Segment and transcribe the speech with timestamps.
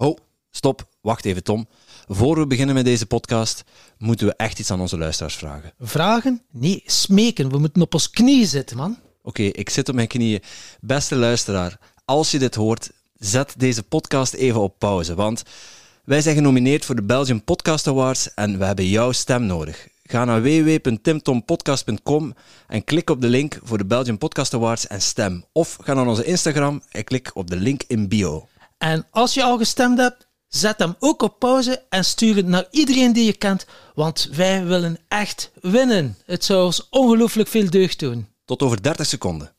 [0.00, 0.18] Oh,
[0.50, 0.88] stop.
[1.00, 1.68] Wacht even, Tom.
[2.08, 3.64] Voor we beginnen met deze podcast,
[3.98, 5.72] moeten we echt iets aan onze luisteraars vragen.
[5.78, 6.42] Vragen?
[6.50, 7.50] Nee, smeken.
[7.50, 8.98] We moeten op ons knieën zitten, man.
[9.22, 10.42] Oké, ik zit op mijn knieën.
[10.80, 15.42] Beste luisteraar, als je dit hoort, zet deze podcast even op pauze, want
[16.04, 19.88] wij zijn genomineerd voor de Belgian Podcast Awards en we hebben jouw stem nodig.
[20.02, 22.34] Ga naar www.timtompodcast.com
[22.66, 25.44] en klik op de link voor de Belgian Podcast Awards en stem.
[25.52, 28.48] Of ga naar onze Instagram en klik op de link in bio.
[28.80, 32.66] En als je al gestemd hebt, zet hem ook op pauze en stuur het naar
[32.70, 36.16] iedereen die je kent, want wij willen echt winnen.
[36.24, 38.28] Het zou ons ongelooflijk veel deugd doen.
[38.44, 39.52] Tot over 30 seconden.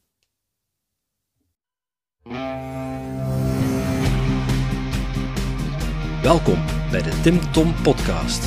[6.22, 8.44] Welkom bij de Tim Tom Podcast.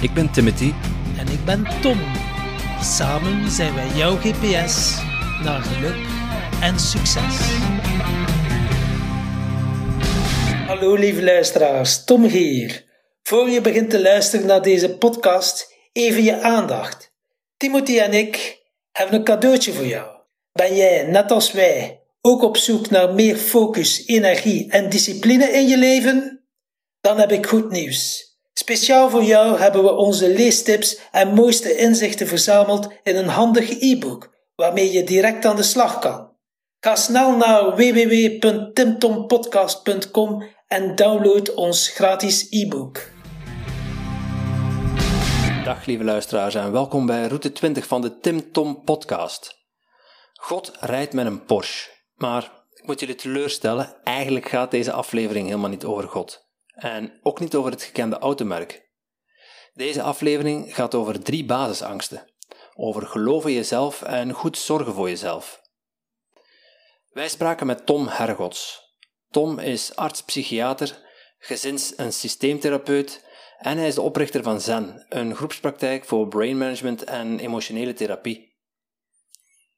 [0.00, 0.72] Ik ben Timothy
[1.16, 1.98] En ik ben Tom.
[2.82, 4.96] Samen zijn wij jouw GPS
[5.42, 6.06] naar geluk
[6.60, 7.36] en succes.
[10.66, 12.84] Hallo lieve luisteraars, Tom hier.
[13.22, 17.12] Voor je begint te luisteren naar deze podcast, even je aandacht.
[17.56, 20.06] Timothy en ik hebben een cadeautje voor jou.
[20.52, 25.68] Ben jij, net als wij, ook op zoek naar meer focus, energie en discipline in
[25.68, 26.44] je leven?
[27.00, 28.24] Dan heb ik goed nieuws.
[28.52, 34.34] Speciaal voor jou hebben we onze leestips en mooiste inzichten verzameld in een handig e-book,
[34.54, 36.34] waarmee je direct aan de slag kan.
[36.80, 43.10] Ga snel naar www.timtompodcast.com en download ons gratis e-book.
[45.64, 49.66] Dag lieve luisteraars en welkom bij route 20 van de Tim Tom podcast.
[50.32, 55.70] God rijdt met een Porsche, maar ik moet jullie teleurstellen, eigenlijk gaat deze aflevering helemaal
[55.70, 56.46] niet over God.
[56.66, 58.90] En ook niet over het gekende automerk.
[59.74, 62.30] Deze aflevering gaat over drie basisangsten.
[62.74, 65.60] Over geloven jezelf en goed zorgen voor jezelf.
[67.08, 68.85] Wij spraken met Tom Hergots.
[69.36, 70.98] Tom is arts-psychiater,
[71.38, 73.24] gezins- en systeemtherapeut
[73.58, 78.56] en hij is de oprichter van Zen, een groepspraktijk voor brain management en emotionele therapie.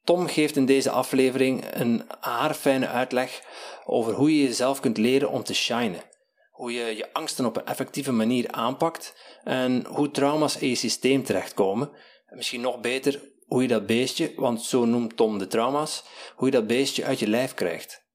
[0.05, 3.43] Tom geeft in deze aflevering een haarfijne uitleg
[3.85, 6.03] over hoe je jezelf kunt leren om te shinen,
[6.51, 11.25] hoe je je angsten op een effectieve manier aanpakt en hoe trauma's in je systeem
[11.25, 11.91] terechtkomen.
[12.27, 16.05] En misschien nog beter, hoe je dat beestje, want zo noemt Tom de trauma's,
[16.37, 18.07] hoe je dat beestje uit je lijf krijgt.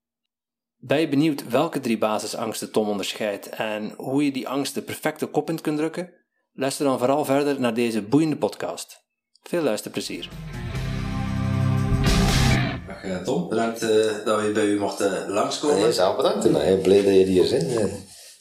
[0.86, 5.28] Ben je benieuwd welke drie basisangsten Tom onderscheidt en hoe je die angsten perfect de
[5.28, 6.14] kop in kunt drukken?
[6.54, 9.04] Luister dan vooral verder naar deze boeiende podcast.
[9.44, 10.30] Veel luisterplezier.
[12.88, 15.80] Dag eh, Tom, bedankt eh, dat we bij u mochten langskomen.
[15.80, 16.46] Nee, zelf bedankt.
[16.46, 17.92] Ik ben heel blij dat je hier bent.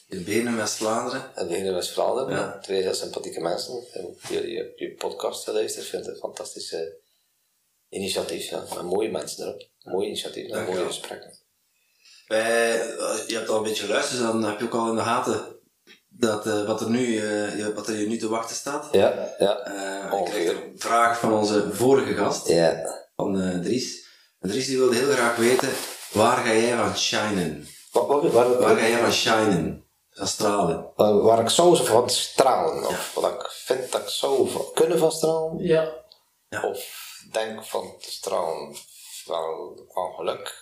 [0.07, 1.35] In Benen, West-Vlaanderen.
[1.35, 2.35] En we in West-Vlaanderen.
[2.35, 2.59] Ja.
[2.59, 3.83] Twee heel sympathieke mensen.
[3.93, 5.83] En Jullie je, je podcast geluisterd.
[5.83, 6.99] Ik vind het een fantastische
[7.89, 8.49] initiatief.
[8.49, 8.63] Ja.
[8.75, 9.69] Met mooie mensen erop.
[9.83, 11.41] Mooi initiatief en mooie gesprekken.
[12.37, 14.95] Wij, eh, je hebt al een beetje geluisterd, dus dan heb je ook al in
[14.95, 15.59] de gaten
[16.09, 18.87] dat, eh, wat, er nu, eh, je- wat er je nu te wachten staat.
[18.91, 19.57] Ja, ja.
[19.59, 20.41] Eh, ik Ongeveer.
[20.53, 22.95] kreeg een vraag van onze vorige gast, Ja.
[23.15, 24.07] van eh, Dries.
[24.39, 25.69] En Dries die wilde heel graag weten,
[26.11, 27.67] waar ga jij van shinen?
[27.91, 29.87] Waar, waar, waar, Waar ga jij van shinen?
[30.09, 30.91] Van stralen?
[30.95, 32.87] waar, waar ik zou van stralen.
[32.87, 35.57] Of wat ik vind dat ik zou van, kunnen van stralen.
[35.63, 35.91] Ja.
[36.63, 36.85] Of
[37.31, 38.75] denk van te stralen
[39.25, 40.61] van, van geluk.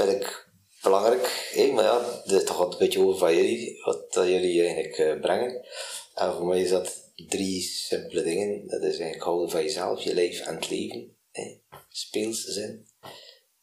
[0.00, 0.48] Vind ik
[0.82, 1.50] belangrijk.
[1.52, 3.82] Hé, maar ja, dit toch wat een beetje over van jullie.
[3.84, 5.66] Wat dat jullie eigenlijk eh, brengen.
[6.14, 8.66] En voor mij is dat drie simpele dingen.
[8.66, 11.16] Dat is eigenlijk houden van jezelf, je leven en het leven.
[11.30, 11.60] Hé.
[11.88, 12.56] Speels.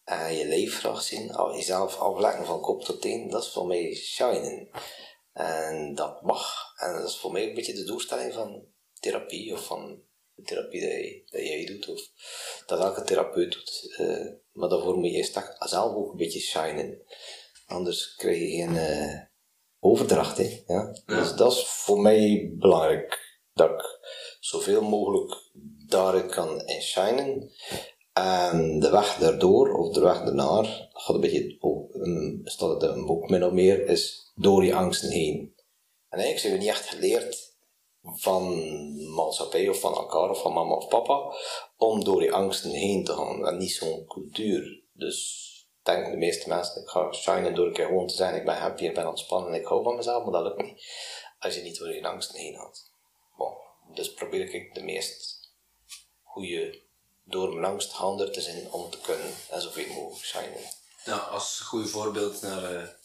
[0.04, 1.32] En je leven graag zien.
[1.56, 3.30] Jezelf aflekken van kop tot teen.
[3.30, 4.70] Dat is voor mij shinen.
[5.34, 6.74] En dat mag.
[6.76, 8.66] En dat is voor mij een beetje de doelstelling van
[9.00, 10.02] therapie of van
[10.34, 10.82] de therapie
[11.30, 12.02] dat jij doet of
[12.66, 13.94] dat elke therapeut doet.
[13.98, 14.26] Eh,
[14.58, 17.02] maar daarvoor moet je zelf ook een beetje shinen.
[17.66, 19.22] Anders krijg je geen eh,
[19.80, 20.38] overdracht.
[20.38, 20.64] Hè?
[20.66, 20.96] Ja?
[21.06, 23.36] Dus dat is voor mij belangrijk.
[23.54, 24.00] Dat ik
[24.40, 25.52] zoveel mogelijk
[25.88, 27.52] daaruit kan in shinen.
[28.14, 32.84] En de weg daardoor, of de weg daarnaar, gaat een beetje, oh, um, staat het
[32.84, 35.54] in een boek min of meer, is door je angsten heen.
[36.10, 37.47] En eigenlijk zijn we niet echt geleerd
[38.16, 41.36] van maatschappij of van elkaar of van mama of papa
[41.78, 43.48] om door die angsten heen te gaan.
[43.48, 44.82] En niet zo'n cultuur.
[44.94, 45.46] Dus
[45.84, 48.58] denk de meeste mensen, ik ga shinen door een keer gewoon te zijn, ik ben
[48.58, 50.86] happy, ik ben ontspannen en ik hou van mezelf, maar dat lukt niet
[51.40, 52.72] als je niet door je angsten heen.
[53.38, 53.54] Bon,
[53.94, 55.52] dus probeer ik de meest
[56.24, 56.82] goede
[57.24, 57.96] door mijn angst
[58.34, 60.62] te zijn om te kunnen en zoveel mogelijk shinen.
[61.06, 63.00] Ja, als goed voorbeeld naar...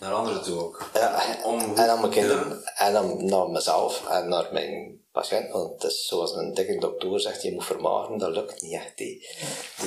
[0.00, 0.90] Naar anderen toe ook.
[0.94, 5.50] Ja, Om- en aan mijn kinderen, en dan naar mezelf en naar mijn patiënt.
[5.52, 8.96] Want het is zoals een dikke dokter zegt, je moet vermageren, dat lukt niet echt.
[8.96, 9.26] Die,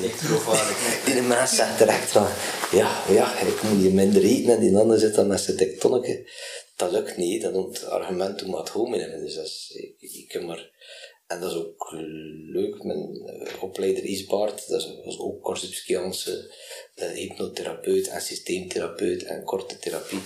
[0.01, 2.27] die, die mens zegt direct van,
[2.71, 5.79] ja, ja, ik moet je minder eten en die ander zit dan met zijn dik
[5.79, 6.29] tonnetje.
[6.75, 9.19] Dat lukt niet, dat noemt het argument om het hominen.
[9.19, 10.69] Dus dat is, ik, ik kan maar,
[11.33, 11.91] en dat is ook
[12.51, 16.51] leuk, mijn eh, opleider Isbaard, dat is ook Korsypskiaanse
[16.93, 20.19] eh, hypnotherapeut en systeemtherapeut en korte therapie.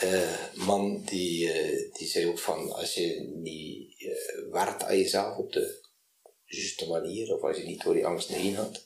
[0.00, 1.52] Eh, man die,
[1.92, 5.80] die zei ook van, als je niet eh, werkt aan jezelf op de
[6.44, 8.84] juiste manier, of als je niet door die angst heen gaat,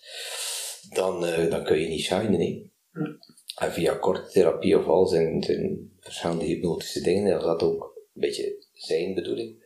[0.91, 1.21] dan,
[1.51, 2.73] dan kun je niet shinen.
[3.55, 5.45] En via korte therapie of al zijn,
[6.01, 7.83] verschillende hypnotische dingen, dat dat ook
[8.15, 9.63] een beetje zijn bedoeling.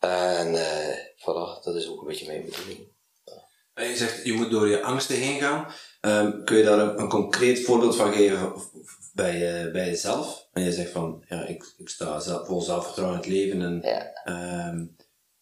[0.00, 2.88] En eh voilà, dat is ook een beetje mijn bedoeling.
[3.74, 5.66] En je zegt, je moet door je angsten heen gaan.
[6.00, 8.52] Ehm, kun je daar een, een concreet voorbeeld van geven
[9.12, 10.48] bij, eh, bij jezelf?
[10.52, 13.80] En je zegt van, ja, ik, ik sta zelf, vol zelfvertrouwen in het leven en
[13.82, 14.86] Ja, ehm,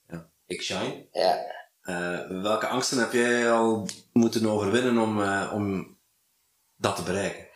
[0.06, 1.06] ja, ik shine.
[1.12, 1.56] ja.
[1.82, 5.22] Eh, welke angsten heb jij al moeten overwinnen om,
[5.52, 5.96] om
[6.76, 7.46] dat te bereiken?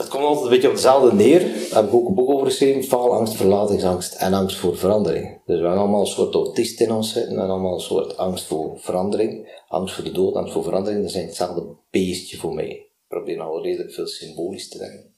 [0.00, 1.40] Het komt altijd een beetje op hetzelfde neer.
[1.40, 2.84] Daar heb ik ook een boek over geschreven.
[2.84, 5.24] Faalangst, verlatingsangst en angst voor verandering.
[5.46, 7.38] Dus we hebben allemaal een soort autist in ons zitten.
[7.38, 9.62] En allemaal een soort angst voor verandering.
[9.68, 11.02] Angst voor de dood, angst voor verandering.
[11.02, 12.68] Dat zijn hetzelfde beestje voor mij.
[12.68, 15.14] Ik probeer nou redelijk veel symbolisch te denken.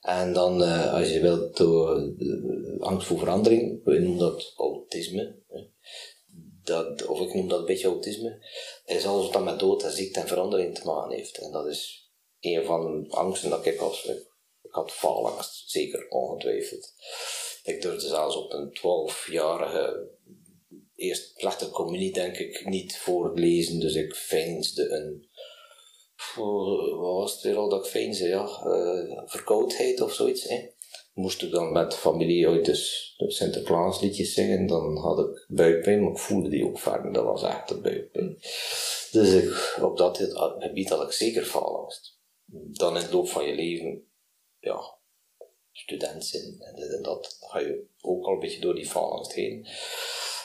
[0.00, 3.80] En dan, eh, als je wilt, eh, angst voor verandering.
[3.84, 5.34] We noemen dat autisme.
[5.48, 5.60] hè.
[6.62, 8.38] Dat, of ik noem dat een beetje autisme.
[8.86, 11.38] Is alles wat met dood en ziekte en verandering te maken heeft.
[11.38, 12.05] En dat is
[12.40, 14.04] een van de angsten dat ik had.
[14.04, 14.34] Ik,
[14.72, 16.92] had faalangst, zeker, ongetwijfeld.
[17.62, 20.10] Ik durfde zelfs op een 12-jarige
[20.96, 23.80] eerst slechte communie, denk ik, niet voorlezen.
[23.80, 25.28] Dus ik veinsde een.
[26.34, 28.28] Wat was het weer al dat ik veinsde?
[28.28, 30.42] Ja, eh, verkoudheid of zoiets.
[30.48, 30.68] Hè?
[31.14, 36.12] Moest ik dan met familie uit dus de Sinterklaasliedjes zingen, dan had ik buikpijn, maar
[36.12, 37.12] ik voelde die ook verder.
[37.12, 38.36] Dat was echt een buikpijn.
[39.10, 40.18] Dus ik, op dat
[40.58, 42.15] gebied had ik zeker faalangst.
[42.48, 44.10] Dan in het loop van je leven,
[44.58, 44.98] ja,
[45.72, 48.86] student zijn en dit en dat, dan ga je ook al een beetje door die
[48.86, 49.66] faalangst heen.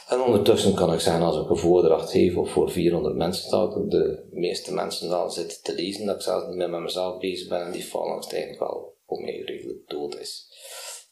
[0.07, 3.68] En ondertussen kan ik zeggen, als ik een voordracht geef of voor 400 mensen sta,
[3.68, 7.19] dat de meeste mensen dan zitten te lezen, dat ik zelfs niet meer met mezelf
[7.19, 10.50] bezig ben en die faalangst eigenlijk wel voor mij redelijk dood is.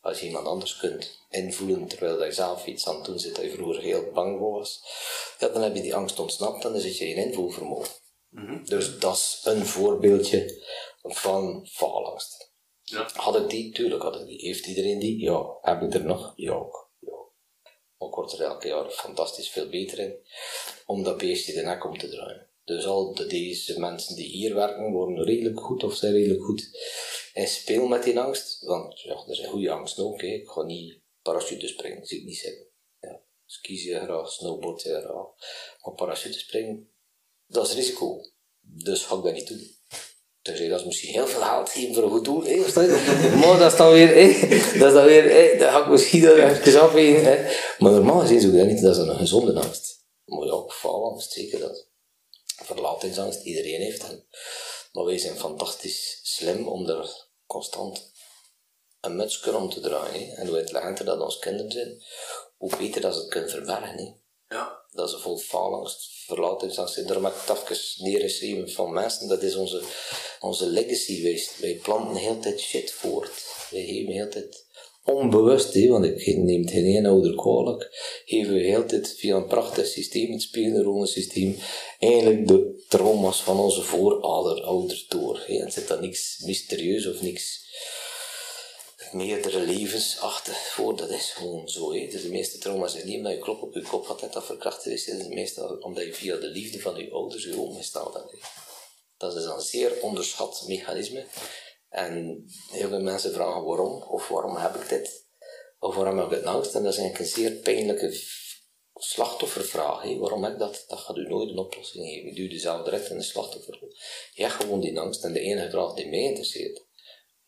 [0.01, 3.43] Als je iemand anders kunt invoelen terwijl je zelf iets aan het doen zit dat
[3.45, 4.83] je vroeger heel bang voor was,
[5.39, 7.89] ja, dan heb je die angst ontsnapt en dan zit je in invoelvermogen.
[8.63, 10.63] Dus dat is een voorbeeldje
[11.01, 12.53] van faalangst.
[12.81, 13.09] Ja.
[13.13, 13.73] Had ik die?
[13.73, 14.39] Tuurlijk had ik die.
[14.39, 15.19] Heeft iedereen die?
[15.19, 15.57] Ja.
[15.61, 16.33] Heb ik er nog?
[16.35, 16.91] Ja ook.
[16.99, 17.17] Ja.
[17.97, 20.15] Maar ik word er elke jaar fantastisch veel beter in
[20.85, 22.47] om dat beestje de nek om te draaien.
[22.63, 26.69] Dus al de, deze mensen die hier werken worden redelijk goed of zijn redelijk goed
[27.33, 28.63] in speel met die angst.
[28.63, 30.21] Want ja, er zijn goede angsten ook.
[30.21, 30.27] Hè.
[30.27, 32.67] Ik ga niet parachute springen, zie ik niet zitten.
[32.99, 33.21] Ja.
[33.45, 35.27] Skiën graag, snowboard je graag.
[35.83, 36.89] Maar parachute springen,
[37.49, 38.21] dat is risico.
[38.59, 39.77] Dus ga ik dat niet doen.
[40.41, 42.43] Dus dat is misschien heel veel geld geven voor een goed doel.
[42.43, 42.57] Hè,
[43.39, 44.49] maar dat is dan weer, hè,
[44.79, 47.23] dat is dan weer, hè, dat ga ik misschien dan even afwegen.
[47.23, 47.57] Hè.
[47.77, 50.05] Maar normaal gezien zou ik dat niet, dat is een gezonde angst.
[50.25, 51.87] Maar ja, faalangst, zeker dat.
[52.63, 54.25] Verlatingsangst, iedereen heeft dat.
[54.91, 58.11] Maar wij zijn fantastisch slim om er constant
[59.01, 60.27] een mutsje om te draaien.
[60.27, 60.35] Hè.
[60.35, 62.03] En hoe intelligenter dat onze kinderen zijn,
[62.57, 63.97] hoe beter dat ze het kunnen verbergen.
[63.97, 64.13] Hè
[64.55, 64.78] Ja.
[64.91, 66.95] Dat is vol faalangst, verlatingsangst.
[66.95, 69.27] Het even neergeschreven van mensen.
[69.27, 69.81] Dat is onze,
[70.39, 71.59] onze legacy geweest.
[71.59, 73.31] Wij planten de hele tijd shit voort.
[73.69, 74.67] Wij geven de hele tijd
[75.05, 77.89] onbewust, hè, want ik neem het geen één ouder kwalijk,
[78.25, 81.57] geven we de tijd via een prachtig systeem, het spiegelneuronensysteem,
[81.99, 85.43] eigenlijk de trauma's van onze voorouders door.
[85.45, 85.63] Hè.
[85.63, 87.67] Er zit daar niks mysterieus of niks
[89.13, 90.95] meerdere levens achter voor.
[90.95, 91.93] Dat is gewoon zo.
[91.93, 92.07] Hè.
[92.07, 95.05] De meeste trauma's zijn niet omdat je klop op je kop had dat verkracht is.
[95.05, 98.31] Het is meestal omdat je via de liefde van je ouders je omgesteld hebt.
[98.31, 98.37] hè.
[99.17, 101.25] Dat is een zeer onderschat mechanisme.
[101.89, 105.25] En heel veel mensen vragen waarom, of waarom heb ik dit,
[105.79, 106.75] of waarom heb ik het angst.
[106.75, 108.21] En dat is eigenlijk een zeer pijnlijke
[108.93, 110.17] slachtoffervraag.
[110.17, 110.83] Waarom heb ik dat?
[110.87, 112.29] Dat gaat u nooit een oplossing geven.
[112.29, 113.93] Je duwt jezelf direct in de slachtofferrol.
[114.33, 115.23] Je hebt gewoon die angst.
[115.23, 116.85] En de enige vraag die mij interesseert,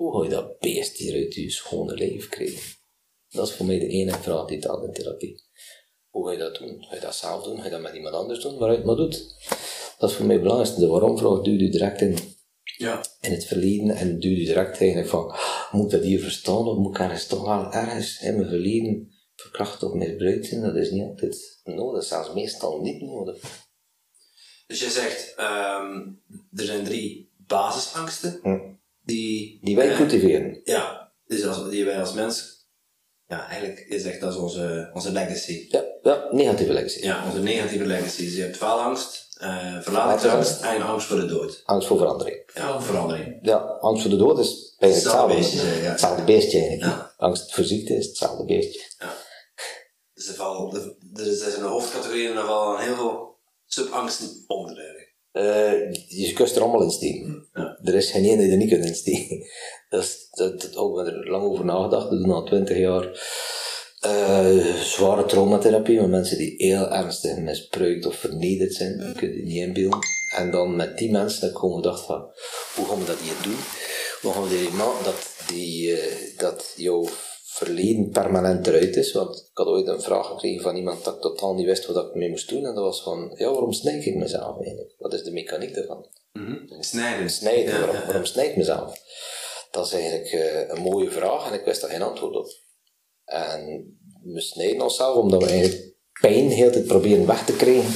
[0.01, 2.75] hoe ga je dat beest uit je schone leven krijgen?
[3.29, 5.43] Dat is voor mij de enige vraag die telt in therapie.
[6.09, 6.83] Hoe ga je dat doen?
[6.83, 7.57] Ga je dat zelf doen?
[7.57, 8.57] Ga je dat met iemand anders doen?
[8.57, 9.35] Waaruit maar doet.
[9.97, 10.81] Dat is voor mij het belangrijkste.
[10.81, 12.17] De waarom-vraag duwt u direct in,
[12.77, 13.03] Ja.
[13.21, 15.35] in het verleden en duwt u direct eigenlijk van,
[15.71, 19.83] moet dat hier verstaan of moet ik ergens toch wel ergens in mijn verleden verkracht
[19.83, 20.61] of misbruikt zijn?
[20.61, 22.03] Dat is niet altijd nodig.
[22.03, 23.37] Zelfs meestal niet nodig.
[24.67, 26.07] Dus je zegt, ehm,
[26.53, 28.79] er zijn drie basisangsten Hm.
[29.11, 29.59] Die...
[29.61, 30.61] Die wij eh, cultiveren.
[30.63, 31.11] Ja,
[31.47, 32.61] als, die wij als mens,
[33.27, 35.65] ja, eigenlijk is echt dat onze, onze legacy.
[35.69, 37.03] Ja, ja, negatieve legacy.
[37.05, 38.23] Ja, onze negatieve legacy.
[38.23, 41.61] Dus je hebt faalangst, uh, verlatingsangst en angst voor de dood.
[41.65, 42.49] Angst voor verandering.
[42.53, 43.39] Ja, verandering.
[43.41, 45.35] Ja, angst voor de dood is eigenlijk hetzelfde.
[45.35, 45.89] beestje, ja.
[45.89, 47.13] Hetzelfde beestje eigenlijk.
[47.17, 48.81] Angst voor ziekte is hetzelfde beestje.
[48.99, 49.13] Ja.
[50.13, 54.75] Dus er, valt, er, er is een hoofdcategorie en er vallen heel veel subangsten onder
[55.33, 57.47] uh, je kunt er allemaal in steken.
[57.53, 57.79] Ja.
[57.83, 59.43] Er is geen ene die er niet kunt insteken.
[59.89, 62.09] Dat is, dat, dat, ook, er lang over nagedacht.
[62.09, 63.05] We doen al twintig jaar
[64.05, 68.97] uh, zware traumatherapie met mensen die heel ernstig misbruikt of vernederd zijn.
[68.97, 69.99] Je kunt je niet inbeelden.
[70.35, 72.31] En dan met die mensen heb ik gewoon gedacht van,
[72.75, 73.59] hoe gaan we dat hier doen?
[74.21, 75.97] Hoe gaan we die maken dat, die, uh,
[76.37, 77.07] dat jouw
[77.53, 79.11] verleden permanent eruit is.
[79.11, 82.05] Want ik had ooit een vraag gekregen van iemand dat ik totaal niet wist wat
[82.07, 82.65] ik mee moest doen.
[82.65, 84.95] En dat was van, ja, waarom snijd ik mezelf eigenlijk?
[84.97, 86.05] Wat is de mechaniek daarvan?
[86.31, 86.83] Mm -hmm.
[86.83, 87.29] Snijden.
[87.29, 88.99] Snijden, waarom, ja, waarom snijd ik mezelf?
[89.71, 92.47] Dat is eigenlijk uh, een mooie vraag en ik wist daar geen antwoord op.
[93.25, 93.61] En
[94.23, 97.93] we snijden onszelf omdat we eigenlijk pijn heel tijd proberen weg te krijgen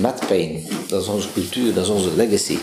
[0.00, 0.66] met pijn.
[0.88, 2.58] Dat is onze cultuur, dat is onze legacy.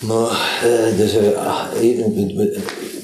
[0.00, 1.72] Maar, uh, dus, uh,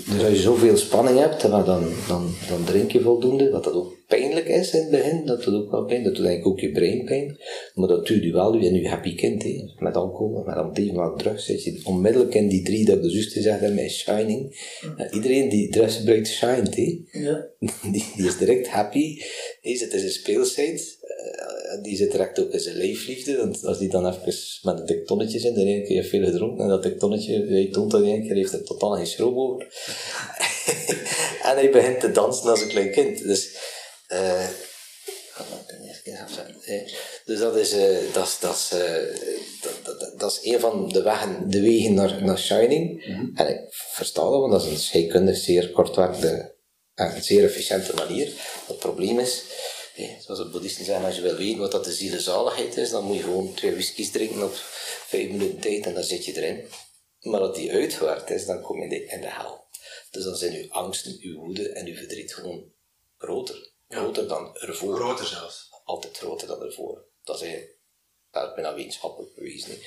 [0.07, 3.97] dus als je zoveel spanning hebt, dan, dan, dan drink je voldoende, wat dat ook
[4.07, 6.73] pijnlijk is in het begin, dat doet ook wel pijn, dat doet eigenlijk ook je
[6.73, 7.39] brein pijn,
[7.75, 9.73] maar dat doet je wel in je happy kind, he.
[9.79, 13.75] met alcohol, met antidepressiva, drugs, zit je onmiddellijk in die drie dat de gezegd heb,
[13.75, 14.71] met shining.
[14.97, 16.77] Ja, iedereen die drugs gebruikt, shined,
[17.13, 17.47] ja.
[17.93, 19.21] die, die is direct happy,
[19.63, 21.02] zit in zijn speelsheid, uh,
[21.83, 25.07] die zit direct ook in zijn leefliefde, want als die dan even met een dik
[25.07, 28.23] tonnetje zit, dan één keer veel gedronken, en dat dik tonnetje, hij toont dat één
[28.23, 29.67] keer, heeft er totaal geen schroom over.
[31.49, 33.23] en hij begint te dansen als een klein kind.
[33.23, 33.57] Dus,
[34.13, 34.49] uh,
[37.25, 39.21] dus dat is, uh, dat, is, dat, is, uh,
[39.61, 43.07] dat, dat, dat, is een van de wegen, de wegen naar, naar Shining.
[43.07, 43.33] Mm -hmm.
[43.35, 46.55] En ik versta dat, want dat is een scheikundig zeer kortwerkende
[46.95, 48.33] en een zeer efficiënte manier.
[48.67, 49.43] Het probleem is,
[49.95, 53.05] hey, zoals de boeddhisten zeggen, als je wil weten wat dat de zielenzaligheid is, dan
[53.05, 54.55] moet je gewoon twee whiskies drinken op
[55.07, 56.69] vijf minuten tijd en dan zit je erin.
[57.21, 59.65] Maar als die uitgewerkt is, dan kom je in de hel.
[60.11, 62.73] Dus dan zijn uw angsten, uw woede en uw verdriet gewoon
[63.19, 63.71] groter.
[63.89, 64.97] Groter dan ervoor.
[64.97, 65.69] Groter zelfs.
[65.85, 67.05] Altijd groter dan ervoor.
[67.25, 67.49] Dat is
[68.33, 69.79] is bijna wetenschappelijk bewezen.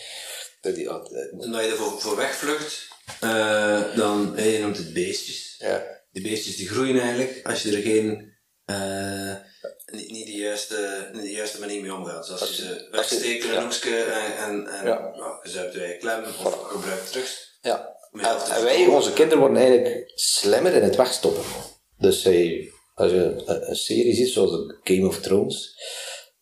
[0.62, 2.88] Dat die, dat, en als je ervoor voor wegvlucht,
[3.24, 5.56] uh, dan, hey, je noemt het beestjes.
[5.58, 6.04] Ja.
[6.12, 8.34] Die beestjes die groeien eigenlijk als je er geen,
[8.66, 9.36] uh,
[9.92, 12.28] niet, niet, de juiste, niet de juiste manier mee omgaat.
[12.28, 15.12] Dus als je ze wegsteekt in een hoekje en, en, en ja.
[15.16, 17.60] nou, je klem of gebruikt drugs.
[17.62, 17.94] Ja.
[18.12, 21.44] En wij, onze kinderen worden eigenlijk slimmer in het wegstoppen.
[21.98, 22.26] Dus
[22.94, 25.76] als je een, serie ziet, zoals Game of Thrones,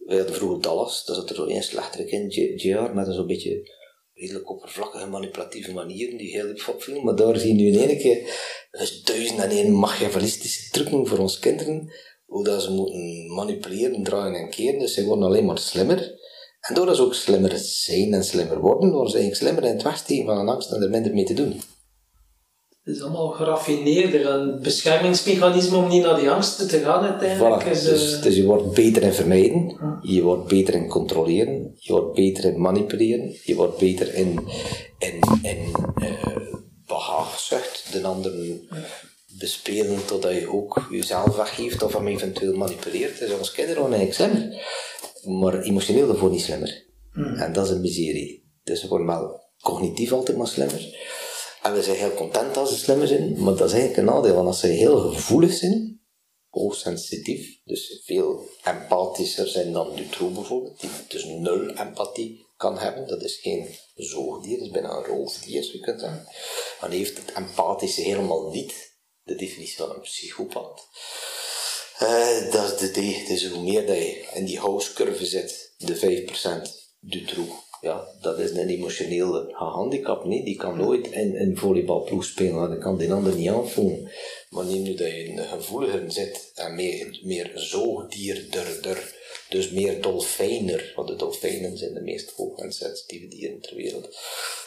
[0.05, 3.27] wij hadden vroeger Dallas, daar zat er zo één slechterik in, JR, met een zo'n
[3.27, 3.71] beetje
[4.13, 7.03] redelijk oppervlakkige manipulatieve manieren die heel diep opvielen.
[7.03, 8.29] Maar daar zie je nu in één keer
[8.71, 11.93] dus duizend en één machiavellistische trucken voor onze kinderen,
[12.33, 14.79] hoe dat ze moeten manipuleren, draaien en keren.
[14.79, 16.21] Dus ze worden alleen maar slimmer.
[16.59, 19.83] En doordat ze ook slimmer zijn en slimmer worden, worden ze eigenlijk slimmer in het
[19.83, 21.61] wegsteken van een angst en er minder mee te doen.
[22.83, 27.63] Het is allemaal geraffineerder, een beschermingsmechanisme om niet naar die angsten te gaan uiteindelijk.
[27.63, 27.69] Voilà.
[27.69, 32.13] Is, dus, dus, je wordt beter in vermijden, je wordt beter in controleren, je wordt
[32.13, 34.39] beter in manipuleren, je wordt beter in,
[34.97, 35.57] in, in
[35.97, 36.53] uh,
[36.87, 38.67] behaagzucht, de anderen
[39.37, 43.19] bespelen totdat je ook jezelf weggeeft of hem eventueel manipuleert.
[43.19, 44.65] Dus ons kinderen worden eigenlijk slimmer,
[45.41, 46.85] maar emotioneel daarvoor niet slimmer.
[47.13, 47.35] Mm.
[47.35, 48.51] En dat is een miserie.
[48.63, 51.11] Dus ze worden wel cognitief altijd maar slimmer.
[51.61, 54.35] En we zijn heel content als ze slimmer zijn, maar dat is eigenlijk een nadeel,
[54.35, 56.01] want als ze heel gevoelig zijn,
[56.49, 63.23] hoogsensitief, dus veel empathischer zijn dan Dutroux bijvoorbeeld, die dus nul empathie kan hebben, dat
[63.23, 66.27] is geen zoogdier, dat is bijna een roofdier, zou je kunnen zeggen.
[66.81, 68.92] Dan heeft het empathische helemaal niet
[69.23, 70.87] de definitie van een psychopaat.
[72.01, 76.25] Uh, dat is de D, dus hoe meer dat je in die house zit, de
[76.67, 80.25] 5% Dutroux, ja, dat is een emotionele handicap.
[80.25, 80.43] Nee?
[80.43, 84.11] Die kan nooit in een volleybalploeg spelen, dan kan die ander niet aanvoelen.
[84.49, 89.15] Maar neem nu dat je een gevoeliger zit en meer, meer zoogdierder,
[89.49, 94.17] dus meer dolfijner, want de dolfijnen zijn de meest hoog en sensitieve dieren ter wereld.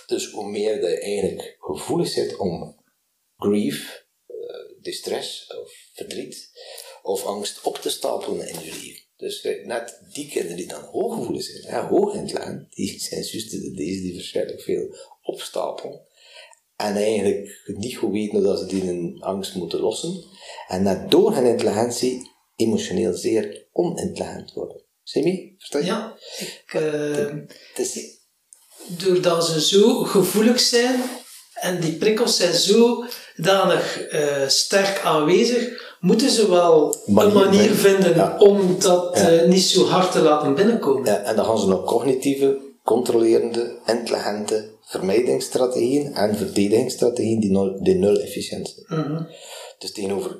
[0.06, 2.84] Dus hoe meer dat je eigenlijk gevoelig zit om
[3.36, 4.05] grief,
[4.86, 6.50] distress of verdriet
[7.02, 11.42] of angst op te stapelen in je leven dus net die kinderen die dan hooggevoelig
[11.42, 16.00] zijn, ja, hoog in het die zijn juist deze die waarschijnlijk veel opstapelen.
[16.76, 20.24] En eigenlijk niet goed weten dat ze die hun angst moeten lossen.
[20.68, 24.84] En net door hun intelligentie emotioneel zeer onintelligent worden.
[25.02, 25.54] Zie?
[25.58, 25.84] Versta je?
[25.84, 26.18] Ja.
[26.38, 27.34] Ik, uh,
[27.76, 28.14] is...
[28.88, 31.02] Doordat ze zo gevoelig zijn,
[31.54, 32.54] en die prikkels zijn
[33.36, 39.32] zodanig uh, sterk aanwezig, moeten ze wel een manier vinden om dat ja.
[39.32, 41.04] uh, niet zo hard te laten binnenkomen.
[41.04, 47.94] Ja, en dan gaan ze nog cognitieve, controlerende, intelligente vermijdingsstrategieën en verdedigingsstrategieën die nul, die
[47.94, 49.00] nul efficiënt zijn.
[49.00, 49.22] Mhm.
[49.78, 50.38] Dus tegenover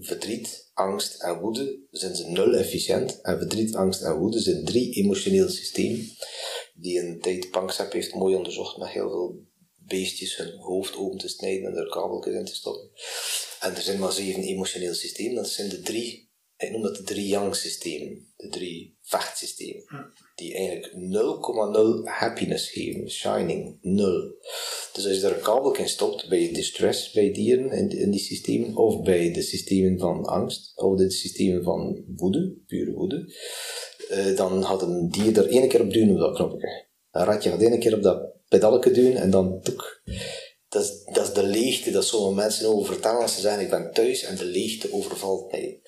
[0.00, 3.20] verdriet, angst en woede zijn ze nul efficiënt.
[3.20, 6.10] En verdriet, angst en woede zijn drie emotionele systemen
[6.74, 9.40] die een tijd Panksepp heeft mooi onderzocht met heel veel
[9.86, 12.90] beestjes hun hoofd open te snijden en er kabeltjes in te stoppen.
[13.60, 15.34] En er zijn maar zeven emotionele systemen.
[15.34, 18.32] Dat zijn de drie, ik noem dat de drie yang-systemen.
[18.36, 19.84] De drie vechtsystemen.
[20.34, 20.92] Die eigenlijk
[22.04, 23.10] 0,0 happiness geven.
[23.10, 24.34] Shining, nul.
[24.92, 28.20] Dus als je daar een kabel in stopt, bij distress bij dieren in, in die
[28.20, 33.34] systemen, of bij de systemen van angst, of de systemen van woede, pure woede,
[34.10, 36.86] uh, dan had een dier er één keer op duwen op dat knopje.
[37.10, 40.02] Een ratje gaat één keer op dat pedalje duwen en dan toek.
[40.68, 43.92] Dat is, dat de leegte dat sommige mensen over vertellen als ze zeggen ik ben
[43.92, 45.80] thuis en de leegte overvalt mij.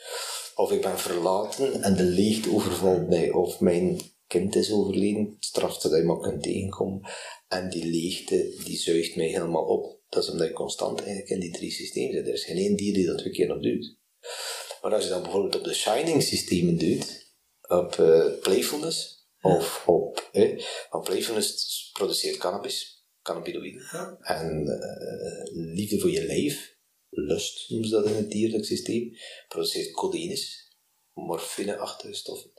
[0.54, 3.32] Of ik ben verlaten en de leegte overvalt mij.
[3.32, 7.00] Of mijn kind is overleden, het strafste dat je maar kunt tegenkomen.
[7.48, 10.00] En die leegte, die zuigt mij helemaal op.
[10.08, 12.26] Dat is omdat je constant eigenlijk in die drie systemen zit.
[12.26, 13.96] Er is geen één dier die dat twee keer op doet.
[14.82, 17.34] Maar als je dan bijvoorbeeld op de Shining systemen doet,
[17.68, 26.10] op uh, playfulness, of op, eh, want playfulness produceert cannabis, cannabinoïden, en uh, liefde voor
[26.10, 26.76] je lijf,
[27.08, 29.16] lust noemen ze dat in het dierlijk systeem,
[29.48, 30.72] produceert codeïnes,
[31.12, 32.50] morfine-achtige stoffen.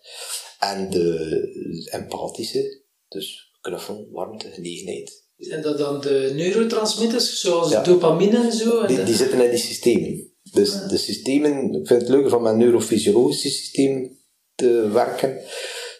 [0.59, 5.27] En de empathische, dus knuffelen, warmte, genegenheid.
[5.38, 7.83] Zijn dat dan de neurotransmitters, zoals ja.
[7.83, 8.86] dopamine en zo?
[8.86, 10.33] Die, die zitten in die systemen.
[10.51, 14.17] Dus de systemen, ik vind het leuker van mijn neurofysiologische systeem
[14.55, 15.41] te werken,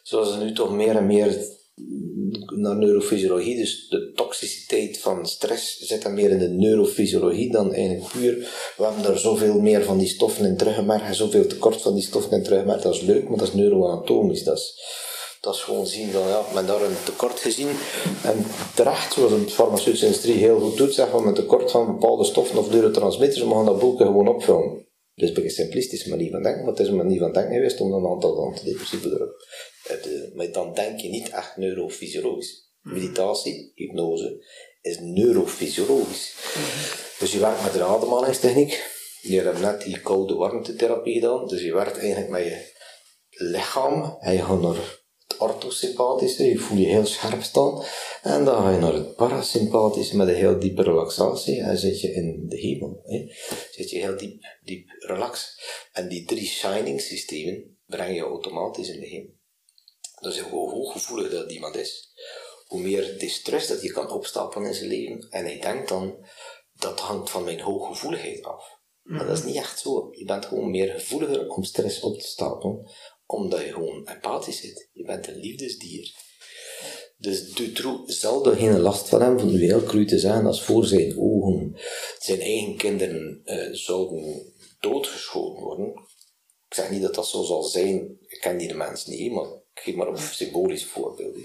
[0.09, 1.37] zoals ze nu toch meer en meer
[2.55, 8.11] naar neurofysiologie, dus de toxiciteit van stress zit dan meer in de neurofysiologie dan eigenlijk
[8.11, 8.33] puur.
[8.77, 12.31] We hebben er zoveel meer van die stoffen in teruggemerkt, zoveel tekort van die stoffen
[12.31, 14.43] in teruggemerkt, dat is leuk, maar dat is neuroanatomisch.
[14.43, 14.79] Dat is,
[15.41, 17.69] dat is gewoon zien van, ja, men daar een tekort gezien.
[18.23, 22.23] En terecht, zoals een farmaceutische industrie heel goed doet, zeggen we een tekort van bepaalde
[22.23, 24.87] stoffen of neurotransmitters, we gaan dat boeken gewoon opvullen.
[25.15, 27.93] Dus een simplistische manier van denken, maar het is een manier van denken geweest om
[27.93, 29.35] een aantal antidepressiva erop
[29.97, 32.67] de, maar dan denk je niet echt neurofysiologisch.
[32.81, 34.45] Meditatie, hypnose,
[34.81, 36.35] is neurofysiologisch.
[37.19, 38.97] Dus je werkt met een ademhalingstechniek.
[39.21, 41.47] Je hebt net die koude warmtetherapie gedaan.
[41.47, 42.77] Dus je werkt eigenlijk met je
[43.29, 44.17] lichaam.
[44.19, 44.75] En je gaat naar
[45.27, 47.83] het orthosympathische, je voelt je heel scherp staan.
[48.21, 51.61] En dan ga je naar het parasympathische met een heel diepe relaxatie.
[51.61, 53.01] En zit je in de hemel.
[53.03, 53.25] Hè.
[53.71, 55.59] Zit je heel diep, diep relax.
[55.91, 59.37] En die drie shining systemen brengen je automatisch in de hemel.
[60.20, 62.14] Dus hoe hooggevoelig dat iemand is,
[62.66, 65.27] hoe meer distress dat je kan opstapelen in zijn leven.
[65.29, 66.25] En hij denkt dan,
[66.74, 68.77] dat hangt van mijn hooggevoeligheid af.
[69.01, 70.08] Maar dat is niet echt zo.
[70.12, 72.92] Je bent gewoon meer gevoeliger om stress op te stapelen,
[73.25, 74.90] omdat je gewoon empathisch zit.
[74.92, 76.14] Je bent een liefdesdier.
[77.18, 80.64] Dus Dutroux zal er geen last van hebben, van nu heel cru te zijn, als
[80.64, 81.79] voor zijn ogen
[82.20, 85.88] zijn eigen kinderen uh, zouden doodgeschoten worden.
[86.68, 89.48] Ik zeg niet dat dat zo zal zijn, ik ken die de mens niet, maar
[89.81, 91.37] geef maar een symbolisch voorbeeld.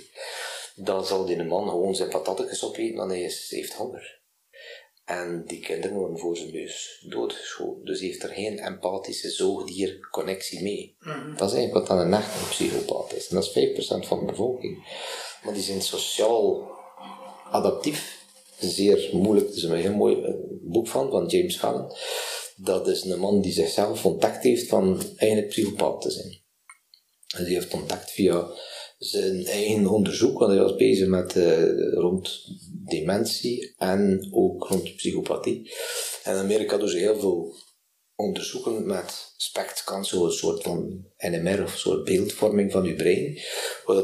[0.75, 4.23] Dan zal die man gewoon zijn patatjes opeten, dan hij is, heeft honger.
[5.05, 7.85] En die kinderen worden voor zijn neus doodgeschoten.
[7.85, 10.97] Dus hij heeft er geen empathische zoogdierconnectie mee.
[11.01, 11.37] Mhm.
[11.37, 13.29] Dat is eigenlijk wat dan een echte psychopaat is.
[13.29, 14.87] En dat is 5% van de bevolking.
[15.43, 16.69] Maar die zijn sociaal
[17.51, 18.23] adaptief.
[18.59, 19.49] Zeer moeilijk.
[19.49, 21.93] Er is een heel mooi eh, boek van, van James Fallon.
[22.57, 26.44] Dat is een man die zichzelf ontdekt heeft van eigenlijk psychopaat te zijn.
[27.35, 28.47] En die heeft contact via
[28.99, 35.73] zijn eigen onderzoek, want hij was bezig met uh, rond dementie en ook rond psychopathie.
[36.23, 37.55] En Amerika ze heel veel
[38.17, 43.39] onderzoeken met SPECT-scan, zo'n soort van NMR of een soort beeldvorming van je brein.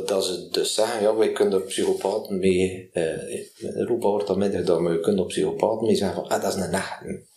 [0.07, 4.59] Dat ze dus zeggen, ja, wij kunnen er psychopaten mee, uh, Europa wordt dat minder
[4.59, 7.29] gedaan, maar we kunnen er psychopaten mee zeggen van, ah, dat is een nachten.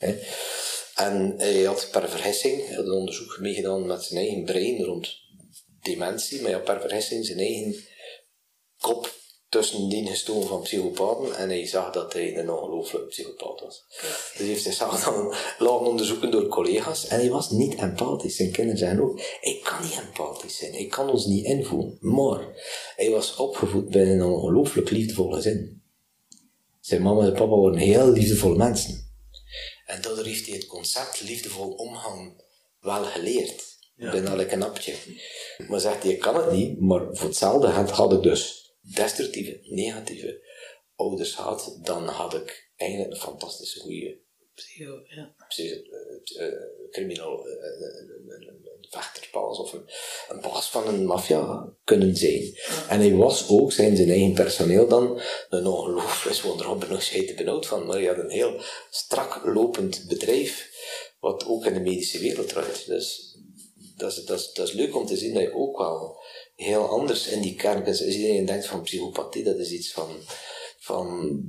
[0.96, 5.23] En hij had per vergissing een onderzoek meegedaan met zijn eigen brein rond
[5.84, 7.76] dementie, maar ja, per vergissing zijn eigen
[8.80, 9.14] kop
[9.54, 13.86] tussen die gestolen van psychopaten en hij zag dat hij een ongelooflijke psychopaat was.
[13.90, 15.28] Dus hij heeft zichzelf dan
[15.68, 18.36] laten onderzoeken door collega's en hij was niet empathisch.
[18.36, 21.98] Zijn kinderen zeggen ook, ik kan niet empathisch zijn, ik kan ons niet invoelen.
[22.00, 22.48] Maar
[22.96, 25.84] hij was opgevoed bij een ongelooflijk liefdevolle gezin.
[26.80, 29.12] Zijn mama en papa waren heel liefdevolle mensen.
[29.86, 32.44] En daardoor heeft hij het concept liefdevol omgang
[32.80, 33.73] wel geleerd.
[34.04, 34.12] Ja.
[34.12, 34.94] Bijna een knapje.
[35.68, 40.42] Maar zegt hij, kan het niet, maar voor hetzelfde had, had ik dus destructieve, negatieve
[40.96, 44.22] ouders had, dan had ik eigenlijk een fantastische goede
[44.54, 45.36] Psycho, ja.
[46.92, 47.22] een
[49.60, 49.90] of een,
[50.30, 52.58] een baas van een maffia kunnen zijn.
[52.90, 57.66] En hij was ook, zijn zijn eigen personeel dan, een ongelooflijk, Robin nog scheiden benauwd
[57.66, 60.72] van, maar hij had een heel strak lopend bedrijf,
[61.20, 62.86] wat ook in de medische wereld draait.
[62.88, 63.33] Dus
[63.96, 66.24] dat is, dat, dat is leuk om te zien dat je ook wel
[66.56, 67.86] heel anders in die kern.
[67.86, 70.10] Als iedereen denkt van psychopathie, dat is iets van,
[70.84, 71.40] van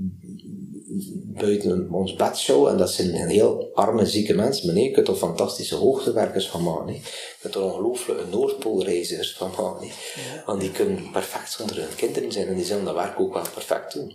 [1.35, 2.66] buiten ons bedshow.
[2.66, 4.66] En dat zijn heel arme, zieke mensen.
[4.66, 6.94] Maar nee, je kunt er fantastische hoogtewerkers van maken.
[6.94, 7.01] Je
[7.40, 9.88] kunt er ongelooflijke Noordpoolreizigers van maken.
[10.47, 12.47] Want die kunnen perfect zonder hun kinderen zijn.
[12.47, 14.14] En die zullen dat werk ook wel perfect doen.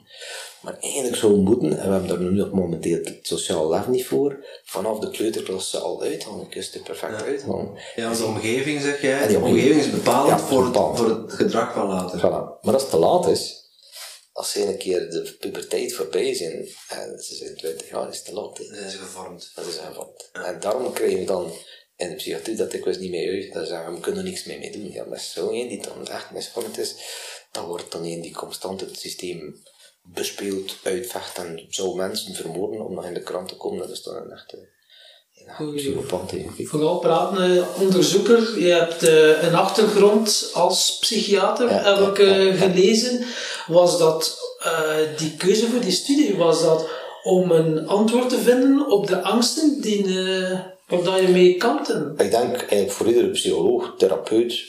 [0.62, 4.06] Maar eigenlijk zou moeten, en we hebben daar nu nog momenteel het sociaal leven niet
[4.06, 6.40] voor, vanaf de kleuterklas al uithalen.
[6.40, 7.70] Je kunt er perfect uithalen.
[7.96, 9.28] Ja, de omgeving zeg jij.
[9.28, 12.20] Die omgeving is bepalend voor, het, voor het gedrag van later.
[12.20, 12.62] Voilà.
[12.62, 13.69] Maar als het te laat is,
[14.40, 18.26] als ze een keer de puberteit voorbij zijn, en ze zijn 20 jaar, is het
[18.26, 18.58] te laat.
[18.58, 19.52] Dan zijn ze gevormd.
[19.56, 20.30] Dat is gevormd.
[20.34, 21.54] En daarom krijgen we dan
[21.96, 23.54] in de psychiatrie dat ik niet mee uit.
[23.54, 24.92] Dat zeggen we kunnen er niks mee, mee doen.
[24.92, 26.96] Ja, maar zo een die dan echt misvormd is,
[27.52, 29.64] dat wordt dan een die constant het systeem
[30.04, 33.80] bespeelt, uitvecht en zou mensen vermoorden om nog in de krant te komen.
[33.80, 34.70] Dat is dan een echte.
[36.68, 38.60] Vooral praten, onderzoeker.
[38.60, 43.26] Je hebt uh, een achtergrond als psychiater, Ja, heb ik ja, gelezen.
[43.68, 46.38] Was dat uh, die keuze voor die studie?
[46.38, 46.88] Was dat
[47.24, 52.12] om een antwoord te vinden op de angsten die, uh, waar je mee kanten?
[52.18, 54.64] Ik denk eigenlijk voor iedere psycholoog, therapeut,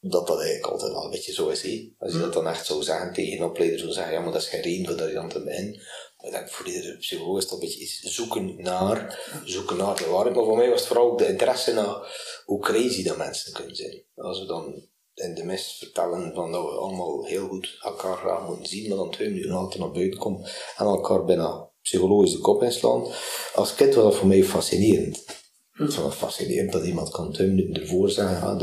[0.00, 1.62] dat dat eigenlijk altijd wel een beetje zo is.
[1.62, 1.92] He.
[1.98, 4.42] Als je dat dan echt zou zeggen tegen een opleider, zou zeggen, ja, maar dat
[4.42, 5.80] is geen reden voor dat je dan te beginnen.
[6.22, 10.34] Voor iedere psycholoog is dat een beetje iets zoeken naar, zoeken naar de waarheid.
[10.34, 11.96] Maar voor mij was het vooral de interesse naar
[12.44, 14.04] hoe crazy dat mensen kunnen zijn.
[14.14, 18.46] Als we dan in de mis vertellen van dat we allemaal heel goed elkaar graag
[18.46, 22.38] moeten zien, maar dan twee minuten later naar buiten komen en elkaar bijna psychologisch de
[22.38, 23.06] kop inslaan.
[23.54, 25.24] Als kind was dat voor mij fascinerend.
[25.70, 28.54] Het fascinerend dat iemand kan twee minuten ervoor zeggen, ja,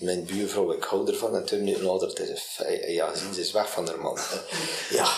[0.00, 3.52] mijn buurvrouw, ik hou ervan, en twee minuten later, het is ja, zien ze is
[3.52, 4.18] weg van haar man.
[4.90, 5.08] Ja,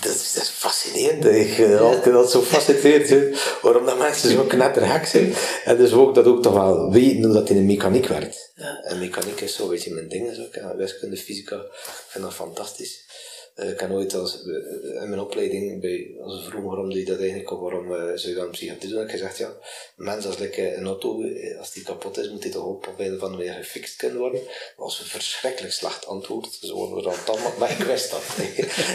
[0.00, 1.24] dat is, dat is fascinerend.
[1.24, 5.34] Ik uh, altijd dat zo fascinerend vind, waarom dat mensen zo knettergek zijn.
[5.64, 8.52] En dus ook dat ook toch wel weten dat in de mechaniek werkt.
[8.82, 12.24] En mechaniek is zo, weet je, mijn ding is ook, ja, wiskunde, fysica, ik vind
[12.24, 13.04] dat fantastisch.
[13.56, 17.04] Uh, ik heb nooit als, uh, in mijn opleiding, bij, als we vroegen waarom je
[17.04, 19.52] dat eigenlijk, of waarom uh, zou je dan psychiatrie doen, heb gezegd, ja,
[19.96, 21.24] mensen als like, een auto,
[21.58, 24.40] als die kapot is, moet die toch op een van weer gefixt kunnen worden.
[24.40, 28.22] Dat was een verschrikkelijk slecht antwoord, dus worden we dan allemaal, maar ik wist dat.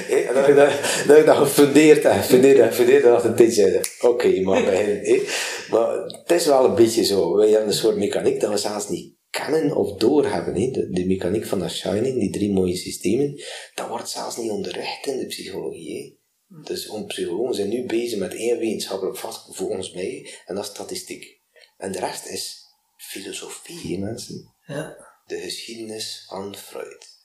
[0.09, 0.71] en dan heb ik dat,
[1.07, 5.23] dan ik gefundeerd en gefundeerd en gefundeerd en een tijdje, oké, okay, mag beginnen.
[5.71, 8.89] Maar het is wel een beetje zo, wij hebben een soort mechaniek dat we zelfs
[8.89, 10.55] niet kennen of doorhebben.
[10.55, 10.71] He.
[10.71, 13.41] De, de mechaniek van dat Shining, die drie mooie systemen,
[13.75, 16.01] dat wordt zelfs niet onderricht in de psychologie.
[16.01, 16.15] He.
[16.63, 20.69] Dus onze psychologen zijn nu bezig met één wetenschappelijk vak, volgens mij, en dat is
[20.69, 21.41] statistiek.
[21.77, 24.55] En de rest is filosofie, mensen.
[24.65, 24.97] Ja.
[25.25, 27.15] De geschiedenis van Freud.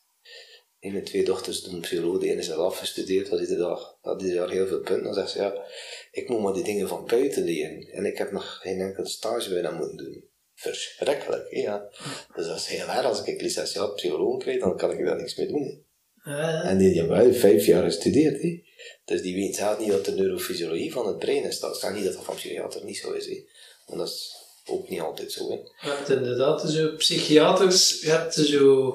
[0.79, 4.21] En mijn twee dochters doen psychologie, de ene is al afgestudeerd, had iedere dag, had
[4.21, 5.05] ieder jaar heel veel punten.
[5.05, 5.65] Dan zegt ze, ja,
[6.11, 7.89] ik moet maar die dingen van buiten leren.
[7.93, 10.31] En ik heb nog geen enkel stage bij dat moeten doen
[10.63, 11.47] verschrikkelijk.
[11.51, 11.89] Ja.
[12.35, 13.05] Dus dat is heel raar.
[13.05, 15.85] Als ik licentiaat psycholoog krijg, dan kan ik daar niks mee doen.
[16.25, 18.43] Uh, en die hebben wel vijf jaar gestudeerd.
[18.43, 18.63] He.
[19.05, 21.59] Dus die weet zelf niet wat de neurofysiologie van het brein is.
[21.59, 23.27] Dat staat niet dat dat van psychiater niet zo is.
[23.27, 23.45] He.
[23.87, 25.49] Want dat is ook niet altijd zo.
[25.49, 25.55] He.
[25.55, 28.95] Je hebt inderdaad zo psychiaters, je hebt zo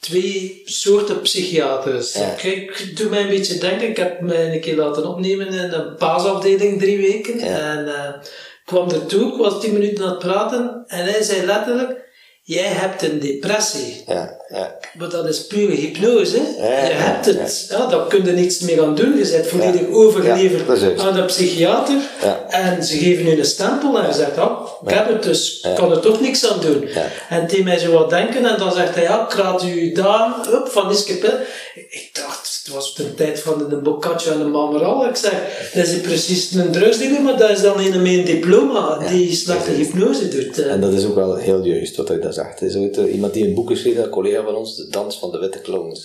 [0.00, 2.12] twee soorten psychiaters.
[2.12, 2.34] Ja.
[2.34, 3.88] Kijk, doe mij een beetje denken.
[3.88, 7.38] Ik heb mij een keer laten opnemen in een paasafdeling drie weken.
[7.38, 7.76] Ja.
[7.76, 8.28] En uh,
[8.64, 11.98] kwam er toe, ik was tien minuten aan het praten en hij zei letterlijk,
[12.42, 14.02] jij hebt een depressie.
[14.06, 14.78] Ja, ja.
[14.98, 16.40] Maar dat is pure hypnose.
[16.58, 17.66] Ja, je hebt het.
[17.70, 17.86] Ja.
[17.86, 19.18] daar kun je niets meer aan doen.
[19.18, 21.96] Je bent volledig overgeleverd aan de psychiater.
[22.48, 25.74] En ze geven je een stempel en je zegt, oh, ik heb het dus, ik
[25.74, 26.88] kan er toch niks aan doen.
[27.28, 30.34] En die mij zo wat denken en dan zegt hij, ja, ik raad u daar
[30.52, 31.38] op van Iske Pil.
[31.74, 32.39] Ik dacht,
[32.70, 35.08] het was de tijd van de Boccaccio en de Mameral.
[35.08, 39.08] Ik zeg, dat is precies een drugsdealer, maar dat is dan een met een diploma
[39.08, 40.58] die slechte hypnose doet.
[40.58, 40.72] eh.
[40.72, 42.60] En dat is ook wel heel juist wat hij daar zegt.
[42.60, 45.18] Er is ooit uh, iemand die een boek geschreven, een collega van ons, De Dans
[45.18, 46.00] van de Witte Clowns.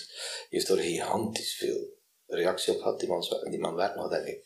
[0.49, 1.93] Die heeft er gigantisch veel
[2.27, 2.99] reactie op gehad.
[2.99, 4.43] Die man, die man werkt nog, denk ik.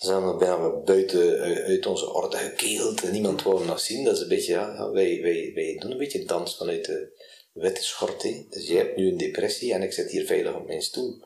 [0.00, 4.04] Ze zijn bijna buiten uit onze orde gekegeld en niemand wou nog zien.
[4.04, 7.12] Dat is een beetje, ja, ja wij, wij, wij doen een beetje dans vanuit de
[7.52, 8.22] witte schort.
[8.50, 11.23] Dus jij hebt nu een depressie en ik zit hier veilig op mijn stoel.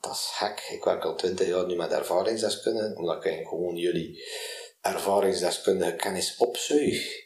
[0.00, 0.68] Dat is gek.
[0.70, 4.24] Ik werk al twintig jaar nu met ervaringsdeskundigen, omdat ik gewoon jullie
[4.80, 7.25] ervaringsdeskundige kennis opzuig.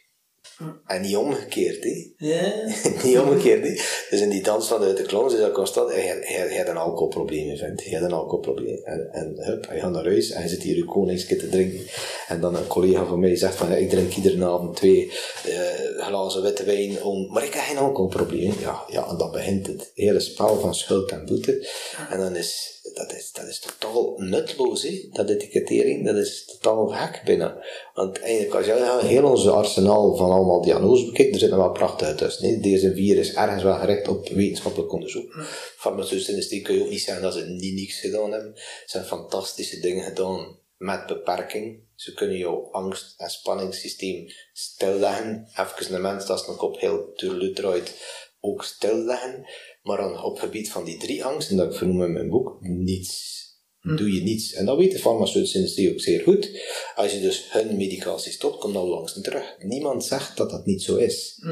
[0.85, 2.11] En niet omgekeerd, hè.
[2.17, 2.51] Ja.
[3.03, 3.73] niet omgekeerd, hè.
[4.09, 6.77] Dus in die dans vanuit de klons is dat constant, hij, hij, hij heeft een
[6.77, 7.81] alcoholprobleem, vindt.
[7.83, 8.79] Hij heeft een alcoholprobleem.
[8.83, 11.85] En, en hup, hij gaat naar huis en hij zit hier uw koningske te drinken.
[12.27, 15.11] En dan een collega van mij zegt van, ik drink iedere avond twee
[15.45, 18.53] eh, glazen witte wijn om, maar ik heb geen alcoholprobleem.
[18.59, 21.67] Ja, ja, en dan begint het hele spel van schuld en boete.
[22.09, 25.07] En dan is, dat is, dat is totaal nutloos, hè.
[25.11, 27.63] Dat etikettering, dat is totaal gek bijna.
[27.93, 32.15] Want eigenlijk, als je heel onze arsenaal van allemaal diagnoses bekijkt, er zitten wel prachtig
[32.15, 32.49] tussen.
[32.49, 32.59] Hè.
[32.59, 35.33] Deze virus is ergens wel gericht op wetenschappelijk onderzoek.
[35.77, 38.53] Farmaceutische industrie kun je ook niet zeggen dat ze niet niks gedaan hebben.
[38.85, 41.79] Ze hebben fantastische dingen gedaan met beperking.
[41.95, 45.47] Ze kunnen jouw angst- en spanningssysteem stilleggen.
[45.51, 47.93] Even een mens dat nog op heel turlu draait,
[48.39, 49.45] ook stilleggen.
[49.81, 52.57] Maar dan op het gebied van die drie angsten, dat ik vernoem in mijn boek,
[52.61, 53.39] niets.
[53.81, 54.53] Doe je niets.
[54.53, 56.49] En dat weet de farmaceutische industrie ook zeer goed.
[56.95, 59.55] Als je dus hun medicatie stopt, komt dat langs en terug.
[59.59, 61.43] Niemand zegt dat dat niet zo is.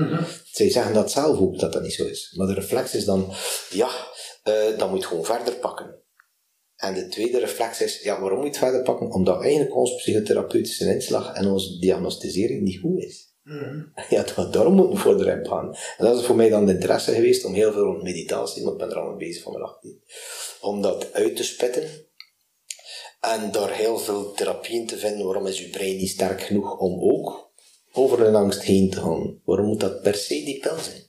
[0.52, 2.34] Zij zeggen dat zelf ook, dat dat niet zo is.
[2.36, 3.34] Maar de reflex is dan,
[3.70, 3.90] ja,
[4.44, 6.04] eh, dan moet je gewoon verder pakken.
[6.76, 9.12] En de tweede reflex is, ja, waarom moet je het verder pakken?
[9.12, 13.29] Omdat eigenlijk onze psychotherapeutische inslag en onze diagnostisering niet goed is.
[14.10, 15.76] Ja, dat- daarom moeten we voor de rem gaan.
[15.98, 18.88] Dat is voor mij dan de interesse geweest om heel veel rond meditatie, want ik
[18.88, 20.02] ben er al mee bezig van mijn 18,
[20.62, 21.84] om dat uit te spitten.
[23.22, 25.26] En daar heel veel therapieën te vinden.
[25.26, 27.52] Waarom is uw brein niet sterk genoeg om ook
[27.94, 29.42] over een angst heen te gaan?
[29.46, 31.09] Waarom moet dat per se die pil zijn?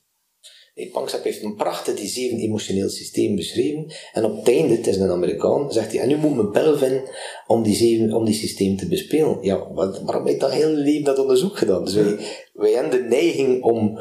[0.89, 3.93] Panksepp heeft een prachtig die zeven emotioneel systeem beschreven.
[4.13, 6.79] En op het einde, het is een Amerikaan, zegt hij, en nu moet mijn pil
[6.79, 7.03] vinden
[7.47, 9.39] om die, zeven, om die systeem te bespelen.
[9.43, 11.85] Ja, wat, waarom heb je dat hele leven dat onderzoek gedaan?
[11.85, 12.17] Dus wij,
[12.53, 14.01] wij hebben de neiging om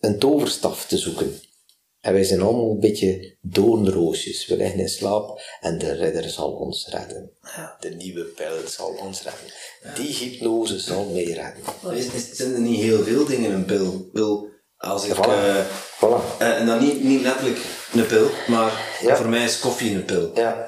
[0.00, 1.40] een toverstaf te zoeken.
[2.00, 4.46] En wij zijn allemaal een beetje doornroosjes.
[4.46, 7.30] We liggen in slaap en de redder zal ons redden.
[7.80, 9.52] De nieuwe pil zal ons redden.
[9.94, 11.96] Die hypnose zal mij redden.
[11.96, 14.08] Is, is, zijn er niet heel veel dingen in een pil?
[14.12, 14.48] pil
[14.78, 15.18] als ik, Voilà.
[15.20, 15.54] eh,
[16.00, 16.38] Voilà.
[16.38, 17.58] eh, en dan niet, niet letterlijk
[17.92, 19.16] een pil, maar Ja.
[19.16, 20.30] voor mij is koffie een pil.
[20.34, 20.66] Ja.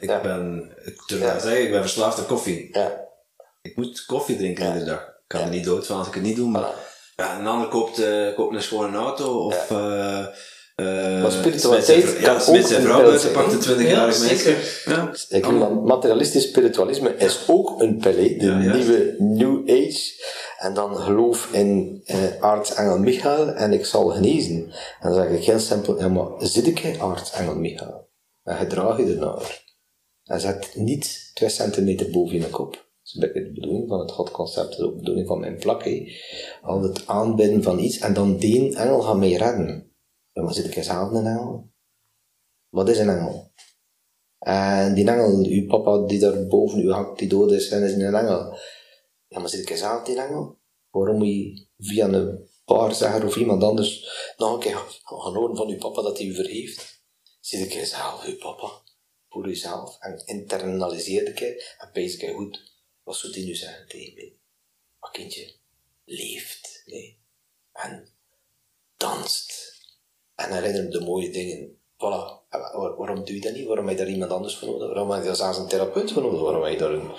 [0.00, 0.20] Ik Ja.
[0.20, 1.26] ben, ik durf Ja.
[1.32, 2.68] dat te zeggen, ik ben verslaafd aan koffie.
[2.72, 3.00] Ja.
[3.62, 5.00] Ik moet koffie drinken iedere dag.
[5.00, 5.46] Ik kan Ja.
[5.46, 6.70] er niet dood van als ik het niet doe, maar
[7.16, 9.70] ja, een ander koopt, eh, koopt een schone auto of...
[9.70, 10.24] eh
[10.76, 13.64] eh, Maar spiritualiteit zijn- kan ook zijn een vrouw pil buiten, zijn, pakt een hè?
[13.64, 14.36] 20-jarig Ja, meisje.
[14.44, 14.82] zeker.
[14.84, 15.10] Ja.
[15.28, 20.00] Ik vind dat materialistisch spiritualisme is ook een pil, de nieuwe New Age.
[20.62, 24.72] En dan geloof in eh, aartsengel Michael en ik zal genezen.
[25.00, 28.10] En dan zeg ik heel simpel, ja maar zit ik aartsengel Michael?
[28.42, 29.64] En gedraag je ernaar.
[30.24, 32.72] En zet niet twee centimeter boven je kop.
[32.72, 35.84] Dat is de bedoeling van het godconcept, dat is ook de bedoeling van mijn plak.
[35.84, 36.06] hè.
[36.62, 39.92] Al het aanbidden van iets en dan die engel gaat mij redden.
[40.32, 41.70] Ja, maar zit ik zelf een engel?
[42.68, 43.52] Wat is een engel?
[44.38, 47.92] En die engel, uw papa die daar boven u hangt, die dood is, en is
[47.92, 48.56] een engel.
[49.32, 50.58] Ja, maar zit ik zelf die engel?
[50.90, 55.68] Waarom moet je via een waarzegger of iemand anders nog een keer gaan horen van
[55.68, 57.02] uw papa dat hij u vergeeft?
[57.40, 58.82] Zit ik zelf uw papa?
[59.28, 59.96] Voor uzelf.
[59.98, 62.72] En internaliseer ik het en pees ik goed.
[63.02, 64.38] Wat zou hij nu zeggen tegen mij?
[64.98, 65.54] Maar kindje,
[66.04, 66.82] leeft.
[66.86, 67.20] Nee.
[67.72, 68.08] En
[68.96, 69.80] danst.
[70.34, 71.81] En herinner de mooie dingen.
[72.02, 72.40] Voilà.
[72.50, 73.66] Waar- waarom doe je dat niet?
[73.66, 74.86] Waarom heb je daar iemand anders voor nodig?
[74.88, 76.40] Waarom heb je daar zelfs een therapeut voor nodig?
[76.40, 77.10] Waarom heb je daar een,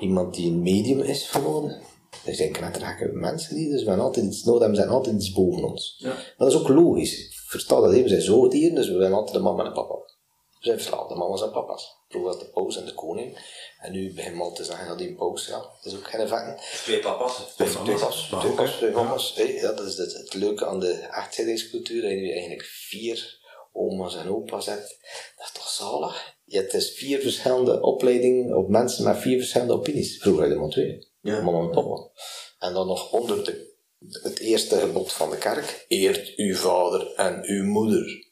[0.00, 1.78] iemand die een medium is voor nodig?
[2.24, 5.32] Er zijn knettergekke mensen die dus we hebben altijd iets nodig hebben, zijn altijd iets
[5.32, 6.00] boven ons.
[6.04, 7.42] Maar dat is ook logisch.
[7.46, 9.94] Versta dat even, we zijn zoogdieren, dus we zijn altijd de mama en papa.
[9.94, 11.96] We zijn verslaafde mama's en papa's.
[12.08, 13.38] Vroeger was de paus en de koning.
[13.80, 16.08] En nu beginnen we al te zeggen dat die een paus, ja, dat is ook
[16.08, 16.62] geen effect.
[16.84, 17.52] Twee papa's.
[17.54, 19.34] Twee papa's, Maar twee papa's, twee mama's.
[19.36, 23.40] Ja, dat is het, het leuke aan de echtscheidingscultuur, dat je nu eigenlijk vier
[23.90, 24.98] oma's en opa's hebt.
[25.36, 26.36] Dat is toch zalig?
[26.44, 30.18] Je hebt dus vier verschillende opleidingen op mensen met vier verschillende opinies.
[30.18, 31.10] Vroeger had je maar twee.
[31.20, 31.42] Ja.
[31.42, 32.10] Mama en papa.
[32.58, 33.74] En dan nog onder de,
[34.22, 35.84] het eerste gebod van de kerk.
[35.88, 38.30] Eert uw vader en uw moeder.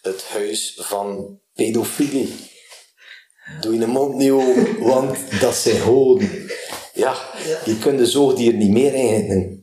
[0.00, 2.48] Het huis van pedofilie.
[3.60, 6.50] Doe je mond niet open, want dat zijn hoden.
[6.94, 7.32] Ja,
[7.64, 9.59] je kunt de zoogdier niet meer kui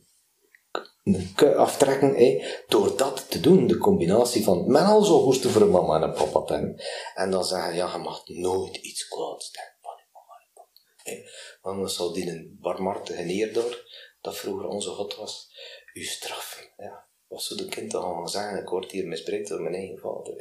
[1.56, 3.66] aftrekken door dat te doen.
[3.66, 6.82] De combinatie van men al zo hoesten voor een mama en een papa hebben.
[7.14, 11.30] En dan zeggen, ja, je mag nooit iets kwaads denken van je mama en papa.
[11.62, 13.86] Want dan zal die een barmhartige neer door,
[14.20, 15.50] dat vroeger onze God was,
[15.94, 16.72] u straffen.
[16.76, 17.06] Ja.
[17.28, 18.58] Wat zou de kind dan gaan zeggen?
[18.58, 20.34] Ik word hier misbruikt door mijn eigen vader.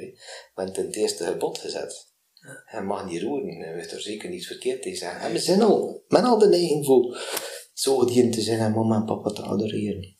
[0.55, 2.15] Men heeft het eerste gebod gezet.
[2.65, 5.21] Hij mag niet roeren, hij heeft er zeker niets verkeerd tegen zeggen.
[5.21, 7.21] En we zijn al, men al de neiging voor
[7.73, 10.16] zoogdieren te zijn en mama en papa te adoreren.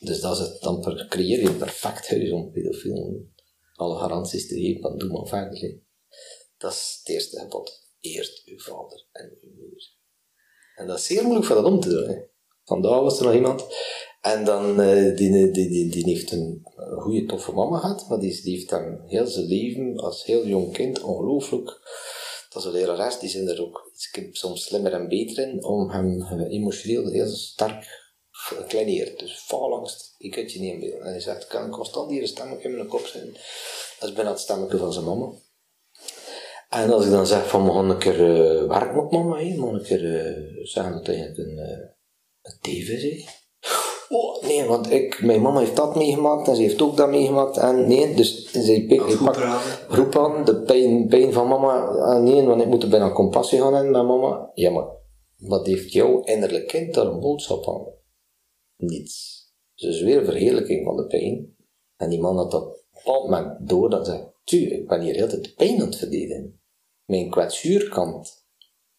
[0.00, 3.32] Dus dat is het, dan creëer je perfect huis om pedofielen
[3.80, 5.78] alle garanties te geven van doe maar hè.
[6.58, 7.88] Dat is het eerste gebod.
[8.00, 9.94] Eerst uw vader en uw moeder.
[10.76, 12.08] En dat is zeer moeilijk voor dat om te doen.
[12.08, 12.18] Hè.
[12.64, 13.66] Vandaag was er nog iemand
[14.20, 16.66] En dan, uh, die, die, die, die heeft een
[16.98, 20.72] goede, toffe mama gehad, maar die, die heeft hem heel zijn leven, als heel jong
[20.72, 21.66] kind, ongelooflijk.
[22.48, 23.92] Dat is een lerares, die zijn er ook
[24.32, 27.99] soms slimmer en beter in, om hem emotioneel heel sterk
[28.40, 29.18] gekleineerd.
[29.18, 31.00] Dus faalangst, die kun je niet inbeelden.
[31.00, 33.32] En hij zegt, kan constant hier een stemmetje in mijn kop zijn.
[33.98, 35.32] Dat is bijna het stemmetje van zijn mama.
[36.68, 39.44] En als ik dan zeg van, we gaan een keer uh, werken op mama, he,
[39.44, 41.88] een keer uh, zeggen dat eigenlijk een, uh,
[42.42, 43.22] een tv
[44.12, 47.56] Oh, nee, want ik, mijn mama heeft dat meegemaakt en ze heeft ook dat meegemaakt.
[47.56, 49.40] En nee, dus ze pakt
[49.88, 51.88] roep aan, de pijn, pijn van mama.
[52.14, 54.50] En nee, want ik moet er bijna compassie gaan hebben met mama.
[54.54, 54.86] Ja, maar
[55.38, 57.99] wat heeft jouw innerlijk kind daar een boodschap aan?
[58.80, 59.48] Niets.
[59.74, 61.56] Dus weer een verheerlijking van de pijn.
[61.96, 65.14] En die man had dat op een moment door dat zei, tu, ik ben hier
[65.14, 66.62] heel de pijn aan het verdedigen.
[67.04, 68.46] Mijn kwetsuurkant,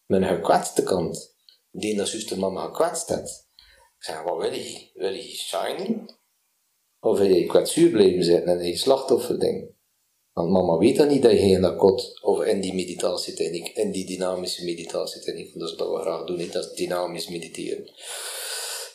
[0.06, 1.36] mijn gekwetste kant,
[1.72, 3.50] die dat zuster mama gekwetst heeft.
[3.98, 4.89] Ik zeg, wat wil je?
[4.94, 6.20] Wil je shinen?
[7.00, 9.76] Of wil je kwetsuur blijven zitten en je slachtofferding?
[10.34, 13.91] Want mama weet dan niet dat je in dat kot, of in die meditatietechniek, in
[13.91, 17.89] die dynamische meditatietechniek, dat is wat we graag doen, dat is dynamisch mediteren.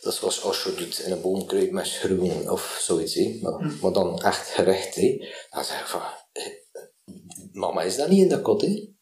[0.06, 3.38] Dat is zoals als je doet in een boomkruid met schroeven of zoiets, hè.
[3.42, 3.78] Maar, hm.
[3.80, 4.94] maar dan echt gerecht.
[5.50, 6.00] Dan zeg ik van,
[6.32, 6.42] eh,
[7.52, 8.60] mama is dat niet in dat kot.
[8.60, 8.94] Hè.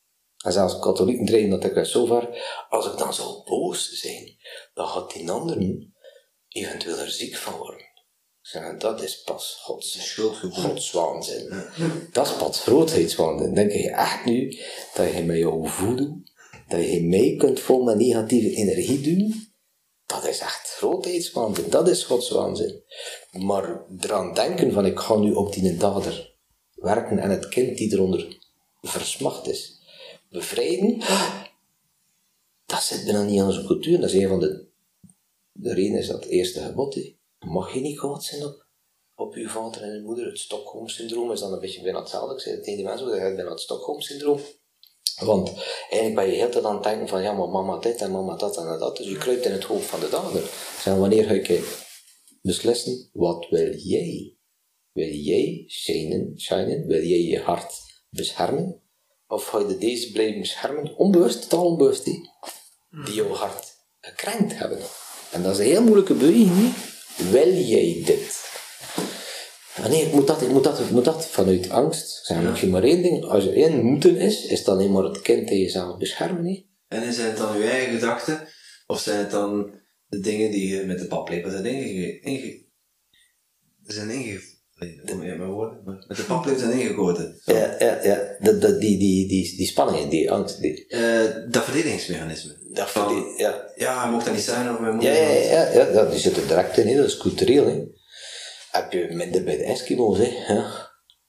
[0.44, 2.28] En zelfs katholieken dreigen dat ik zo ver,
[2.68, 4.36] als ik dan zou boos zijn,
[4.74, 5.94] dan gaat die anderen
[6.48, 7.92] eventueel er ziek van worden.
[8.78, 10.18] Dat is pas Gods,
[10.50, 11.64] godswaanzin.
[12.12, 13.54] Dat is pas grootheidswaanzin.
[13.54, 14.58] Denk je echt nu
[14.94, 16.22] dat je met jouw voeden,
[16.68, 19.53] dat je mee kunt vol met negatieve energie doen?
[20.06, 21.70] Dat is echt grootheidswaanzin.
[21.70, 22.82] Dat is godswaanzin.
[23.32, 26.36] Maar eraan denken van ik ga nu op die dader
[26.74, 28.38] werken en het kind die eronder
[28.80, 29.80] versmacht is,
[30.30, 31.02] bevrijden,
[32.66, 34.00] dat zit bijna niet in onze cultuur.
[34.00, 34.68] Dat is een van de,
[35.52, 37.12] de redenen is dat het eerste gebod.
[37.38, 38.66] Mag je niet kwaad zijn op,
[39.14, 40.26] op je vader en je moeder.
[40.26, 42.34] Het Stockholm-syndroom is dan een beetje bijna hetzelfde.
[42.34, 44.40] Ik zei tegen die mensen, dat bijna het Stockholm-syndroom.
[45.18, 45.52] Want
[45.90, 48.78] eigenlijk ben je heel het denken van ja, maar mama dit en mama dat en
[48.78, 48.96] dat.
[48.96, 50.42] Dus je kruipt in het hoofd van de dader.
[50.80, 51.82] Zeg, wanneer ga je
[52.42, 54.36] beslissen, wat wil jij?
[54.92, 56.86] Wil jij shinen, shinen?
[56.86, 57.74] Wil jij je hart
[58.10, 58.82] beschermen?
[59.28, 60.96] Of ga je deze blijven beschermen?
[60.96, 62.30] Onbewust, totaal onbewust, die
[63.12, 64.78] jouw hart gekrenkt hebben.
[65.30, 66.74] En dat is een heel moeilijke beweging.
[67.30, 68.43] Wil jij dit?
[69.76, 71.26] Ah, nee, ik moet dat, ik moet dat, ik moet dat.
[71.26, 72.24] Vanuit angst.
[72.24, 72.54] Zeg ja.
[72.60, 73.24] je maar één ding.
[73.24, 76.42] Als er één moeten is, is dan alleen maar het kind tegen jezelf beschermen.
[76.42, 76.66] Niet?
[76.88, 78.48] En zijn het dan je eigen gedachten?
[78.86, 79.70] Of zijn het dan
[80.06, 82.20] de dingen die je met de paplepel zijn inge...
[82.20, 82.62] inge
[83.82, 84.40] zijn inge...
[85.06, 87.40] mijn woorden, met de paplepel zijn ingegoten.
[87.44, 88.36] Ja, ja, ja.
[88.38, 90.60] Dat, dat, die, die, die, die spanningen, die angst.
[90.60, 90.84] Die...
[90.88, 92.56] Uh, dat verdedigingsmechanisme.
[92.72, 92.92] Dat
[93.36, 93.70] ja.
[93.74, 95.12] Ja, mocht dat niet zijn of mijn moeder.
[95.12, 97.66] Ja, ja, ja, ja, die zitten direct in, dat is cultureel.
[97.66, 97.93] Hè
[98.74, 100.62] heb je minder bij de Eskimo's, hè.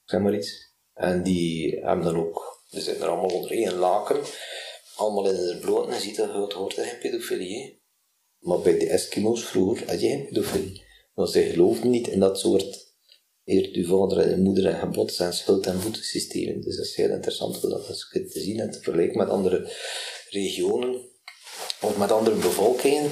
[0.04, 0.74] Zeg maar iets.
[0.94, 4.20] En die hebben dan ook, ze zitten er allemaal onder één laken,
[4.96, 7.82] allemaal in de bloot en ziet dat het hoort geen pedofilie.
[8.38, 10.84] Maar bij de Eskimo's vroeger had je geen pedofilie.
[11.14, 12.94] Want zij geloofden niet in dat soort
[13.44, 16.60] eert uw vader en moeder en gebod zijn schuld- en boetesystemen.
[16.60, 19.72] Dus dat is heel interessant om dat eens te zien en te vergelijken met andere
[20.28, 21.10] regionen
[21.80, 23.10] of met andere bevolkingen.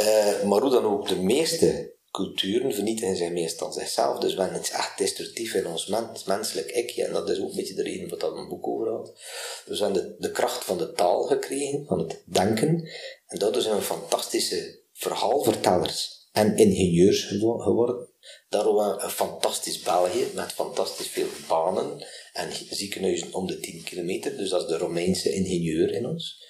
[0.00, 4.18] Uh, maar hoe dan ook de meeste culturen vernietigen zich meestal zichzelf.
[4.18, 7.04] Dus we hebben iets echt destructief in ons mens, menselijk ikje.
[7.04, 9.20] En dat is ook een beetje de reden wat dat een boek over had.
[9.66, 12.88] Dus we hebben de, kracht van de taal gekregen, van het denken.
[13.26, 18.08] En daardoor zijn we fantastische verhaalvertellers en ingenieurs geworden.
[18.48, 24.36] Daarom een fantastisch België met fantastisch veel banen en ziekenhuizen om de 10 kilometer.
[24.36, 26.44] Dus dat is de Romeinse ingenieur in ons.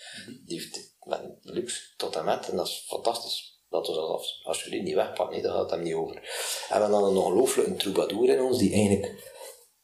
[0.44, 0.94] Die heeft
[1.42, 2.48] luxe tot en met.
[2.48, 3.96] En dat is fantastisch dat
[4.42, 6.16] als, jullie niet wegpakken, nee, daar gaat het hem niet over.
[6.16, 9.34] En we hebben dan een ongelooflijke troubadour in ons, die eigenlijk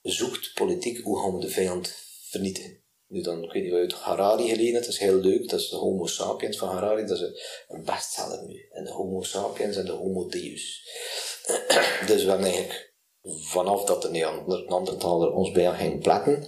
[0.02, 1.94] zoekt politiek, hoe gaan we de vijand
[2.31, 2.81] vernietigen.
[3.07, 5.76] Nu dan, ik weet niet uit Harari gelezen dat is heel leuk, dat is de
[5.76, 8.68] Homo sapiens van Harari, dat is een bestseller nu.
[8.70, 10.88] En de Homo sapiens en de Homo deus.
[12.07, 16.46] dus we hebben eigenlijk, vanaf dat de Neandertaler ons bij ging plakken,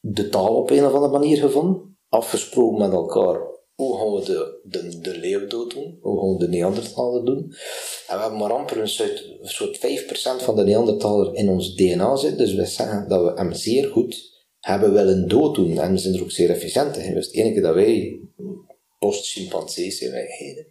[0.00, 4.60] de taal op een of andere manier gevonden, afgesproken met elkaar hoe gaan we de,
[4.64, 5.98] de, de leeuw dood doen?
[6.00, 7.38] Hoe gaan we de Neandertaler doen?
[8.06, 11.74] En we hebben maar amper een soort, een soort 5% van de Neandertaler in ons
[11.74, 12.38] DNA zit.
[12.38, 15.78] Dus we zeggen dat we hem zeer goed hebben willen dooddoen.
[15.78, 17.14] En we zijn er ook zeer efficiënt in.
[17.14, 18.20] Dus het enige dat wij,
[18.98, 20.66] post-chimpansees zijn wij heden,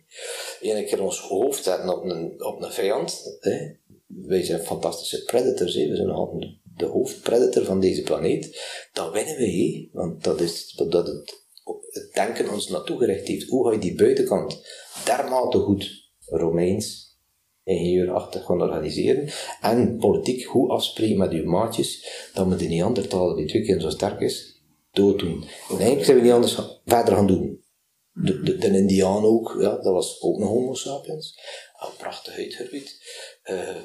[0.61, 3.37] ene keer ons hoofd zetten op een, op een vijand.
[3.39, 3.71] Hè.
[4.07, 5.73] Wij zijn fantastische predators.
[5.73, 5.87] Hè.
[5.87, 8.61] We zijn altijd de hoofdpredator van deze planeet.
[8.93, 9.89] Dan winnen we.
[9.91, 11.44] Want dat is dat het
[11.89, 13.49] het denken ons naartoe gericht heeft.
[13.49, 14.65] Hoe ga je die buitenkant
[15.05, 17.17] dermate goed Romeins,
[17.63, 19.29] ingenieurachtig gaan organiseren.
[19.61, 23.89] En politiek goed afspreken met uw maatjes, dat we de Neandertaler, die twee keer zo
[23.89, 24.61] sterk is,
[24.91, 25.43] dooddoen.
[25.69, 27.63] En eigenlijk zijn we niet anders verder gaan doen.
[28.11, 31.39] De, de, de Indiaan ook, ja, dat was ook een homo sapiens.
[31.79, 33.01] Een prachtig uitgeroeid.
[33.43, 33.75] Eh,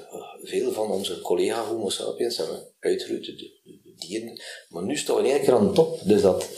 [0.43, 3.59] veel van onze collega homo sapiens hebben we uitgeroeid, de,
[3.97, 4.43] dieren.
[4.69, 6.01] Maar nu staan we in keer aan de top.
[6.05, 6.49] Dus dat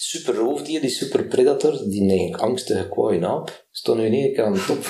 [0.00, 4.44] super roofdier, die super predator, die eigenlijk angstige kwaaie naap, staat nu in één keer
[4.44, 4.84] aan de top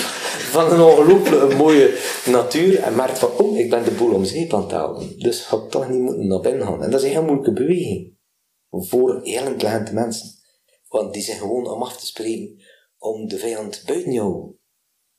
[0.54, 4.54] van een ongelooflijk mooie natuur en merkt van, oh, ik ben de boel om zeep
[4.54, 5.18] aan het halen.
[5.18, 6.82] Dus ik toch niet moeten naar binnen gaan.
[6.82, 8.16] En dat is een heel moeilijke beweging
[8.70, 10.30] voor heel intelligente mensen.
[10.88, 12.62] Want die zijn gewoon om af te spreken
[12.98, 14.54] om de vijand buiten jou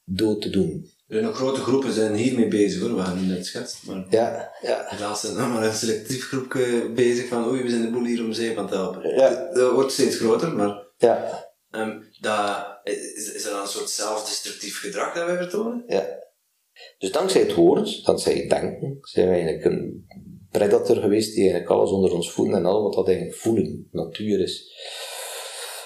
[0.03, 0.92] dood te doen.
[1.13, 3.79] Zijn nog grote groepen zijn hiermee bezig hoor, we gaan niet net schetsen.
[3.87, 4.83] Maar Ja, ja.
[4.87, 8.23] helaas zijn nog maar een selectief groepje bezig van oei, we zijn de boel hier
[8.23, 9.15] om zeep aan het helpen.
[9.15, 9.49] Ja.
[9.53, 15.13] Dat wordt steeds groter, maar Ja, ehm, dat, is, is dat een soort zelfdestructief gedrag
[15.13, 15.83] dat wij vertonen?
[15.87, 16.21] ja.
[16.97, 20.07] Dus dankzij het woord, dankzij het denken, zijn we eigenlijk een
[20.51, 24.39] predator geweest die eigenlijk alles onder ons voelen en al wat dat eigenlijk voelen, natuur
[24.39, 24.71] is,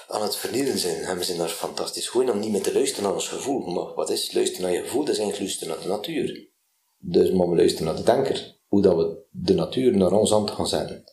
[0.08, 1.02] aan het vernielen zijn.
[1.02, 3.60] En we zijn daar fantastisch goed om niet meer te luisteren naar ons gevoel.
[3.60, 5.04] Maar wat is luisteren naar je gevoel?
[5.04, 6.48] Dat is eigenlijk luisteren naar de natuur.
[6.98, 8.56] Dus maar we luisteren naar de denker.
[8.66, 11.04] Hoe dat we de natuur naar ons hand gaan zetten.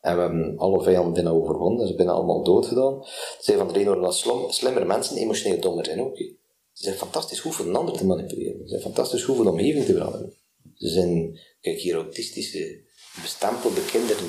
[0.00, 3.04] En we hebben alle vijanden bijna overwonnen, ze zijn allemaal dood gedaan.
[3.04, 6.16] Ze zijn van de reden dat slim, slimmere mensen emotioneel dommer zijn ook.
[6.16, 6.34] Ze
[6.72, 8.60] zijn fantastisch goed voor een ander te manipuleren.
[8.60, 10.32] Ze zijn fantastisch goed voor omgeving te veranderen.
[10.74, 12.80] Ze zijn, kijk hier, autistische,
[13.22, 14.26] bestempelde kinderen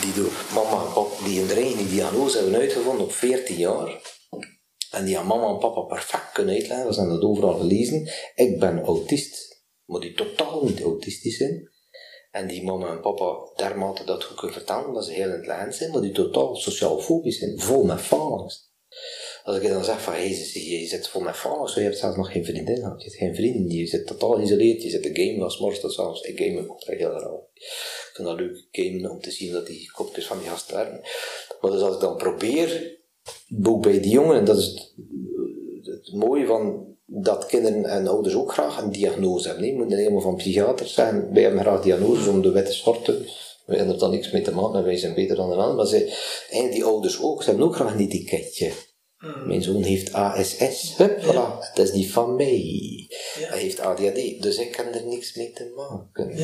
[0.00, 4.16] die door mama en papa, die een eigen diagnose hebben uitgevonden op 14 jaar.
[4.90, 8.10] En die aan mama en papa perfect kunnen uitleggen, ze hebben dat overal gelezen.
[8.34, 11.70] Ik ben autist, maar die totaal niet autistisch zijn.
[12.30, 15.90] En die mama en papa dermate dat goed kunnen vertellen, dat ze heel intelligent zijn,
[15.90, 18.72] maar die totaal sociaal fobisch zijn, vol met faalangst.
[19.48, 22.32] Als ik dan zeg van, hey, je, zit vol met faalangst, je hebt zelfs nog
[22.32, 25.42] geen vriendin gehad, je hebt geen vrienden, je zit totaal geïsoleerd, je zit te gamen
[25.42, 26.20] als morgen tot zelfs.
[26.20, 27.32] Ik game ook heel raar.
[27.54, 31.00] Ik vind dat leuk, gamen, om te zien dat die kopjes van die gasten werken.
[31.60, 32.98] Maar dus als ik dan probeer,
[33.62, 34.92] ook bij die jongen, en dat is het,
[35.84, 39.64] het mooie van dat kinderen en ouders ook graag een diagnose hebben.
[39.64, 41.32] Nee, moet niet helemaal van psychiaters zijn.
[41.32, 43.26] Wij hebben graag diagnoses om de witte schorten.
[43.66, 45.76] Wij hebben er dan niks mee te maken en wij zijn beter dan de ander.
[45.76, 48.72] Maar zij, eigenlijk die ouders ook, ze hebben ook graag een etiketje.
[49.18, 53.06] Mijn zoon heeft ASS, hup, voilà, dat is die van mij.
[53.34, 56.36] Hij heeft ADHD, dus ik kan er niks mee te maken.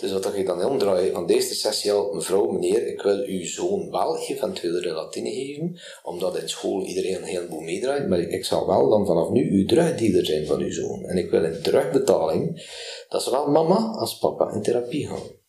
[0.00, 3.90] Dus wat ik dan omdraai, aan deze sessie al, mevrouw, meneer, ik wil uw zoon
[3.90, 8.66] wel eventueel relatine geven, omdat in school iedereen een heleboel meedraait, maar ik, ik zal
[8.66, 11.04] wel dan vanaf nu uw terugdealer zijn van uw zoon.
[11.04, 12.70] En ik wil in terugbetaling
[13.08, 15.40] dat zowel mama als papa in therapie gaan.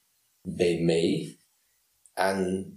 [0.42, 1.38] Bij mij.
[2.14, 2.68] En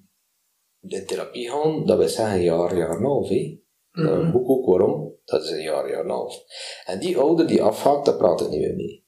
[0.80, 3.28] in therapie gaan, dat wil zeggen jaar, jaar en een half,
[3.96, 4.02] hè.
[4.02, 5.14] Uh, hoe ook waarom?
[5.24, 6.44] Dat is een jaar, jaar en een half.
[6.84, 9.06] En die ouder die afhaakt, daar praat ik niet meer mee.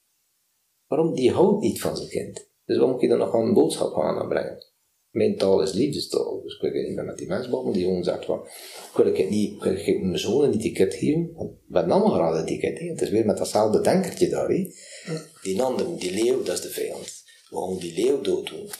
[0.87, 1.15] Waarom?
[1.15, 2.51] Die houdt niet van zijn kind.
[2.65, 4.67] Dus waarom moet je dan nog een boodschap aan aanbrengen?
[5.11, 8.05] Mijn taal is liefdestaal, dus ik wil niet meer met die mensen babbelen die gewoon
[8.05, 8.47] zegt van,
[8.95, 11.33] wil ik het niet, wil ik mijn zoon een etiket geven?
[11.67, 12.79] We hebben allemaal graag een etiket.
[12.79, 14.73] Het is weer met datzelfde denkertje daar, hè.
[15.43, 17.23] Die ander, die leeuw, dat is de vijand.
[17.51, 18.71] Waarom die leeuw dooddoen?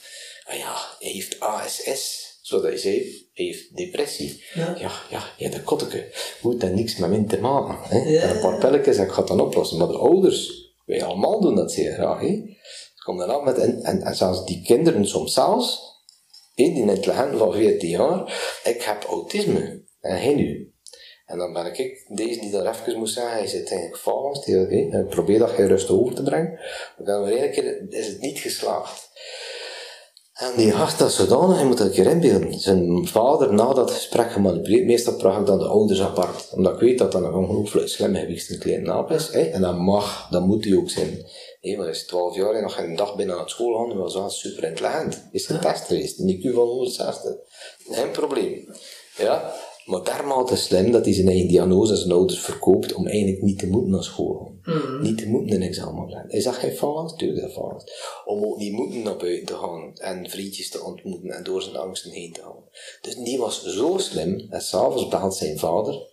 [0.45, 2.95] Ah ja, hij heeft ASS, zodat je zei,
[3.33, 4.43] hij heeft depressie.
[4.53, 4.75] Ja.
[4.79, 6.11] Ja, ja, ja, dat kotteke.
[6.41, 7.77] Moet daar niks met min te maken.
[7.97, 8.09] Hè?
[8.09, 8.29] Ja.
[8.29, 9.77] Een paar pilletjes en ik ga het dan oplossen.
[9.77, 12.19] Maar de ouders, wij allemaal doen dat zeer graag.
[12.19, 12.27] Hè?
[12.27, 15.81] Ik kom dan af met, en, en, en zelfs die kinderen soms zelfs,
[16.55, 18.19] hè, die intelligent van 14 jaar,
[18.63, 19.83] ik heb autisme.
[20.01, 20.73] En hij nu.
[21.25, 24.55] En dan ben ik deze die dat even moest zeggen, hij zit eigenlijk vast, hij,
[24.55, 26.59] hè, en probeer dat je rustig over te brengen.
[26.97, 29.08] Maar dan weer een keer is het niet geslaagd.
[30.39, 32.59] En die gast dat zodanig, je moet dat een keer inbeelden.
[32.59, 34.85] Zijn vader na dat gesprek gemanipuleerd.
[34.85, 36.49] Meestal vraag ik dan de ouders apart.
[36.51, 39.29] Omdat ik weet dat dat een ongelooflijk slim gewicht een kleine naap is.
[39.31, 39.41] Hè?
[39.41, 41.25] En dat mag, dat moet hij ook zijn.
[41.61, 43.89] Hé, maar hij is 12 jaar en nog geen dag binnen aan school gaan.
[43.89, 45.27] Hij was wel super intelligent.
[45.31, 46.19] Is getest geweest.
[46.19, 47.31] Een IQ van 160.
[47.89, 48.73] Geen probleem.
[49.17, 49.53] Ja?
[49.85, 53.59] Maar dermate slim dat hij zijn eigen diagnose aan zijn ouders verkoopt om eigenlijk niet
[53.59, 54.58] te moeten naar school gaan.
[55.01, 56.29] Niet te moeten een examen brengen.
[56.29, 57.17] Is dat geen faalangst?
[57.17, 57.91] Tuurlijk dat faalangst.
[58.25, 61.75] Om ook niet moeten naar buiten te gaan en vriendjes te ontmoeten en door zijn
[61.75, 62.63] angsten heen te gaan.
[63.01, 66.07] Dus die was zo slim en s'avonds belt zijn vader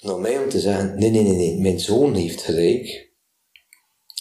[0.00, 3.14] naar mij om te zeggen, nee, nee, nee, nee, mijn zoon heeft gelijk.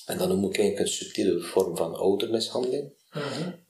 [0.06, 2.94] En dan noem ik eigenlijk een subtiele vorm van oudermishandeling.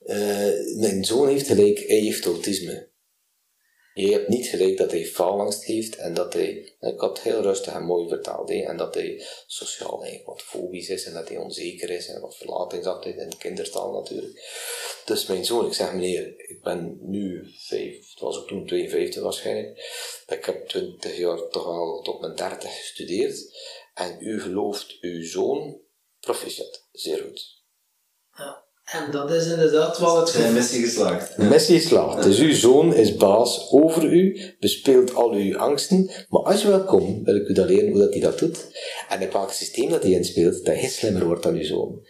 [0.04, 2.94] Eh, mijn zoon heeft gelijk, hij heeft autisme.
[3.98, 7.74] Je hebt niet gelijk dat hij faalangst heeft en dat hij, ik had heel rustig
[7.74, 11.90] en mooi vertaald, en dat hij sociaal eigenlijk wat fobisch is en dat hij onzeker
[11.90, 14.40] is en wat verlatingsangst in de kindertaal natuurlijk.
[15.04, 19.22] Dus mijn zoon, ik zeg meneer, ik ben nu vijf, het was ook toen 52
[19.22, 19.78] waarschijnlijk,
[20.26, 23.58] ik heb 20 jaar toch al tot mijn 30 gestudeerd
[23.94, 25.84] en u gelooft uw zoon
[26.26, 27.64] Proficiat, zeer goed.
[28.36, 28.65] Ja.
[28.86, 31.36] En dat is inderdaad wel het Zijn missie geslaagd.
[31.36, 32.22] Missie geslaagd.
[32.22, 36.84] Dus uw zoon is baas over u, bespeelt al uw angsten, maar als je wel
[36.84, 38.66] komt, wil ik u dat leren hoe dat hij dat doet.
[39.08, 42.06] En in welk systeem dat hij inspeelt, dat hij slimmer wordt dan uw zoon.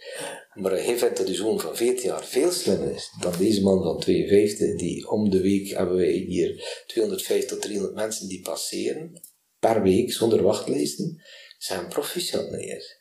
[0.53, 3.83] Maar hij vindt dat uw zoon van 14 jaar veel slimmer is dan deze man
[3.83, 9.21] van 52, die om de week hebben wij hier 250 tot 300 mensen die passeren,
[9.59, 11.21] per week, zonder wachtlijsten,
[11.57, 12.96] zijn proficiat neer.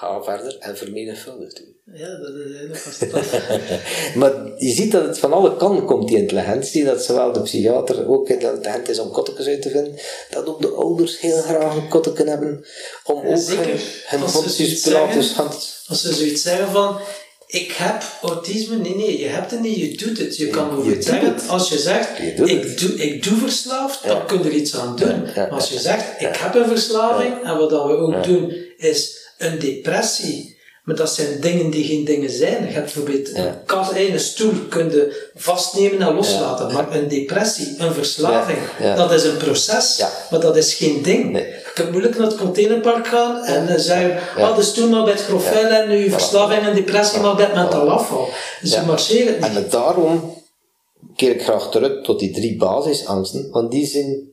[0.00, 1.76] Ga verder en vermenigvuldigt u.
[1.94, 3.40] Ja, dat is eigenlijk fantastisch.
[4.20, 6.84] Maar je ziet dat het van alle kanten komt, die intelligentie.
[6.84, 9.94] Dat zowel de psychiater ook intelligent is om kotteken uit te vinden.
[10.30, 12.64] Dat ook de ouders heel graag een kotteken hebben.
[13.04, 13.64] Om Ja, ook zeker.
[13.66, 15.82] hun, hun Als ze zoiets zeggen- hand...
[15.88, 16.98] Als ze zoiets zeggen van,
[17.46, 20.36] ik heb autisme, nee, nee, je hebt het niet, je doet het.
[20.36, 21.48] Je kan doet zeggen, het.
[21.48, 22.78] als je zegt, Je ik, het.
[22.80, 24.08] doe, ik doe verslaafd, Ja.
[24.08, 25.22] dan kun je er iets aan doen.
[25.36, 29.17] Maar als je zegt, ik heb een verslaving, en wat dat we ook doen, is
[29.38, 30.56] een depressie.
[30.84, 32.66] Maar dat zijn dingen die geen dingen zijn.
[32.66, 33.44] Je hebt bijvoorbeeld Ja.
[33.46, 36.72] een kat in een stoel kun je vastnemen en loslaten.
[36.72, 40.04] Maar een depressie, een verslaving, Ja, dat is een proces.
[40.30, 41.30] Maar dat is geen ding.
[41.30, 41.42] Nee.
[41.44, 45.12] Je kunt moeilijk naar het containerpark gaan en eh, zeggen, ah, dus toen maar bij
[45.12, 48.28] het grofvel en nu verslaving en depressie maar bij het mentaal afval.
[48.60, 49.60] Dus je marcheert En niet.
[49.62, 50.36] met daarom
[51.16, 54.28] keer ik graag terug tot die drie basisangsten, want die zijn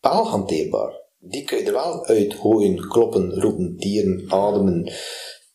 [0.00, 1.00] wel hanteerbaar.
[1.24, 4.92] Die kun je er wel uitgooien, kloppen, roepen, dieren, ademen,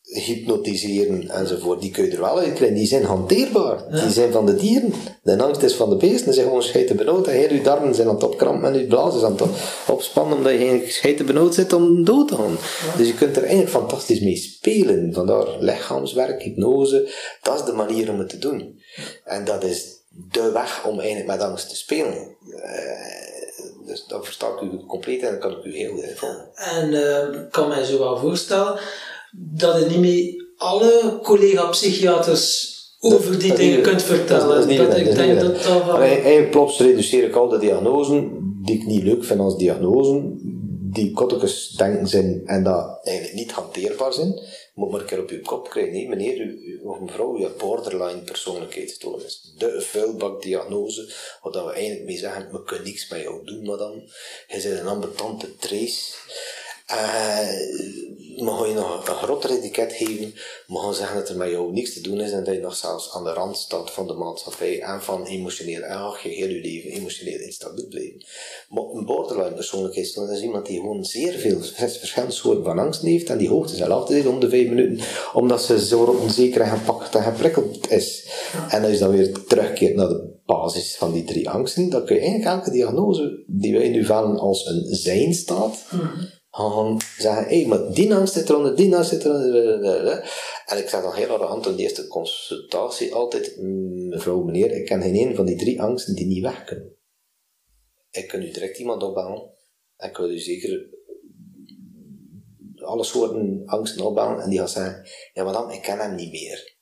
[0.07, 1.81] hypnotiseren enzovoort.
[1.81, 2.77] Die kun je er wel uitkrijgen.
[2.77, 3.83] Die zijn hanteerbaar.
[3.89, 4.93] Die zijn van de dieren.
[5.23, 6.33] De angst is van de beesten.
[6.33, 7.27] Zijn gewoon scheiden benauwd.
[7.27, 9.41] En heel je darmen zijn aan het opkrampen en je blaas is aan het
[9.87, 12.57] opspannen omdat je eigenlijk scheiden benauwd zit om dood te gaan.
[12.97, 15.13] Dus je kunt er eigenlijk fantastisch mee spelen.
[15.13, 17.13] Vandaar lichaamswerk, hypnose.
[17.41, 18.81] Dat is de manier om het te doen.
[19.23, 19.97] En dat is
[20.31, 22.35] de weg om eigenlijk met angst te spelen.
[22.63, 23.26] Eh,
[23.87, 26.49] dus dat versta ik u compleet en dat kan ik u heel goed volgen.
[26.55, 28.79] En eh, ik kan mij zo wel voorstellen
[29.31, 34.77] dat je niet meer alle collega-psychiaters over die Dat dingen kunt vertellen.
[34.77, 35.97] Dat ik denk dat dat wel...
[35.97, 40.39] Eigenlijk plots reduceer ik al de diagnosen die ik niet leuk vind als diagnosen,
[40.93, 44.39] die kottekes denken zijn en dat eigenlijk niet hanteerbaar zijn.
[44.77, 45.93] Moet maar een keer op je kop krijgen.
[45.93, 49.53] Nee, meneer u, of mevrouw, u hebt borderline persoonlijkheidsstoornis.
[49.57, 54.01] De vuilbakdiagnose, wat we eigenlijk mee zeggen, we kunnen niks met jou doen, madame.
[54.47, 56.13] Je bent een ambetante trace.
[56.87, 57.49] Eh,
[58.37, 60.33] we gaan je nog een groter etiket geven.
[60.67, 62.75] We gaan zeggen dat er met jou niks te doen is en dat je nog
[62.75, 66.47] zelfs aan de rand staat van de maatschappij en van emotioneel, en ga je heel
[66.47, 68.25] je leven emotioneel instabiel blijven.
[68.69, 73.01] Maar een borderline persoonlijkheidsstoornis is iemand die gewoon zeer veel vers- verschillende soorten van angst
[73.01, 76.77] heeft en die hoogte zal altijd om de vijf minuten, omdat ze zo onzeker en
[76.77, 78.27] gepakt en geprikkeld is.
[78.69, 82.15] En als je dan weer terugkeert naar de basis van die drie angsten, dan kun
[82.15, 85.85] je eigenlijk elke diagnose die wij nu vellen als een zijn-staat,
[86.57, 90.33] gaan zeggen, hé, maar die angst zit eronder, die angst zit eronder.
[90.65, 94.85] En ik zeg dan heel arrogant in de eerste consultatie altijd, "Mm, mevrouw, meneer, ik
[94.85, 96.95] ken geen een van die drie angsten die niet weg kunnen.
[98.11, 99.51] Ik kan u direct iemand opbellen
[99.97, 100.95] en ik wil u zeker
[102.75, 106.31] alle soorten angsten opbellen en die gaat zeggen, ja maar dan, ik ken hem niet
[106.31, 106.75] meer.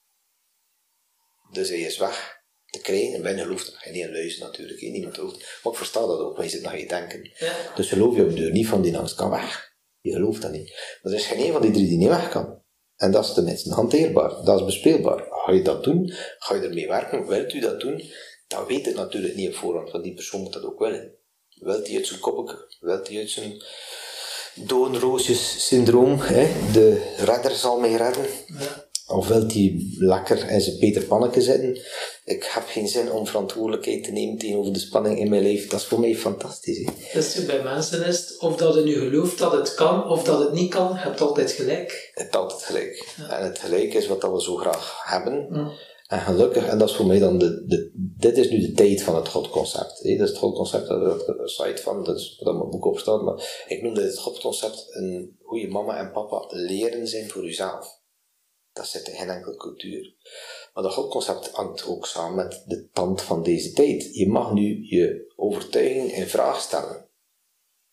[1.51, 5.59] Dus hij is weg te krijgen en men gelooft er geen luisteren natuurlijk, niemand gelooft.
[5.63, 7.31] Maar ik versta dat ook, want je zit nog je denken.
[7.37, 7.73] Ja.
[7.75, 9.64] Dus geloof je op de deur niet van die angst kan weg.
[10.05, 10.99] Je gelooft dat niet.
[11.01, 12.61] Er is geen een van die drie die niet weg kan.
[12.95, 14.43] En dat is tenminste hanteerbaar.
[14.43, 15.27] Dat is bespeelbaar.
[15.29, 16.11] Ga je dat doen?
[16.37, 17.27] Ga je ermee werken?
[17.27, 18.03] Wilt u dat doen?
[18.47, 21.15] Dan weet het natuurlijk niet op voorhand, want die persoon moet dat ook willen.
[21.49, 22.75] Wilt hij uit zijn koppetje?
[22.79, 23.63] Wilt hij uit zijn
[24.55, 26.19] doornroosjes-syndroom?
[26.19, 26.71] hè?
[26.71, 28.25] De redder zal mij redden.
[29.07, 31.77] Of wilt hij lekker in zijn Peter Panneke zitten?
[32.23, 35.69] Ik heb geen zin om verantwoordelijkheid te nemen tegenover de spanning in mijn leven.
[35.69, 36.77] Dat is voor mij fantastisch.
[36.85, 36.91] Hè?
[37.13, 40.39] Dus bij mensen is het, of dat je nu gelooft dat het kan, of dat
[40.39, 42.11] het niet kan, je hebt altijd gelijk.
[42.13, 43.07] Het is altijd gelijk.
[43.29, 45.47] En het gelijk is wat dat we zo graag hebben.
[45.51, 45.71] Ja.
[46.07, 49.03] En gelukkig, en dat is voor mij dan de, de dit is nu de tijd
[49.03, 49.99] van het godconcept.
[50.03, 50.15] hè.
[50.17, 52.99] Dat is het godconcept, daar is een site van, dat is wat mijn boek op
[52.99, 53.21] staat.
[53.21, 58.03] Maar ik noem dit het godconcept een goede mama en papa leren zijn voor uzelf.
[58.75, 60.13] Dat zit in geen enkele cultuur.
[60.73, 64.15] Maar dat godconcept hangt ook samen met de tand van deze tijd.
[64.15, 67.09] Je mag nu je overtuiging in vraag stellen.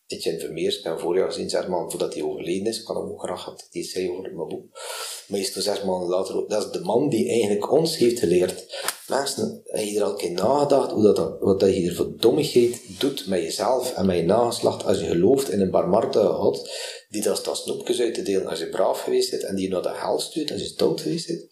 [0.06, 2.96] Etienne Vermeers, ik heb vorig jaar gezien, zes maanden voordat hij overleden is, ik kan
[2.96, 4.78] hem ook graag had, die zei over mijn boek.
[5.26, 8.66] Maar is toen zes maanden later dat is de man die eigenlijk ons heeft geleerd.
[9.08, 13.00] Mensen, heb je er al keer nagedacht hoe dat, wat dat je er voor dommigheid
[13.00, 16.70] doet met jezelf en met je nageslacht als je gelooft in een barmhartige God,
[17.12, 19.72] die dat als snoepjes uit te delen als je braaf geweest bent en die je
[19.72, 21.50] naar de hel stuurt als je stout geweest bent.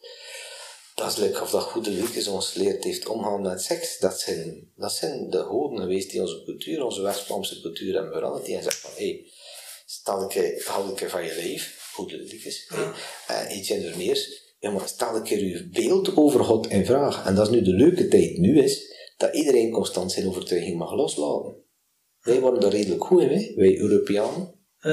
[0.94, 3.98] Dat is leuk of dat goede Lucas ons geleerd heeft omgaan met seks.
[3.98, 8.44] Dat zijn, dat zijn de goden geweest die onze cultuur, onze West-Vlaamse cultuur hebben veranderd.
[8.44, 9.30] Die gezegd van, hé, hey,
[9.86, 12.70] stel een keer, verhaal een keer van je leven, hoe het is,
[13.30, 14.48] uh, iets informeers.
[14.58, 17.26] Ja, maar stel een keer je beeld over God in vraag.
[17.26, 20.92] En dat is nu de leuke tijd nu is, dat iedereen constant zijn overtuiging mag
[20.92, 21.56] loslaten.
[22.20, 23.54] Wij worden daar redelijk goed in, hè?
[23.54, 24.59] wij Europeanen.
[24.82, 24.92] Uh,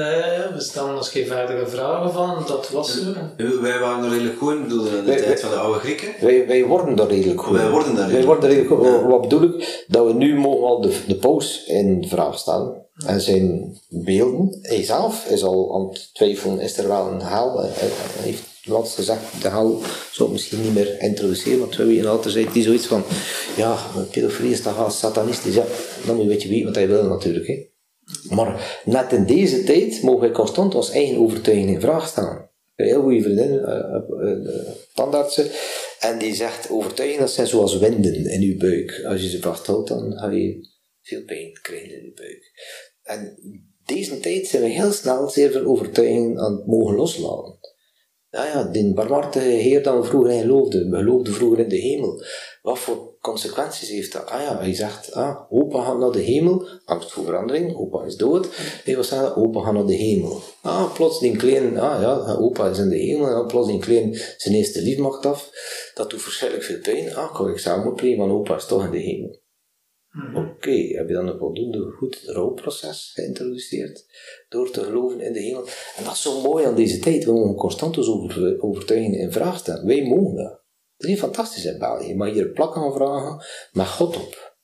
[0.54, 3.12] we stellen ons geen verdere vragen van, dat was zo.
[3.60, 6.08] Wij waren er redelijk goed in, de wij, tijd van de oude Grieken.
[6.20, 9.10] Wij, wij worden daar redelijk goed Wij worden daar redelijk, wij worden redelijk goed.
[9.10, 9.84] Wat bedoel ik?
[9.88, 12.86] Dat we nu mogen al de, de paus in vraag stellen.
[13.06, 17.60] En zijn beelden, hij zelf is al aan het twijfelen, is er wel een haal.
[17.60, 17.70] Hij
[18.18, 19.80] heeft laatst gezegd, de haal
[20.12, 23.02] zou misschien niet meer introduceren, want we weten altijd, zei die zoiets van,
[23.56, 23.76] ja,
[24.10, 25.54] pedofilie is toch satanistisch.
[25.54, 25.64] Ja,
[26.06, 27.46] dan moet je een beetje weten wat hij wil natuurlijk.
[27.46, 27.76] Hè.
[28.30, 32.50] Maar net in deze tijd mogen wij constant ons eigen overtuiging in vraag stellen.
[32.76, 33.98] Een heel goede vriendin, uh,
[36.00, 39.02] en die zegt, overtuigingen dat zijn zoals winden in je buik.
[39.06, 40.68] Als je ze vasthoudt, dan ga je
[41.02, 42.52] veel pijn krijgen in je buik.
[43.02, 43.38] En
[43.84, 47.58] deze tijd zijn we heel snel zeer veel overtuigingen aan het mogen loslaten.
[48.30, 52.22] Ja, ja, die barmhartige Heer dan vroeger in geloofde, we geloofden vroeger in de hemel.
[52.62, 54.26] Wat voor consequenties heeft dat?
[54.26, 58.16] Ah ja, hij zegt, ah, opa gaat naar de hemel, angst voor verandering, opa is
[58.16, 58.48] dood.
[58.84, 60.40] Hij wil zeggen, opa gaat naar de hemel.
[60.62, 63.78] Ah, plots die klein, ah ja, opa is in de hemel, en dan plots die
[63.78, 65.50] klein zijn eerste liefmacht af.
[65.94, 67.14] Dat doet verschrikkelijk veel pijn.
[67.14, 69.40] Ah, kan ik samen plegen, want opa is toch in de hemel.
[70.12, 70.36] Mhm.
[70.36, 74.06] Oké, heb je dan een voldoende goed rouwproces geïntroduceerd
[74.48, 75.64] door te geloven in de hemel?
[75.96, 77.24] En dat is zo mooi aan deze tijd.
[77.24, 79.86] We mogen constant dus over, overtuigingen in vraag stellen.
[79.86, 80.66] Wij mogen dat.
[80.98, 82.08] Dat is fantastisch in België.
[82.08, 84.56] Je mag hier plak gaan vragen met God op.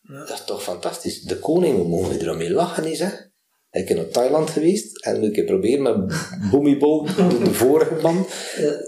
[0.00, 1.22] Dat is toch fantastisch.
[1.22, 3.10] De koning, we mogen er mee lachen, is hè?
[3.70, 6.16] Ik ben naar Thailand geweest en ik heb proberen met
[6.50, 7.04] Boomibol,
[7.44, 8.26] de vorige man,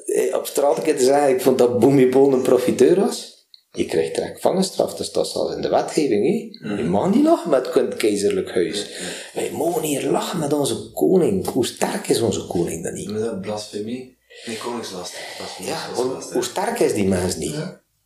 [0.07, 3.35] eh, op straat te zeggen, ik vond dat Boomibol een profiteur was.
[3.71, 6.25] Je krijgt direct vangenstraf, dus dat staat in de wetgeving.
[6.25, 6.75] Hè?
[6.77, 8.91] Je mag niet lachen met het keizerlijk huis.
[9.35, 11.47] Wij mogen hier lachen met onze koning.
[11.47, 13.11] Hoe sterk is onze koning dan niet?
[13.11, 14.16] Met blasfemie?
[14.45, 15.15] Nee, koningslast.
[15.59, 17.57] Ja, hoe, hoe, sterk is die mens niet?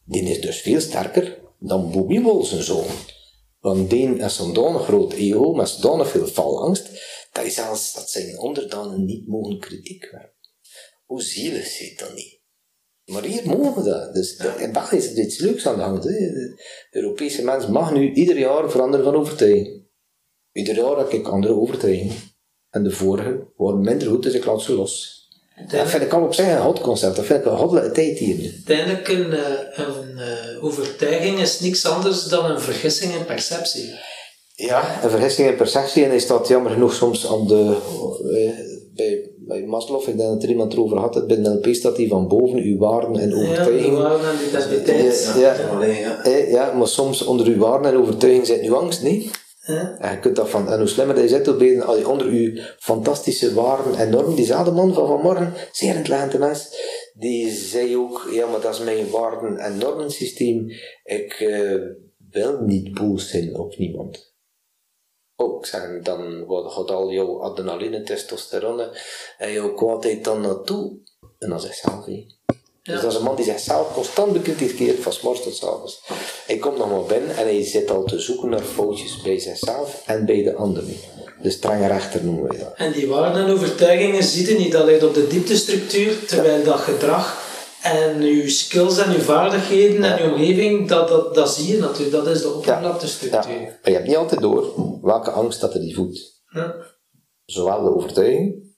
[0.05, 2.87] Die is dus veel sterker dan Boebibol zijn zoon.
[3.61, 6.89] Want die is zo'n groot ego, met zo'n veel valangst,
[7.33, 10.33] dat, is zelfs, dat zijn onderdanen niet mogen kritiek hebben.
[11.05, 12.41] Hoe zielig zit dat niet?
[13.05, 14.14] Maar hier mogen we dat.
[14.14, 16.03] Dus in België is er iets leuks aan de hand.
[16.03, 16.57] De
[16.91, 19.89] Europese mens mag nu ieder jaar veranderen van overtuiging.
[20.53, 22.16] Ieder jaar heb ik andere overtuigingen.
[22.70, 25.20] En de vorige waren minder goed, dus ik laat ze los.
[25.69, 27.17] Dat vind ik al op zich een hot concept.
[27.17, 28.53] Dat vind ik een hot tijd hier.
[28.67, 33.95] Uiteindelijk een, eh, een, uh, overtuiging is niks anders dan een vergissing in perceptie.
[34.55, 36.05] Ja, een vergissing in perceptie.
[36.05, 37.77] En is dat jammer genoeg soms aan de,
[38.35, 41.97] eh, bij, bij Maslow, ik denk dat er iemand erover had, het bij NLP staat
[41.97, 43.97] die van boven, uw waarden en overtuigingen.
[43.97, 45.33] Ja, waarden en identiteit.
[45.39, 49.31] Ja, ja, ja, ja, maar soms onder uw waarden en overtuiging zit nu angst, niet?
[49.99, 53.55] En, je dat van, en hoe slimmer dat je zit, als je onder uw fantastische
[53.55, 56.77] waarden en normen, diezelfde man van vanmorgen, zeer intelligente mens,
[57.14, 60.71] die zei ook, ja, maar dat is mijn waarden- en normensysteem,
[61.05, 61.83] ik uh,
[62.31, 64.35] wil niet boos zijn op niemand.
[65.37, 68.99] Ook zeggen, dan gaat al jouw adrenaline, testosterone
[69.39, 70.99] en jouw kwaadheid dan naartoe.
[71.39, 72.07] En dan zichzelf
[72.91, 76.03] Dus dat is een man die zichzelf constant bekritiseert van s'morgens tot s'avonds.
[76.47, 80.03] Hij komt nog maar binnen en hij zit al te zoeken naar foutjes bij zichzelf
[80.07, 80.97] en bij de anderen.
[81.43, 82.72] De strenge rechter noemen wij dat.
[82.76, 87.49] En die waarden en overtuigingen zitten niet alleen op de dieptestructuur, terwijl dat gedrag
[87.82, 92.24] en je skills en je vaardigheden en je omgeving, dat, dat, dat zie je natuurlijk.
[92.24, 93.61] Dat is de oppervlaktestructuur.
[93.61, 93.61] Ja.
[93.61, 94.72] Maar je hebt niet altijd door
[95.03, 96.43] welke angst dat er die voedt.
[96.47, 96.74] Ja.
[97.45, 98.74] Zowel de overtuiging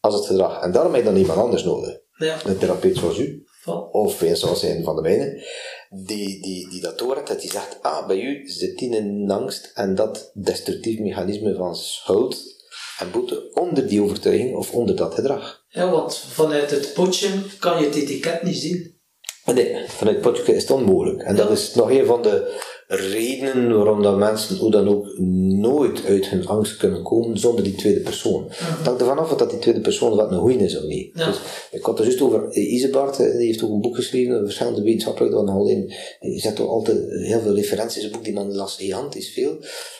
[0.00, 0.62] als het gedrag.
[0.62, 2.02] En daarom heb je dan iemand anders nodig.
[2.16, 2.46] Ja.
[2.46, 3.44] Een therapeut zoals u.
[3.90, 5.46] Of een zoals een van de mijne.
[5.90, 9.70] Die, die, die dat door dat die zegt, ah, bij u zit die een angst
[9.74, 12.54] en dat destructief mechanisme van schuld
[12.98, 15.64] en boete onder die overtuiging of onder dat gedrag.
[15.68, 19.02] Ja, want vanuit het potje kan je het etiket niet zien.
[19.44, 21.22] Nee, vanuit het potje is het onmogelijk.
[21.22, 25.18] En dat is nog een van de redenen waarom dat mensen hoe dan ook
[25.58, 28.44] nooit uit hun angst kunnen komen zonder die tweede persoon.
[28.48, 28.84] Het mhm.
[28.84, 31.14] hangt ervan af dat die tweede persoon wat een goeie is of niet.
[31.14, 31.40] Dus,
[31.70, 35.48] ik had het juist over Isebart, die heeft ook een boek geschreven, verschillende wetenschappelijke, dat
[35.48, 38.76] al in, je zet toch altijd heel veel referenties in het boek, die man las
[38.76, 39.56] gigantisch veel.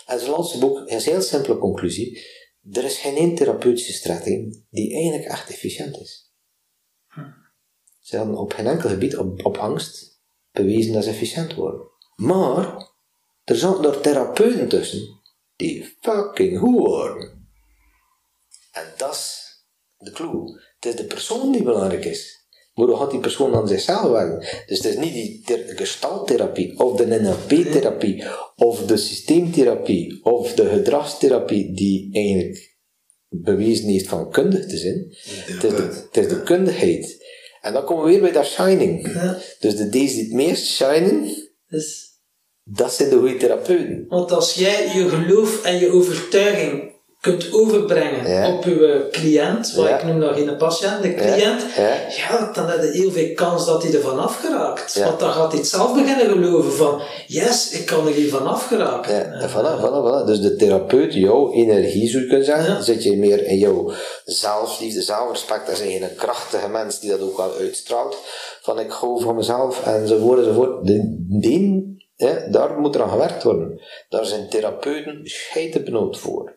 [0.06, 2.18] En zijn laatste boek is een heel simpele conclusie
[2.72, 6.23] er is geen therapeutische strategie die eigenlijk echt efficiënt is.
[8.04, 10.20] Ze hebben op geen enkel gebied op, op angst
[10.52, 11.80] bewezen dat ze efficiënt worden.
[12.16, 12.90] Maar
[13.44, 15.20] er zaten er therapeuten tussen
[15.56, 17.48] die fucking goed worden.
[18.72, 19.48] En dat is
[19.96, 20.60] de clue.
[20.78, 22.46] Het is de persoon die belangrijk is.
[22.74, 24.64] Maar hoe gaat die persoon aan zichzelf werken?
[24.66, 28.24] Dus het is niet die gestalttherapie, of de NLP-therapie,
[28.56, 32.78] of de systeemtherapie, of de gedragstherapie die eigenlijk
[33.28, 35.06] bewezen heeft van kundig te zijn.
[35.24, 37.23] Het is de, het is de kundigheid.
[37.64, 39.12] En dan komen we weer bij dat shining.
[39.14, 39.38] Ja.
[39.60, 42.12] Dus de deze die het meest shinen, Dus,
[42.62, 44.04] dat zijn de goede therapeuten.
[44.08, 46.93] want als jij je geloof en je overtuiging
[47.24, 48.52] kunt overbrengen Ja.
[48.52, 49.98] op je cliënt, wat Ja.
[49.98, 51.62] ik noem dat geen patiënt, de cliënt,
[52.16, 52.50] Ja.
[52.52, 54.94] dan heb je heel veel kans dat hij ervan afgeraakt.
[54.94, 55.04] Ja.
[55.04, 59.14] Want dan gaat hij het zelf beginnen geloven van, yes, ik kan er hiervan afgeraken.
[59.14, 60.26] Ja, en voilà, voilà, voilà.
[60.26, 63.92] Dus de therapeut, jouw energie zou je kunnen zeggen, zit je meer in jouw
[64.24, 68.16] zelfliefde, zelfrespect, dat eigenlijk een krachtige mens die dat ook wel uitstraalt,
[68.62, 70.86] van ik hou van mezelf, enzovoort, enzovoort.
[70.86, 73.80] De, die, hè, daar moet er aan gewerkt worden.
[74.08, 76.53] Daar zijn therapeuten scheiden benoemd voor.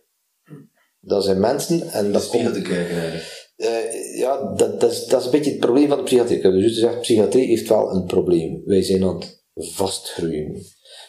[0.99, 3.51] Dat zijn mensen, en dat komt te kijken eigenlijk.
[3.55, 6.37] eh, ja, dat, dat, is, dat is een beetje het probleem van de psychiatrie.
[6.37, 8.61] Ik heb dus gezegd, psychiatrie heeft wel een probleem.
[8.65, 9.17] Wij zijn aan
[9.53, 10.65] het vastgroeien.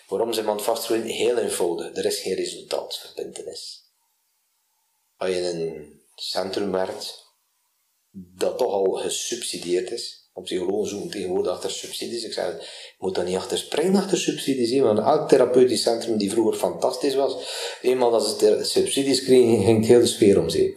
[0.09, 1.05] Waarom zijn we aan het vastgroeien?
[1.05, 1.97] Heel eenvoudig.
[1.97, 3.83] Er is geen resultaatverbintenis.
[5.17, 7.25] Als je in een centrum werkt,
[8.11, 10.18] dat toch al gesubsidieerd is.
[10.39, 12.25] Want psychologen zoeken tegenwoordig achter subsidies.
[12.25, 14.71] Ik zeg, je moet dan niet achter springen achter subsidies.
[14.71, 17.37] hè, Want elk therapeutisch centrum die vroeger fantastisch was,
[17.83, 20.77] eenmaal dat ze subsidies kregen, ging heel de sfeer om zeep.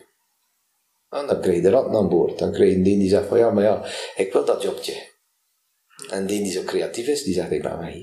[1.09, 2.39] En dan krijg je de ratten aan boord.
[2.39, 3.85] Dan krijg je die die zegt van ja, maar ja,
[4.15, 5.09] ik wil dat jobje.
[6.09, 7.95] En die die zo creatief is, die zegt ik ben weg.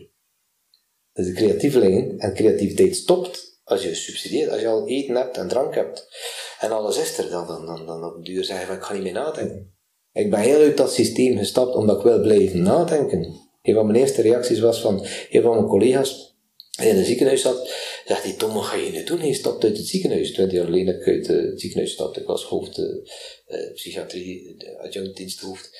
[1.13, 5.49] Dus de creatievelingen en creativiteit stopt als je subsidieert, als je al eten hebt en
[5.49, 6.09] drank hebt.
[6.61, 8.93] En alles is er, dan, dan, dan, dan op duur zeg je van ik ga
[8.93, 9.78] niet meer nadenken.
[10.19, 13.41] Ik ben heel uit dat systeem gestapt omdat ik wil blijven nadenken.
[13.63, 16.37] Een van mijn eerste reacties was van een van mijn collega's
[16.71, 17.71] die in een ziekenhuis zat,
[18.07, 19.21] zegt hij, Tom, wat ga je nu doen?
[19.21, 20.33] Hij stapt uit het ziekenhuis.
[20.33, 22.21] Twintig jaar geleden dat ik uit het ziekenhuis stapte.
[22.21, 22.85] Ik was hoofd eh,
[23.47, 25.79] eh, psychiatrie, de adjunctdiensthoofd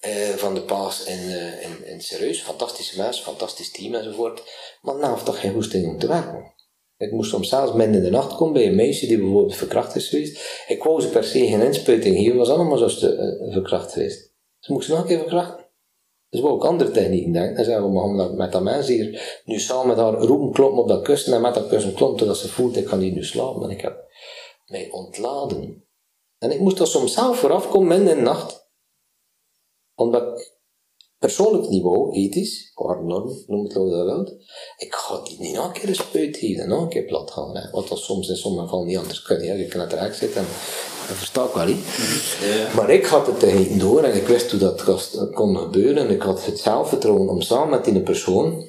[0.00, 2.40] eh, van de Paas eh in, in Serieus.
[2.40, 4.42] Fantastische mensen, fantastisch team enzovoort.
[4.82, 6.52] Maar na heeft toch geen goesting om te werken.
[7.00, 9.96] Ik moest soms zelfs midden in de nacht komen bij een meisje die bijvoorbeeld verkracht
[9.96, 10.64] is geweest.
[10.68, 14.34] Ik wou ze per se geen inspuiting geven, was allemaal zo te, eh, verkracht geweest.
[14.58, 15.66] Ze moest ze nog een keer verkrachten.
[16.28, 17.56] Dus wou ik andere technieken denken.
[17.56, 20.88] En zeggen we, maar met dat mens hier nu samen met haar roepen kloppen op
[20.88, 23.62] dat kussen en met dat kussen klopt totdat ze voelt, ik kan niet nu slapen.
[23.62, 24.04] En ik heb
[24.66, 25.84] mij ontladen.
[26.38, 28.70] En ik moest er soms zelf vooraf komen midden in de nacht.
[29.94, 30.54] Omdat
[31.20, 34.30] persoonlijk niveau, ethisch, qua norm, noem het dat wilt,
[34.76, 37.30] ik ga die niet nog een keer een spuit geven en nog een keer plat
[37.30, 37.56] gaan.
[37.56, 37.70] Hè.
[37.70, 39.36] Wat dat soms in sommige gevallen niet anders kan.
[39.36, 39.52] Hè.
[39.52, 40.46] Je kan het eruit zitten en
[41.08, 41.84] dat versta ik wel niet.
[42.40, 42.74] Ja.
[42.74, 45.96] Maar ik had het tegen door en ik wist hoe dat kost- kon gebeuren.
[45.96, 48.68] En ik had het zelfvertrouwen om samen met die persoon,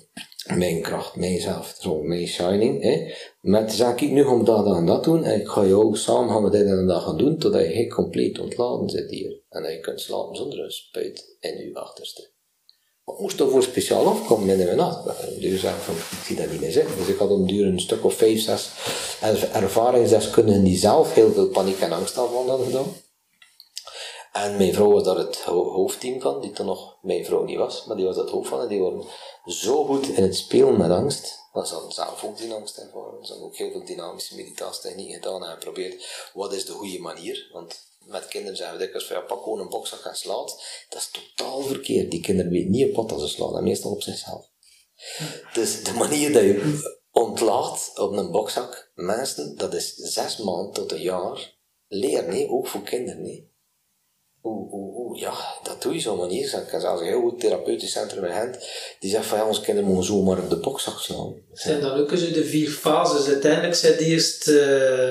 [0.57, 4.85] mijn kracht, mijn zelfvertrouwen, mijn shining, hè, met te zeggen, kijk, nu we dat en
[4.85, 7.73] dat doen en ik ga jou samen gaan we dit en dat gaan doen, totdat
[7.73, 9.39] je compleet ontladen zit hier.
[9.49, 12.30] En dat je kunt slapen zonder een spuit in je achterste.
[13.13, 15.05] Ik moest daarvoor speciaal afkomen in de nacht.
[15.39, 16.97] Dus zeggen van, ik zie dat niet meer zitten.
[16.97, 18.69] Dus ik had om duur een stuk of vijf, zes
[19.53, 22.95] ervaringsdeskundigen die zelf heel veel paniek en angst hadden gedaan.
[24.33, 27.57] En mijn vrouw was daar het ho- hoofdteam van, die toen nog mijn vrouw niet
[27.57, 28.61] was, maar die was het hoofd van.
[28.61, 29.03] En die waren
[29.45, 33.25] zo goed in het spelen met angst, dat ze hadden zelf ook die angst ervaren.
[33.25, 37.49] Ze hebben ook heel veel dynamische meditatietechnieken gedaan en geprobeerd, wat is de goede manier?
[37.53, 40.63] Want met kinderen zeggen we dikwijls van, ja, pak gewoon een bokzak en slaat.
[40.89, 42.11] Dat is totaal verkeerd.
[42.11, 44.49] Die kinderen weten niet op wat ze slaan, en meestal op zichzelf.
[45.53, 46.79] Dus de manier dat je
[47.11, 51.53] ontlaat op een bokzak, mensen, dat is zes maanden tot een jaar
[51.87, 53.21] leren, nee, ook voor kinderen.
[53.21, 53.49] Nee.
[54.43, 55.33] Oeh, oeh, ja,
[55.63, 56.45] dat doe je zo manier.
[56.45, 58.57] Ik heb zelfs een heel goed therapeutisch centrum in Gent,
[58.99, 61.35] die zegt van ja, onze kinderen mogen zomaar op de bokzak slaan.
[61.53, 63.27] zijn dan ook zo de vier fases.
[63.27, 65.09] Uiteindelijk zit eerst, eh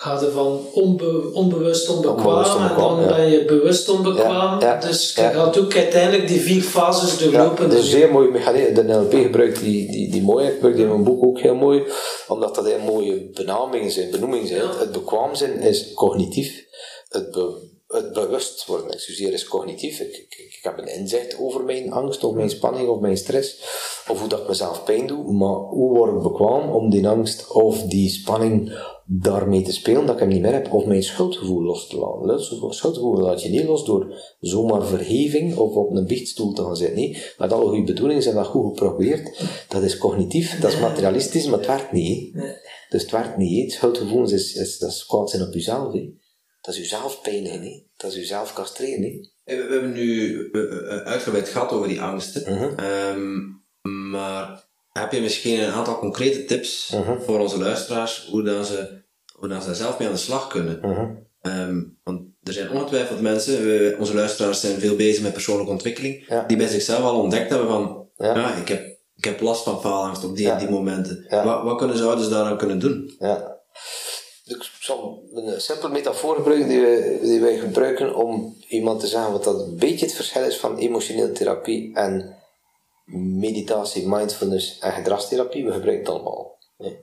[0.00, 3.16] gaat er van onbe- onbewust onbekwaam, Onbewust onbekwaam, en dan ja.
[3.16, 4.60] ben je bewust onbekwaam.
[4.60, 5.30] Ja, ja, dus je ja.
[5.30, 7.68] gaat ook uiteindelijk die vier fases Ja, doorlopen.
[7.68, 8.72] dat is Dus een zeer mooi mechanisme.
[8.72, 10.46] De NLP gebruikt die, die, die mooi.
[10.46, 11.82] Ik gebruik die in mijn boek ook heel mooi,
[12.28, 14.62] omdat dat heel mooie benamingen zijn, benoemingen zijn.
[14.62, 14.78] Ja.
[14.78, 16.64] Het bekwaam zijn is cognitief.
[17.08, 20.00] Het, be- het bewust worden, excuseer, is cognitief.
[20.00, 23.60] Ik, ik, ik heb een inzicht over mijn angst, of mijn spanning, of mijn stress,
[24.08, 25.32] of hoe dat ik mezelf pijn doe.
[25.32, 28.72] Maar hoe word ik bekwaam om die angst of die spanning
[29.04, 32.74] daarmee te spelen, dat ik hem niet meer heb, of mijn schuldgevoel los te laten.
[32.74, 36.96] Schuldgevoel laat je niet los door zomaar verheving of op een biechtstoel te gaan zitten.
[36.96, 39.44] Nee, met alle goede bedoelingen zijn dat goed geprobeerd.
[39.68, 42.34] Dat is cognitief, dat is materialistisch, maar het werkt niet.
[42.90, 43.72] Dus het werkt niet.
[43.72, 45.92] schuldgevoel is, is, dat is kwaad zijn op jezelf.
[46.70, 47.62] Dat is jezelf pijnigen.
[47.62, 47.82] hè.
[47.96, 49.02] Dat is jezelf castreren.
[49.02, 49.08] hè.
[49.44, 50.48] Eh, We we hebben nu
[51.04, 52.54] uitgebreid gehad over die angsten.
[52.54, 52.78] Mhm.
[52.78, 53.38] Ehm,
[54.10, 57.20] maar heb je misschien een aantal concrete tips Mhm.
[57.20, 59.02] voor onze luisteraars hoe, dat ze,
[59.34, 60.78] hoe dat ze daar zelf mee aan de slag kunnen?
[60.82, 61.06] Mhm.
[61.40, 66.24] Ehm, want er zijn ongetwijfeld mensen, we, onze luisteraars zijn veel bezig met persoonlijke ontwikkeling,
[66.28, 66.44] Ja.
[66.46, 68.34] die bij zichzelf al ontdekt hebben van, Ja.
[68.36, 70.52] ja, ik, heb, ik heb last van faalangst op die Ja.
[70.52, 71.26] en die momenten.
[71.28, 73.14] Wat, wat kunnen zouders daaraan kunnen doen?
[73.18, 73.58] Ja.
[74.56, 79.44] Ik zal een simpele metafoor gebruiken die, die wij gebruiken om iemand te zeggen wat
[79.44, 82.36] dat een beetje het verschil is van emotionele therapie en
[83.38, 85.64] meditatie, mindfulness en gedragstherapie.
[85.64, 86.58] We gebruiken het allemaal.
[86.76, 86.96] hè.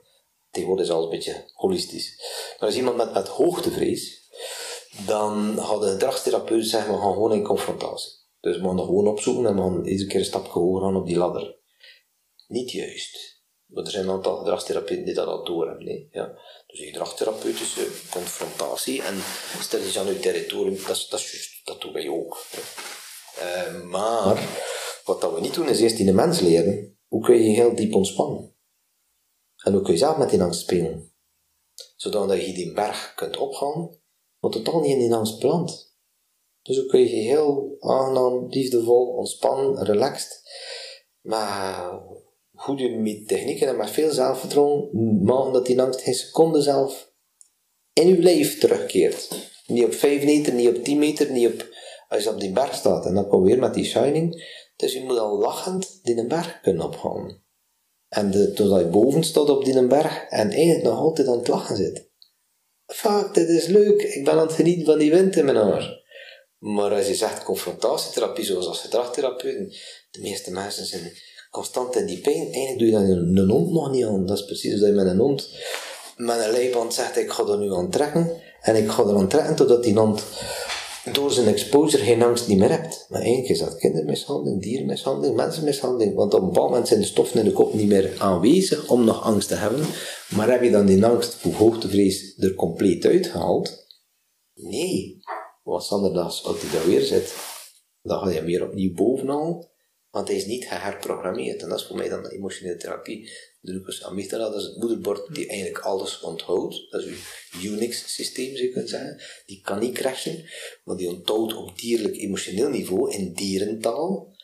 [0.50, 2.16] Tegenwoordig is alles een beetje holistisch.
[2.58, 4.30] Maar als iemand met, met hoogtevrees,
[5.06, 8.12] dan gaat de gedragstherapeut zeggen, we gaan gewoon in confrontatie.
[8.40, 11.06] Dus we gaan gewoon opzoeken en we gaan iedere keer een stapje hoger gaan op
[11.06, 11.56] die ladder.
[12.46, 13.42] Niet juist.
[13.66, 15.84] Maar er zijn een aantal gedragstherapeuten die dat al door hebben.
[15.84, 16.08] Nee?
[16.12, 16.38] Ja.
[16.68, 19.14] Dus die gedragstherapeutische confrontatie en
[19.60, 22.44] stel je aan uw territorium, dat, dat, juist, dat doen wij ook.
[23.38, 24.48] Eh, maar
[25.04, 27.74] wat dat we niet doen is eerst in de mens leren hoe kun je heel
[27.74, 28.56] diep ontspannen.
[29.64, 31.12] En hoe kun je zelf met die angst spelen.
[31.96, 34.00] Zodat je die berg kunt opgaan,
[34.38, 35.96] maar totaal niet in die angst belandt.
[36.62, 40.42] Dus hoe kun je heel aangenaam, liefdevol, ontspannen, relaxed,
[41.20, 42.00] maar
[42.58, 44.88] goede met technieken en met veel zelfvertrouwen
[45.24, 47.12] maken dat die angst geen seconde zelf
[47.92, 49.28] in uw lijf terugkeert.
[49.66, 51.66] Niet op 5 meter, niet op 10 meter, niet op
[52.08, 53.06] als je op die berg staat.
[53.06, 54.56] En dan kom weer met die shining.
[54.76, 57.42] Dus je moet al lachend die berg kunnen opgaan.
[58.08, 61.48] En de, totdat je boven staat op die berg en eigenlijk nog altijd aan het
[61.48, 62.10] lachen zit.
[62.86, 64.02] Fuck, dit is leuk.
[64.02, 66.06] Ik ben aan het genieten van die wind in mijn haar.
[66.58, 68.90] Maar als je zegt confrontatietherapie, zoals als
[70.10, 71.12] de meeste mensen zijn
[71.58, 72.52] constant in die pijn.
[72.52, 74.26] Eigenlijk doe je dat een, hond nog niet aan.
[74.26, 75.48] Dat is precies als je met een hond
[76.18, 78.30] met een leiband zegt, ik ga er nu aan trekken.
[78.60, 80.22] En ik ga er aan trekken totdat die hond
[81.12, 83.06] door zijn exposure geen angst niet meer hebt.
[83.08, 86.14] Maar eigenlijk is dat kindermishandeling, dierenmishandeling, mensenmishandeling.
[86.14, 89.04] Want op een bepaald moment zijn de stoffen in de kop niet meer aanwezig om
[89.04, 89.86] nog angst te hebben.
[90.36, 93.86] Maar heb je dan die angst voor hoogtevrees er compleet uitgehaald?
[94.54, 95.20] Nee.
[95.62, 97.34] Wat Sanderdags, als hij daar weer zit,
[98.02, 99.67] dan ga je hem weer opnieuw bovenal.
[100.10, 101.62] Want hij is niet geherprogrammeerd.
[101.62, 103.30] En dat is voor mij dan de emotionele therapie.
[103.60, 106.90] De Lucas amygdala, dat is het moederbord die eigenlijk alles onthoudt.
[106.90, 107.08] Dat is
[107.52, 109.20] uw Unix-systeem, zou je kunnen zeggen.
[109.46, 110.44] Die kan niet crashen,
[110.84, 114.36] maar die onthoudt op dierlijk emotioneel niveau, in dierentaal,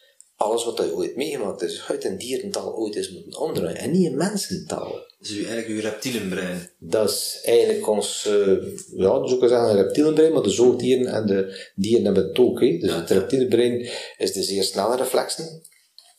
[0.45, 1.73] alles wat hij ooit meegemaakt is.
[1.73, 3.77] Dus uit een dierentaal ooit is moeten omdraaien.
[3.77, 5.07] En niet in mensentaal.
[5.19, 6.71] Dus u, eigenlijk uw reptielenbrein.
[6.79, 8.57] Dat is eigenlijk ons, eh,
[8.97, 12.61] ja, dus ook een reptielenbrein, maar de zoogdieren en de dieren hebben het ook.
[12.61, 12.79] Hè.
[12.79, 13.89] Dus het reptielenbrein
[14.19, 15.63] is de zeer snelle reflexen.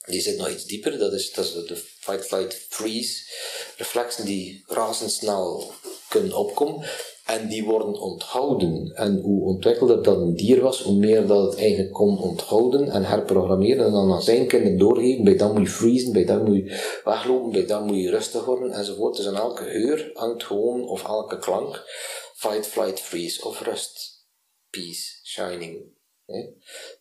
[0.05, 3.23] Die zit nog iets dieper, dat is, dat is de fight, flight, freeze
[3.77, 5.73] reflexen die razendsnel
[6.09, 6.87] kunnen opkomen.
[7.25, 8.91] En die worden onthouden.
[8.93, 13.03] En hoe ontwikkelder dat een dier was, hoe meer dat het eigenlijk kon onthouden en
[13.03, 13.85] herprogrammeren.
[13.85, 15.23] En dan aan zijn kinderen doorgeven.
[15.23, 18.45] Bij dat moet je freezen, bij dat moet je weglopen, bij dat moet je rustig
[18.45, 19.15] worden, enzovoort.
[19.17, 21.83] Dus aan elke geur hangt gewoon, of elke klank,
[22.35, 24.23] fight, flight, freeze of rust.
[24.69, 25.93] Peace, shining.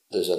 [0.08, 0.30] Dus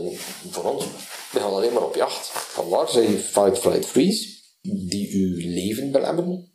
[0.49, 0.85] voor ons,
[1.31, 2.27] we gaan alleen maar op jacht.
[2.27, 4.27] Van waar zijn fight, flight, freeze,
[4.61, 6.54] die uw leven belemmeren?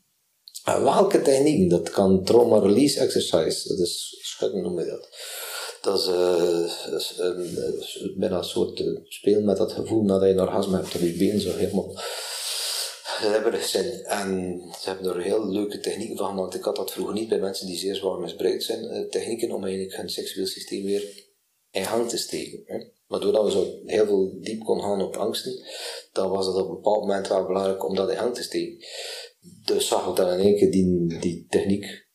[0.78, 1.68] Welke technieken?
[1.68, 3.68] Dat kan trauma release exercise.
[3.68, 5.08] Dat is schudden noem je dat.
[5.80, 6.06] Dat is,
[7.18, 10.92] eh, eh, bijna een soort eh, spelen met dat gevoel nadat je een orgasme hebt
[10.92, 11.92] dat je benen zo helemaal
[13.02, 14.04] glibberig zijn.
[14.04, 16.54] En ze hebben er heel leuke technieken van gemaakt.
[16.54, 19.10] Ik had dat vroeger niet bij mensen die zeer zwaar misbruikt zijn.
[19.10, 21.28] technieken om eigenlijk hun seksueel systeem weer
[21.70, 22.62] in gang te steken.
[22.66, 22.84] Hè.
[23.06, 25.64] Maar doordat we zo heel veel diep konden gaan op angsten,
[26.12, 28.86] dan was het op een bepaald moment wel belangrijk om dat in gang te steken.
[29.64, 32.08] Dus zag ik dan in één keer die, die techniek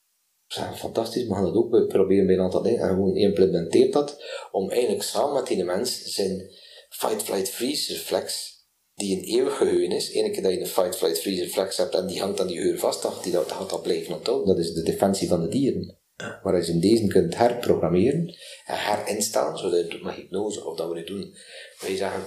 [0.76, 2.80] fantastisch, we gaan dat ook proberen bij een aantal dingen.
[2.80, 6.50] En gewoon implementeert dat om eigenlijk samen met die mens zijn
[6.90, 8.54] fight, flight, freeze reflex,
[8.94, 10.16] die een eeuwig geheugen is.
[10.16, 12.56] Eén keer dat je een fight, flight, freeze reflex hebt en die hangt aan die
[12.58, 14.48] geheugen vast, dan gaat die dat, gaat dat blijven onthouden.
[14.48, 16.00] Dat is de defensie van de dieren.
[16.44, 20.66] Maar als je in deze kunt herprogrammeren en herinstellen, zoals je het doet met hypnose,
[20.66, 21.36] of dat we het doen,
[21.80, 22.24] waar je zeggen,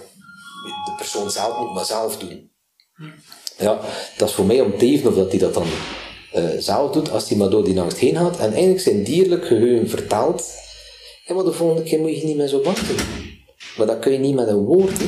[0.84, 2.50] de persoon zelf moet maar zelf doen.
[3.58, 3.80] Ja,
[4.16, 5.66] dat is voor mij om te even of dat hij dat dan
[6.58, 9.88] zelf doet, als hij maar door die angst heen gaat en eigenlijk zijn dierlijk geheugen
[9.88, 10.44] vertaalt.
[11.26, 12.98] Ja, maar de volgende keer moet je niet meer zo bang zijn.
[13.76, 14.98] Maar dat kun je niet met een woord.
[14.98, 15.04] hè.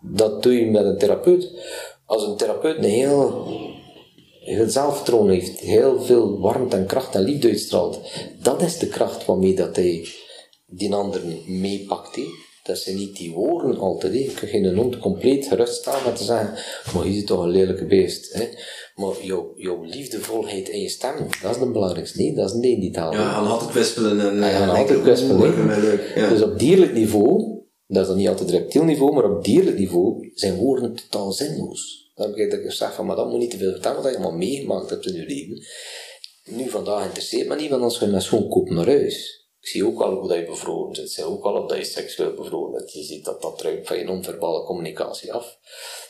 [0.00, 1.50] Dat doe je met een therapeut.
[2.06, 3.46] Als een therapeut een heel,
[4.40, 8.00] heel zelfvertrouwen heeft, heel veel warmte en kracht en liefde uitstraalt,
[8.42, 10.08] dat is de kracht waarmee dat hij
[10.66, 12.16] die ander meepakt.
[12.16, 12.22] hè.
[12.68, 14.12] Dat zijn niet die woorden altijd.
[14.12, 14.18] hè.
[14.18, 16.54] Je kunt geen hond compleet gerust staan met te zeggen,
[16.94, 18.32] maar je ziet toch een lelijke beest.
[18.32, 18.48] Hè.
[18.94, 22.18] Maar jouw, jouw liefdevolheid in je stem, dat is het belangrijkste.
[22.22, 23.12] Nee, dat is niet in die taal.
[23.12, 24.42] Ja, en altijd kwispelen en...
[24.42, 26.12] En altijd kwispelen, leuk.
[26.14, 26.28] Ja.
[26.28, 30.30] Dus op dierlijk niveau, dat is dan niet altijd reptiel niveau, maar op dierlijk niveau
[30.34, 32.12] zijn woorden totaal zinloos.
[32.14, 34.10] Dan heb ik dat ik zeg van, maar dat moet niet te veel vertellen wat
[34.10, 35.64] je allemaal meegemaakt hebt in je leven.
[36.44, 39.37] Nu vandaag interesseert me niet, want anders ga je met schoon kopen naar huis.
[39.60, 41.04] Ik zie ook al hoe je bevroren zit.
[41.04, 42.92] Ik zie ook al dat je seksueel bevroren bent.
[42.92, 45.58] Je ziet dat dat ruikt van je non-verbale communicatie af.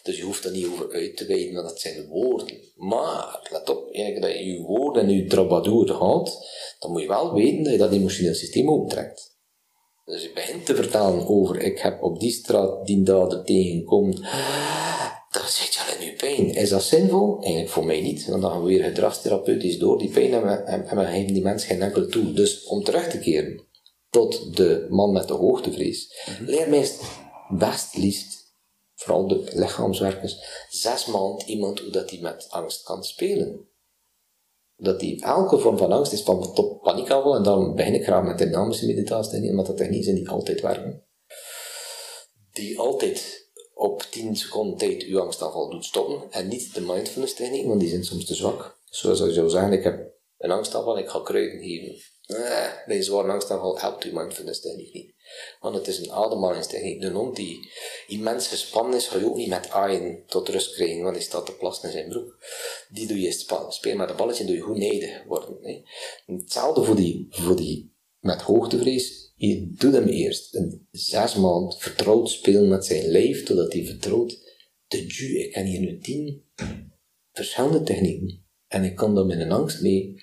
[0.03, 2.72] Dus je hoeft er niet over uit te wijden, maar dat zijn woorden.
[2.74, 6.30] Maar, let op, eigenlijk dat je je woorden en je troubadour houdt,
[6.78, 9.36] dan moet je wel weten dat je dat emotioneel systeem optrekt.
[10.05, 14.24] Dus je begint te vertalen over, ik heb op die straat die dader tegenkomen,
[15.31, 16.55] dan zit je al in je pijn.
[16.55, 17.37] Is dat zinvol?
[17.41, 18.26] Eigenlijk voor mij niet.
[18.26, 21.43] Want dan gaan we weer gedragstherapeutisch door die pijn en we, en we geven die
[21.43, 22.33] mens geen enkel toe.
[22.33, 23.66] Dus om terug te keren
[24.11, 27.03] tot de man met de hoogtevrees, leer meest
[27.49, 28.39] best liefst
[28.95, 30.37] vooral de lichaamswerkers,
[30.68, 33.68] zes maanden iemand hoe dat hij met angst kan spelen.
[34.76, 38.24] Dat die elke vorm van angst is van tot paniekaanval, en dan begin ik graag
[38.24, 41.07] met dynamische meditatie, omdat dat technieken zijn die altijd werken.
[42.53, 43.47] Die altijd
[43.79, 47.89] op 10 seconden tijd uw angstaanval doet stoppen, en niet de mindfulness techniek, want die
[47.89, 48.79] zijn soms te zwak.
[48.85, 51.97] Zoals je zou zeggen, ik heb een angstaanval, ik ga kruiden geven.
[52.26, 55.14] Nee, bij een zware angstaanval helpt uw mindfulness techniek niet.
[55.61, 57.01] Want het is een ademhalingstechniek.
[57.01, 57.70] De hond die
[58.07, 61.47] immens gespannen is, ga je ook niet met aaien tot rust krijgen, want hij staat
[61.47, 62.45] te plassen in zijn broek.
[62.89, 65.59] Die doe je spelen met een balletje, doe je goed neder worden.
[65.62, 65.83] Hè.
[66.35, 69.28] Hetzelfde voor die, voor die met hoogtevrees.
[69.41, 74.39] Je doet hem eerst een zes maanden vertrouwd spelen met zijn lijf, totdat hij vertrouwt.
[74.86, 76.43] De ju, ik ken hier nu tien
[77.32, 78.47] verschillende technieken.
[78.66, 80.22] En ik kan daar met een angst mee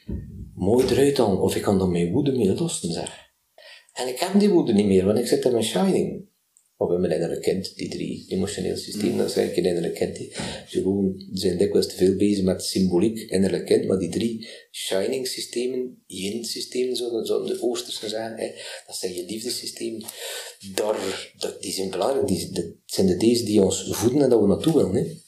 [0.55, 3.09] mooi eruit halen, of ik kan daar mijn woede mee lossen.
[3.93, 6.27] En ik heb die woede niet meer, want ik zit in mijn shining.
[6.77, 10.13] Of in mijn innerlijke kind, die drie emotioneel systeem, dat is eigenlijk een.
[10.13, 10.31] Die
[10.69, 16.03] gewoon zijn dikwijls te veel bezig met symboliek, innerlijk kind, maar die drie shining systemen,
[16.05, 18.51] yin systemen, zouden de Oosterse zijn, hè,
[18.87, 20.01] dat zijn je liefdesysteem,
[20.73, 24.41] daar, dat, die zijn belangrijk, die, dat zijn de deze die ons voeden en dat
[24.41, 24.95] we naartoe willen.
[24.95, 25.23] Hè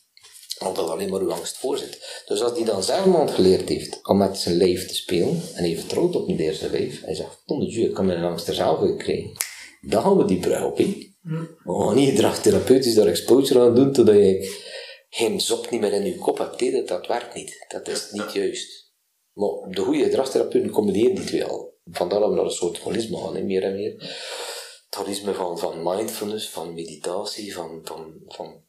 [0.59, 2.23] omdat alleen maar uw angst voorzit.
[2.25, 5.77] Dus als die dan maanden geleerd heeft om met zijn lijf te spelen, en hij
[5.77, 8.97] vertrouwt op een eerste lijf, hij zegt, oh ik kan mijn angst er zelf uit
[8.97, 9.31] krijgen.
[9.81, 10.79] Dan gaan we die brug op
[11.63, 14.65] We gaan niet gedragtherapeutisch daar exposure aan doen, totdat je
[15.09, 16.59] geen zop niet meer in je kop hebt.
[16.59, 17.65] dat, dat werkt niet.
[17.67, 18.91] Dat is niet juist.
[19.34, 21.75] Maar de goede gedragstherapeuten combineren die twee al.
[21.91, 23.95] Vandaar dat we naar een soort holisme gaan, meer en meer
[24.97, 28.13] holisme van, van mindfulness, van meditatie, van, van,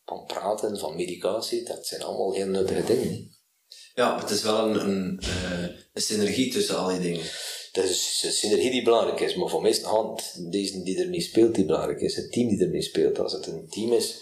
[0.04, 3.36] van, praten, van medicatie, dat zijn allemaal heel nuttige dingen.
[3.94, 7.24] Ja, het is wel een, een, uh, een synergie tussen al die dingen.
[7.78, 11.20] Dat is een synergie die belangrijk is, maar voor mij is hand deze die ermee
[11.20, 13.18] speelt die belangrijk is, het team die ermee speelt.
[13.18, 14.20] Als het een team is,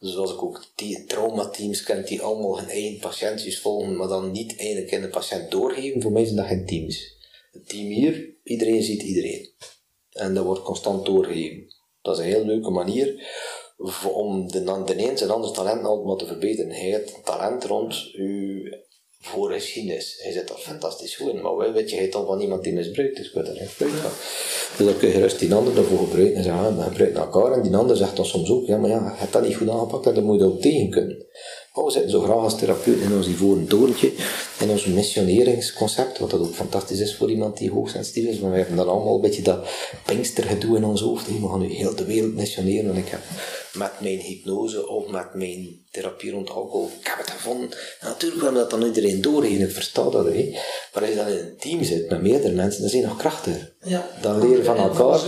[0.00, 0.64] zoals ik ook
[1.06, 5.50] traumateams ken, die allemaal hun eigen patiëntjes volgen, maar dan niet eigenlijk in de patiënt
[5.50, 7.16] doorgeven, voor mij zijn dat geen teams.
[7.52, 9.50] Het team hier, iedereen ziet iedereen.
[10.12, 11.74] En dat wordt constant doorgegeven.
[12.02, 13.26] Dat is een heel leuke manier
[14.12, 16.70] om de, de een ander talent altijd maar te verbeteren.
[16.70, 18.70] Hij heeft talent rond uw
[19.24, 20.18] voorgeschiedenis.
[20.18, 21.40] Hij zit dat fantastisch goed in.
[21.40, 23.72] Maar wel weet je, hij dan van iemand die misbruikt, dus ik weet er echt
[23.72, 23.86] van.
[24.76, 27.52] Dus dan kun je gerust die ander ervoor gebruiken en zeggen, we gebruiken elkaar.
[27.52, 29.68] En die ander zegt dan soms ook, ja, maar ja, je hebt dat niet goed
[29.68, 31.26] aangepakt en dan moet je ook tegen kunnen.
[31.74, 34.12] Oh, we zitten zo graag als therapeut in ons ivoren torentje,
[34.60, 38.56] in ons missioneringsconcept, wat dat ook fantastisch is voor iemand die hoogsensitief is, maar we
[38.56, 39.68] hebben dan allemaal een beetje dat
[40.06, 41.26] pinkstergedoe in ons hoofd.
[41.26, 43.20] We gaan nu heel de wereld missioneren en ik heb
[43.74, 47.70] met mijn hypnose of met mijn therapie rond alcohol, ik heb het gevonden.
[48.00, 50.26] En natuurlijk we dat dan iedereen doorheen, ik versta dat.
[50.26, 50.50] Hè.
[50.92, 53.16] Maar als je dan in een team zit met meerdere mensen, dan zijn je nog
[53.16, 53.72] krachtiger.
[53.84, 54.08] Ja.
[54.20, 55.20] Dan leren van elkaar,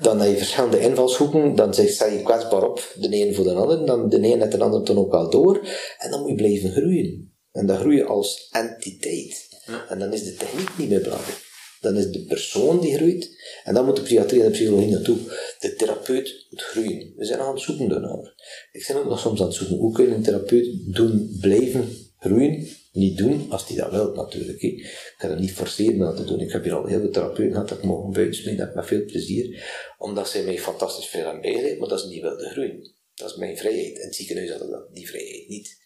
[0.00, 3.86] dan heb je verschillende invalshoeken, dan sta je kwetsbaar op, de een voor de ander,
[3.86, 5.60] dan de een net de ander dan ook wel door,
[5.98, 7.34] en dan moet je blijven groeien.
[7.52, 9.48] En dan groei je als entiteit.
[9.88, 11.49] En dan is de techniek niet meer belangrijk.
[11.80, 13.30] Dan is de persoon die groeit.
[13.64, 15.16] En dan moet de psychiatrie en de psychologie naartoe.
[15.58, 17.12] De therapeut moet groeien.
[17.16, 18.34] We zijn aan het zoeken daarnaar.
[18.72, 19.76] Ik ben ook nog soms aan het zoeken.
[19.76, 22.68] Hoe kun je een therapeut doen blijven groeien?
[22.92, 24.62] Niet doen als die dat wil, natuurlijk.
[24.62, 26.40] Ik kan het niet forceren dat te doen.
[26.40, 29.04] Ik heb hier al heel veel therapeuten gehad dat ik mogen buiten dat met veel
[29.04, 29.64] plezier.
[29.98, 32.94] Omdat zij mij fantastisch veel aan bijleid, maar dat is niet wilde groeien.
[33.14, 33.98] Dat is mijn vrijheid.
[33.98, 35.79] En het ziekenhuis had dat, die vrijheid niet.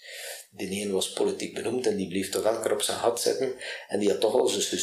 [0.57, 3.53] De ene was politiek benoemd en die bleef toch elke keer op zijn gat zitten.
[3.89, 4.81] En die had toch al zijn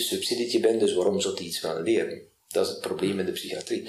[0.00, 2.22] subsidietje binnen, dus waarom zou hij iets gaan leren?
[2.48, 3.88] Dat is het probleem in de psychiatrie.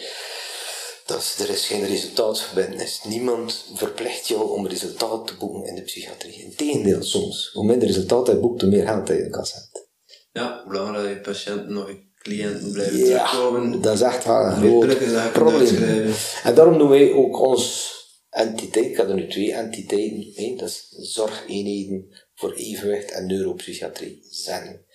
[1.05, 3.01] Dat is, er is geen resultaatverbindenis.
[3.03, 6.43] Niemand verplicht jou om resultaat te boeken in de psychiatrie.
[6.43, 7.49] Integendeel, soms.
[7.53, 9.87] Hoe minder resultaat hij boekt, hoe meer geld hij in de kas hebt.
[10.31, 13.81] Ja, hoe langer je patiënten nog cliënten blijven ja, terugkomen.
[13.81, 16.13] Dat is echt wel een groot probleem.
[16.43, 17.93] En daarom doen wij ook ons
[18.29, 24.85] entiteit, ik had er nu twee entiteiten, dat is zorgeenheden voor evenwicht en neuropsychiatrie, zen.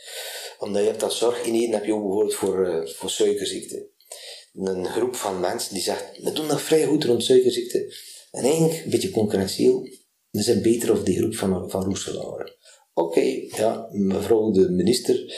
[0.58, 3.88] Omdat je hebt dat zorgeenheden, heb je ook bijvoorbeeld voor, uh, voor suikerziekte.
[4.54, 7.94] Een groep van mensen die zegt, we doen dat vrij goed rond suikerziekte.
[8.30, 9.88] En eigenlijk, een beetje concurrentieel,
[10.30, 11.96] we zijn beter of die groep van, van.
[12.94, 15.34] Oké, ja, mevrouw de minister,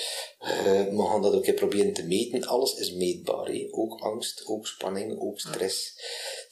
[0.46, 2.44] Eh, we gaan dat ook proberen te meten.
[2.44, 3.46] Alles is meetbaar.
[3.46, 3.66] hè.
[3.70, 6.00] Ook angst, ook spanning, ook stress.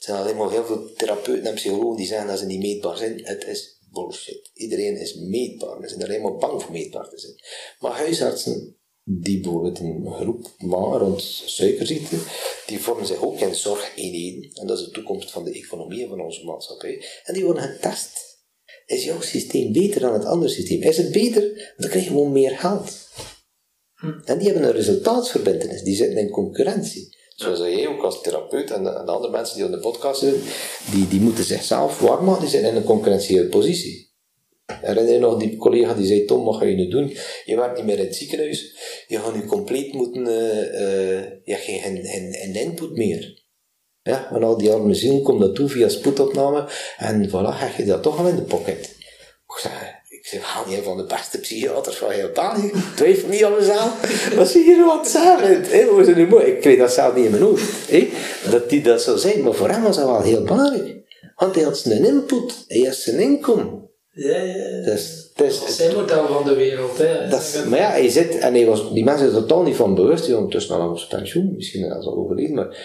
[0.05, 3.19] Zijn alleen maar heel veel therapeuten en psychologen die zeggen dat ze niet meetbaar zijn.
[3.23, 4.49] Het is bullshit.
[4.53, 5.79] Iedereen is meetbaar.
[5.79, 7.33] We zijn alleen maar bang voor meetbaar te zijn.
[7.79, 12.15] Maar huisartsen, die bijvoorbeeld een groep maken rond suikerziekte,
[12.67, 14.51] die vormen zich ook in zorgeenheden.
[14.53, 17.05] En dat is de toekomst van de economie en van onze maatschappij.
[17.23, 18.23] En die worden getest.
[18.85, 20.81] Is jouw systeem beter dan het andere systeem?
[20.81, 21.73] Is het beter?
[21.77, 23.09] Dan krijg je gewoon meer geld.
[24.25, 27.13] En die hebben een resultaatsverbindenis, die zitten in concurrentie.
[27.35, 30.41] Zoals jij ook als therapeut en de, andere mensen die op de podcast zitten,
[30.91, 34.13] die, die moeten zichzelf warm maken, die zijn in een concurrentiële positie.
[34.65, 37.17] Herinner je nog die collega die zei, Tom, wat ga je nu doen?
[37.45, 38.75] Je werkt niet meer in het ziekenhuis,
[39.07, 43.43] je gaat nu compleet moeten, eh, eh, je hebt geen, geen, geen, input meer.
[44.01, 48.03] Ja, en al die arme ziel komt naartoe via spoedopname en voilà, heb je dat
[48.03, 48.95] toch al in de pocket.
[50.25, 52.71] Ik zeg, haal je van de beste psychiaters van heel België?
[52.95, 54.33] Twijfel niet aan mezelf.
[54.35, 55.13] Wat zie je wat?
[55.13, 56.45] Hé, hoe is het nu mooi?
[56.45, 57.91] Ik weet dat zelf niet in mijn hoofd.
[58.51, 60.95] Dat die dat zou zijn, maar voor hem was dat wel heel belangrijk.
[61.35, 63.89] Want hij had zijn input, hij had zijn inkomen.
[64.11, 64.81] Ja, ja.
[64.83, 66.97] Dus, dus, Dat is zijn model van de wereld.
[66.97, 67.27] Hè.
[67.29, 69.95] dat maar ja, hij zit, en hij was, die mensen zijn er totaal niet van
[69.95, 72.77] bewust, die zijn ondertussen al op pensioen, misschien al overleden, maar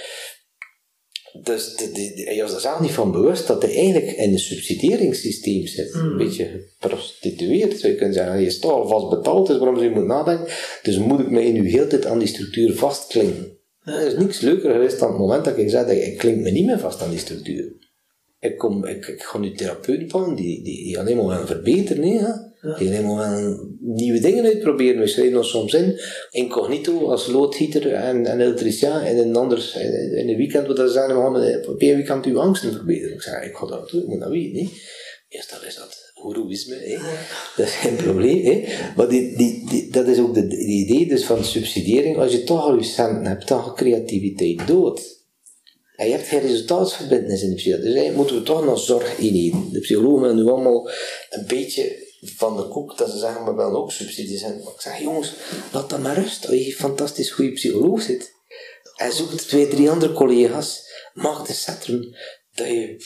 [1.42, 4.32] dus de, de, de- hij was er zelf niet van bewust dat hij eigenlijk in
[4.32, 5.94] een subsidieringssysteem zit.
[5.94, 8.32] Een beetje geprostitueerd, zou je kunnen zeggen.
[8.32, 10.46] Hij is toch al vast betaald, dus waarom zou je moeten nadenken?
[10.82, 13.58] Dus moet ik mij nu heel tijd aan die structuur vastklinken.
[13.84, 16.50] Er is niks leuker geweest dan het moment dat ik zei dat ik, klink me
[16.50, 17.72] niet meer vast aan die structuur.
[18.40, 22.02] Ik, kom, ik, ik ga nu therapeuten van die, die, die alleen maar willen verbeteren.
[22.08, 25.00] hè, alleen maar willen nieuwe dingen uitproberen.
[25.00, 26.00] We schrijven ons soms in,
[26.30, 29.00] incognito als loodgieter en, en elektricien.
[29.00, 31.16] En een ander, in in een weekend, wat dat zijn,
[31.66, 33.14] op één weekend uw angsten verbeteren.
[33.14, 34.58] Ik zeg, ik ga dat doen, ik moet dat weten.
[34.58, 34.70] Hè.
[35.28, 36.96] Eerst dat is dat goeroïsme, hè.
[37.56, 38.44] dat is geen probleem.
[38.44, 38.64] Hè.
[38.96, 42.16] Maar die, die, die, dat is ook de, de idee dus van subsidiëring.
[42.16, 45.18] Als je toch al je centen hebt, dan gaat creativiteit dood.
[45.96, 47.84] En je hebt geen resultaatsverbindenis in de psychologie.
[47.84, 49.68] Dus eigenlijk moeten we toch naar zorg inheden.
[49.72, 50.90] De psychologen willen nu allemaal
[51.30, 54.62] een beetje van de koek, dat ze zeggen, maar wel ook subsidies zijn.
[54.64, 55.32] Maar ik zeg, jongens,
[55.72, 56.46] laat dat maar rust.
[56.46, 58.32] Als je een fantastisch goede psycholoog zit,
[58.96, 60.82] en zoekt twee, drie andere collega's,
[61.14, 62.14] maak het centrum
[62.54, 62.96] dat je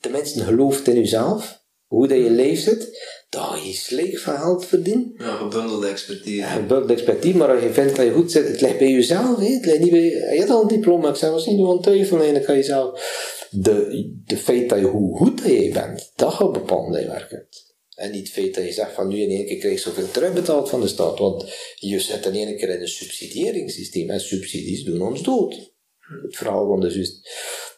[0.00, 2.98] de mensen gelooft in jezelf, hoe dat je leeft zit,
[3.28, 5.12] dat je slecht van geld verdient.
[5.16, 6.42] Ja, gebundelde expertise.
[6.42, 9.38] Gebruik expertise, maar als je vindt dat je goed zit, het ligt bij jezelf.
[9.38, 9.46] Hè?
[9.46, 12.34] Het ligt niet bij, je hebt al een diploma, ik zeg, was niet twijfelen, en
[12.34, 13.26] dan kan je zelf.
[13.50, 17.08] De, de feit dat je hoe goed dat je bent, dat gaat bepalen dat je
[17.08, 17.67] werkt.
[17.98, 20.10] En niet het feit dat je zegt van nu in één keer krijg je zoveel
[20.10, 21.44] terugbetaald van de staat, want
[21.74, 25.72] je zit in één keer in een subsidieringssysteem en subsidies doen ons dood.
[26.22, 27.28] Het verhaal van de juist.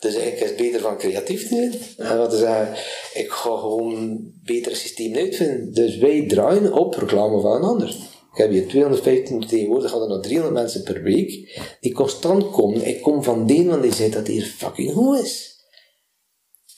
[0.00, 1.74] Dus eigenlijk is het beter van creatief te zijn.
[2.10, 2.74] En wat te zeggen,
[3.22, 5.72] ik ga gewoon een beter systeem uitvinden.
[5.72, 7.88] Dus wij draaien op reclame van een ander.
[8.32, 12.86] Ik heb hier 215 tegenwoordig, hadden nog 300 mensen per week, die constant komen.
[12.86, 15.49] Ik kom van de een, want die zei dat hier fucking goed is.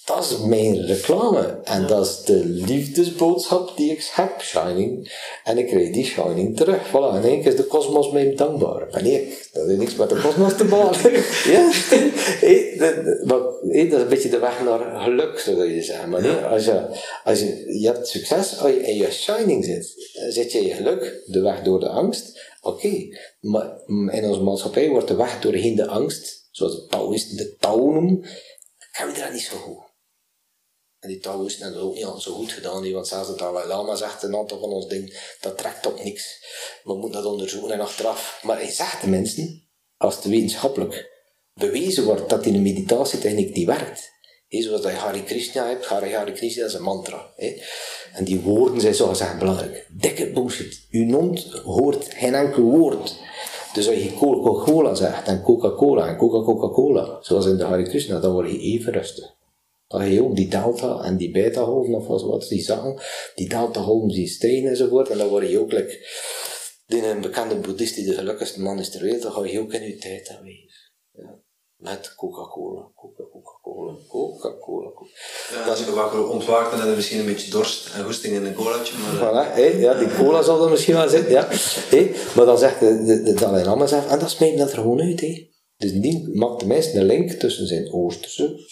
[0.05, 1.61] Dat is mijn reclame.
[1.65, 5.13] En dat is de liefdesboodschap die ik heb, Shining.
[5.45, 6.89] En ik krijg die Shining terug.
[6.89, 8.87] Voilà, in één keer is de kosmos mij dankbaar.
[8.91, 9.49] Ben ik.
[9.53, 11.13] Dat heeft niks met de kosmos te maken.
[11.53, 11.71] ja?
[12.41, 13.39] Hé, dat, dat- maar,
[13.73, 16.09] hé, dat is een beetje de weg naar geluk, zou je zeggen.
[16.09, 16.87] Maar nee, als je,
[17.25, 19.95] als je, je hebt succes, als je in je Shining zit,
[20.29, 22.41] zit je in je geluk, de weg door de angst.
[22.61, 23.09] Oké,
[23.41, 27.91] maar in onze maatschappij wordt de weg doorheen de angst, zoals de Taoïsten de Tao
[27.91, 28.25] noemen,
[28.93, 29.91] gaan we dat niet zo goed.
[31.03, 33.67] En die Taoïsten hebben het ook niet al zo goed gedaan, want zelfs de Dalai
[33.67, 36.45] Lama zegt een aantal van ons dingen, dat trekt op niks.
[36.85, 38.41] We moeten dat onderzoeken en achteraf.
[38.43, 41.11] Maar hij zegt de mensen, als het wetenschappelijk
[41.55, 44.11] bewezen wordt dat in een meditatietechniek die werkt,
[44.49, 47.33] Hé, zoals je Hare Krishna hebt, Hare Hare Krishna is een mantra.
[48.13, 49.89] En die woorden zijn zo gezegd belangrijk.
[49.91, 50.87] Dikke bullshit.
[50.91, 53.17] Uw mond hoort geen enkel woord.
[53.73, 58.33] Dus als je Coca-Cola zegt en Coca-Cola en Coca-Coca-Cola, zoals in de Hare Krishna, dan
[58.33, 59.41] word je even rustig.
[59.93, 63.01] Dan ga je ook die delta en die beta golven of wat, wat die zagen,
[63.35, 66.07] die delta golven die stijgen enzovoort, en dan word je ook like,
[66.87, 69.73] die een bekende boeddhist die de gelukkigste man is ter wereld, dan ga je ook
[69.73, 70.91] in je tijd aanwezig.
[71.13, 71.41] Ja.
[71.77, 74.91] Met Coca-Cola, Coca-Cola, Coca-Cola.
[75.51, 78.45] Ja, als je wakker ontwaakt, dan heb je misschien een beetje dorst en goesting in
[78.45, 78.95] een colaatje.
[78.99, 81.49] Maar, eh, Voilà, hé, ja, die cola zal er misschien wel zitten, ja.
[81.91, 84.79] Hé, maar dan zegt de, de, de Dalai Lama zelf, en dat smijt dat er
[84.79, 85.21] gewoon uit.
[85.77, 88.71] Dus die maakt de meeste een link tussen zijn oosterse,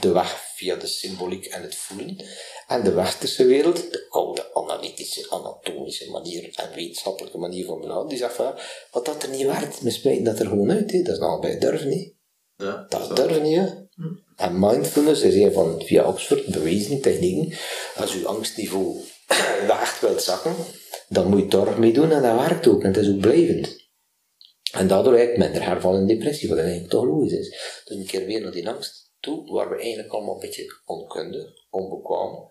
[0.00, 2.16] de weg via de symboliek en het voelen,
[2.66, 8.08] en de westerse wereld, de koude, analytische, anatomische manier en wetenschappelijke manier van benaderen.
[8.08, 8.54] Die zegt van,
[8.90, 10.92] wat dat er niet werkt, we smijten dat er gewoon uit.
[10.92, 12.14] Dat is nou allebei durven, niet.
[12.56, 13.14] ja, Dat zo.
[13.14, 13.66] durven niet, hè.
[14.36, 17.58] En mindfulness is een van, via Oxford, bewezen technieken.
[17.96, 18.96] Als uw angstniveau
[19.82, 20.54] echt wilt zakken,
[21.08, 22.82] dan moet je daar mee doen en dat werkt ook.
[22.82, 23.86] En het is ook blijvend.
[24.72, 27.48] En daardoor eigenlijk minder herval in depressie, wat eigenlijk toch logisch is.
[27.84, 31.50] Dus een keer weer naar die angst toe, waar we eigenlijk allemaal een beetje onkundig,
[31.70, 32.50] onbekwaam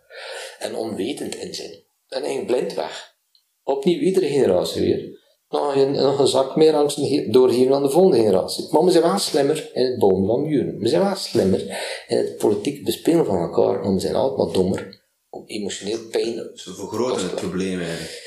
[0.59, 1.83] en onwetend in zijn.
[2.07, 3.15] En eigenlijk blind weg.
[3.63, 5.25] Opnieuw iedere generatie weer.
[5.49, 8.67] Nog een, nog een zak meer angst doorgeven aan de volgende generatie.
[8.71, 10.79] Maar we zijn wel slimmer in het bouwen van muren.
[10.79, 11.59] We zijn wel slimmer
[12.07, 16.51] in het politiek bespelen van elkaar, maar we zijn altijd wat dommer om emotioneel pijn
[16.53, 18.25] Ze vergroten het probleem eigenlijk.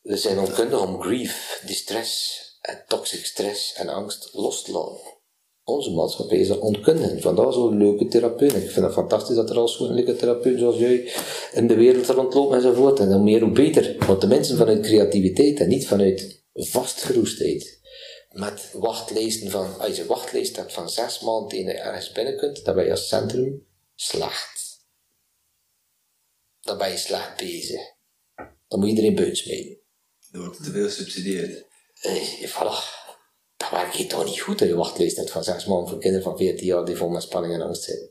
[0.00, 5.13] we zijn onkundig om grief, distress, en toxic stress en angst los te laten.
[5.64, 7.22] Onze maatschappij is er onkundig.
[7.22, 8.54] Vandaar zo'n leuke therapeut.
[8.54, 11.12] Ik vind het fantastisch dat er al zo'n leuke therapeut zoals jij
[11.52, 12.98] in de wereld rondloopt enzovoort.
[12.98, 14.06] En hoe meer hoe beter.
[14.06, 17.82] Want de mensen vanuit creativiteit en niet vanuit vastgeroestheid.
[18.30, 22.36] Met wachtlijsten van, als je een wachtlijst hebt van zes maanden tegen je ergens binnen
[22.36, 24.86] kunt, dan ben je als centrum slecht.
[26.60, 27.80] Dan ben je slecht bezig.
[28.68, 29.78] Dan moet iedereen buiten smijten.
[30.30, 31.66] Er wordt te veel gesubsidieerd.
[32.00, 33.03] Eh, voilà.
[33.56, 36.36] Dat werkt toch niet goed, hè, je wachtlijst hebt van zes maanden voor kinderen van
[36.36, 38.10] 14 jaar die vol met spanning en angst zijn.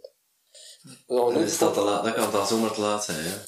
[1.08, 3.18] Dan is dat, te laat, dat kan dan zomaar te laat zijn.
[3.24, 3.46] Ja.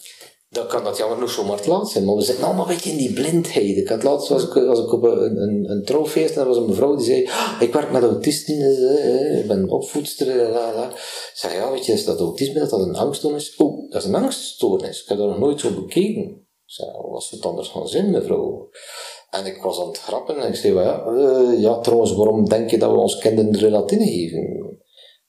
[0.50, 2.90] Dan kan dat jammer nog zomaar te laat zijn, maar we zitten allemaal een beetje
[2.92, 3.78] in die blindheid.
[3.78, 6.58] Ik had laatst was ik, was ik op een, een, een trouwfeest en er was
[6.58, 10.42] een mevrouw die zei: "Ah, Ik werk met autisten, eh, eh, ik ben opvoedster.
[10.42, 13.56] eh, la, la." Ik zei: Ja, weet je, is dat autisme, dat dat een angststoornis?
[13.56, 15.02] Oh, dat is een angststoornis.
[15.02, 16.24] Ik heb dat nog nooit zo bekeken.
[16.66, 18.70] Ik zei: "Wat was het anders van zin, mevrouw?
[19.36, 22.49] En ik was aan het grappen en ik zei: "Wel Ja, eh, ja trouwens, waarom
[22.49, 24.66] denk je dat we ons kinderen relatine geven?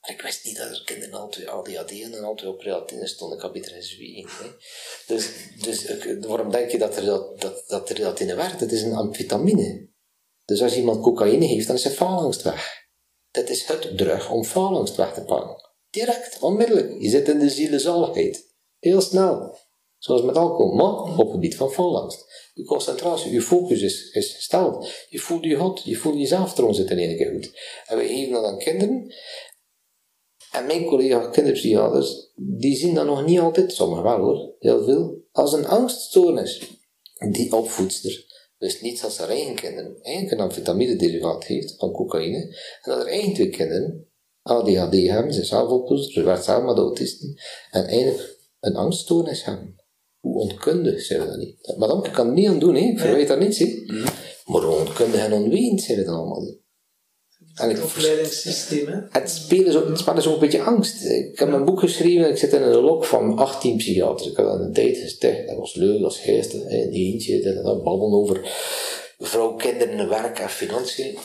[0.01, 3.37] Maar ik wist niet dat er kinderen altijd ADHD en altijd op relatine stonden.
[3.37, 3.79] Ik had beter hè.
[5.07, 5.29] Dus,
[5.61, 5.85] dus
[6.27, 8.59] waarom denk je dat er, dat, dat, dat relatine werkt?
[8.59, 9.89] Het is een amfetamine.
[10.45, 12.85] Dus als iemand cocaïne heeft, dan is zijn faalangst weg.
[13.31, 15.55] Dat is het drug om faalangst weg te pakken.
[15.89, 17.01] Direct, onmiddellijk.
[17.01, 18.55] Je zit in de zielenzaligheid.
[18.79, 19.57] Heel snel.
[19.97, 22.46] Zoals met alcohol, maar op het gebied van faalangst.
[22.57, 24.91] Je concentratie, je focus is, is gesteld.
[25.09, 27.59] Je voelt je goed, je voelt jezelf trouwens zitten in één keer goed.
[27.85, 29.13] En we geven dat aan kinderen.
[30.51, 35.23] En mijn collega kinderpsychiaters, die zien dat nog niet altijd, sommigen wel hoor, heel veel,
[35.31, 36.61] als een angststoornis.
[37.31, 38.25] Die opvoedster
[38.57, 42.37] wist niet ze haar eigen kinderen eigenlijk een amfetamine-derivaat heeft van cocaïne,
[42.81, 44.07] en dat er eigen twee kinderen
[44.41, 47.39] ADHD hebben, ze zelf opvoedster, ze werkt samen met autisten,
[47.71, 49.76] en eigenlijk een angststoornis hebben.
[50.27, 51.73] Hoe onkundig zijn we dat niet?
[51.77, 52.81] Maar dan kan er niet aan doen, hè?
[52.81, 53.59] ik verwijt daar niets.
[53.59, 53.85] Hè?
[54.45, 56.57] Maar hoe onkundig en onwetend zijn we dan allemaal niet.
[57.55, 58.99] En ik Het opleidingssysteem, hè?
[59.09, 61.05] het spelen is ook, het spel is ook een beetje angst.
[61.05, 64.29] Ik heb mijn boek geschreven, ik zit in een lok van 18 psychiaters.
[64.29, 67.83] Ik heb dat een tijd gesticht, dat was leuk, dat was geestig, eentje, en dat
[67.83, 68.39] babbelen over
[69.17, 71.17] vrouw, kinderen, werk en financiën.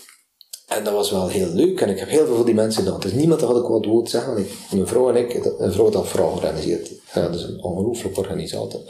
[0.76, 3.00] En dat was wel heel leuk en ik heb heel veel voor die mensen gedaan.
[3.00, 4.46] Dus niemand had ik wat woord zeggen.
[4.70, 6.90] mijn vrouw en ik, een vrouw dat vrouw georganiseerd.
[7.14, 8.80] Ja, dat is een ongelooflijke organisator.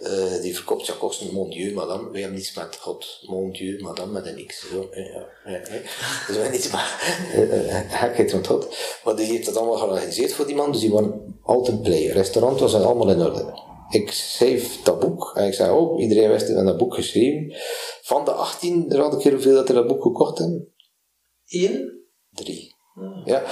[0.00, 2.10] Eh, die verkoopt ja kosten mon dieu, madame.
[2.10, 3.18] Wij hebben niets met God.
[3.22, 4.68] Mon dieu, madame, met een X.
[4.70, 5.26] Zo, ja.
[5.44, 6.80] Dus wij hebben niets met
[8.00, 8.76] gekheid rond God.
[9.04, 11.86] Maar die heeft dat allemaal georganiseerd voor die man, dus die waren altijd.
[11.86, 13.66] Het restaurant was allemaal in orde.
[13.90, 17.54] Ik schreef dat boek en ik zei, oh, iedereen wist en dat boek geschreven.
[18.02, 20.72] Van de 18, raad ik keer hoeveel dat er dat boek gekocht hebben?
[21.48, 22.02] Eén?
[22.30, 22.74] Drie.
[23.24, 23.42] Ja.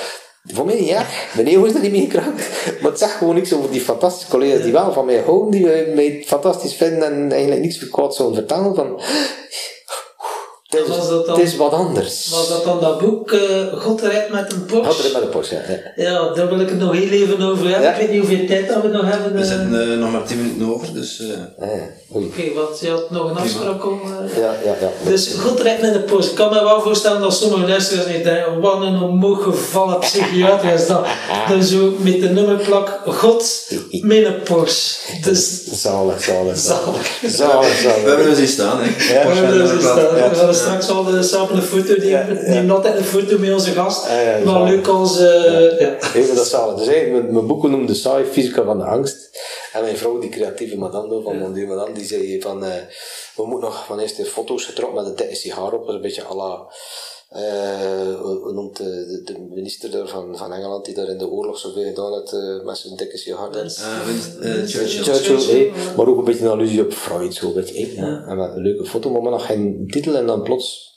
[0.43, 1.35] Voor mij niet erg.
[1.35, 2.36] Mijn ego is er niet mee gekraakt.
[2.81, 5.66] Maar het zegt gewoon niks over die fantastische collega's die wel van mij houden, die
[5.94, 8.74] mij fantastisch vinden en eigenlijk niks kwaad zouden vertellen.
[8.74, 9.01] Van,
[10.66, 12.28] het, is, Was dat dan- het is wat anders.
[12.30, 13.40] Was dat dan dat boek eh,
[13.72, 15.06] God rijdt met een Porsche?
[15.06, 15.55] er met een Porsche,
[15.97, 16.02] ja.
[16.05, 17.82] Ja, daar wil ik het nog heel even over hebben.
[17.82, 17.93] Ja.
[17.93, 19.32] Ik weet niet hoeveel tijd dat we nog hebben.
[19.32, 19.47] We eh.
[19.47, 21.26] zitten eh, nog maar 10 minuten over, dus eh,
[21.59, 21.88] ja.
[22.14, 22.26] Oei.
[22.26, 24.01] Oké, want je had nog een afspraak om...
[24.36, 24.90] Ja, ja, ja.
[25.05, 26.30] Dus God rijdt met een Porsche.
[26.30, 30.72] Ik kan me wel voorstellen dat sommige luisteraars niet denken, wat een omhoog gevallen psychiater
[30.72, 31.06] is dat.
[31.48, 33.70] Dan zo met de nummerplak God
[34.01, 35.20] met een Porsche.
[35.22, 37.18] Dus Zalig, zalig, zalig.
[37.26, 37.80] Zalig.
[37.82, 38.78] Zalig, we hebben dus hier staan.
[38.80, 39.14] Hè.
[39.14, 40.55] Ja, we hebben dus staan.
[40.57, 42.09] Straks al de, samen een foto nemen.
[42.09, 42.49] Ja, ja.
[42.49, 44.07] Neem altijd een foto met onze gast.
[44.09, 45.19] Ja, maar leuk als...
[45.19, 46.15] eh.
[46.15, 46.78] Even dat zalig.
[46.78, 49.31] Dus mijn, mijn boeken noemde saai Fysica van de Angst.
[49.73, 52.70] En mijn vrouw, die creatieve madame van Dieu Madame, die zei van, eh,
[53.37, 55.81] we moeten nog van eerst de foto's getrokken met een dikke sigaar op.
[55.81, 56.66] Dat is een beetje à la,
[57.36, 61.28] eh, hoe noemt de, de, de minister daar van, van Engeland, die daar in de
[61.28, 63.50] oorlog zoveel gedaan heeft eh, met zijn dikke sigaar.
[63.50, 65.14] Eh, Winston- eh, Churchill.
[65.14, 67.96] Churchill, maar ook een beetje een allusie op Freud, zo, weet je.
[68.26, 70.94] En met een leuke foto, maar met nog geen titel en dan plots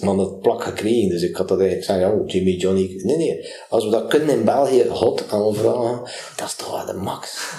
[0.00, 1.08] man dat plak gekregen.
[1.08, 3.00] Dus ik had dat eigenlijk zeggen, ja, Jimmy, Johnny.
[3.02, 3.46] Nee, nee.
[3.68, 7.50] Als we dat kunnen in België hot aanvragen, dat is toch wel de max.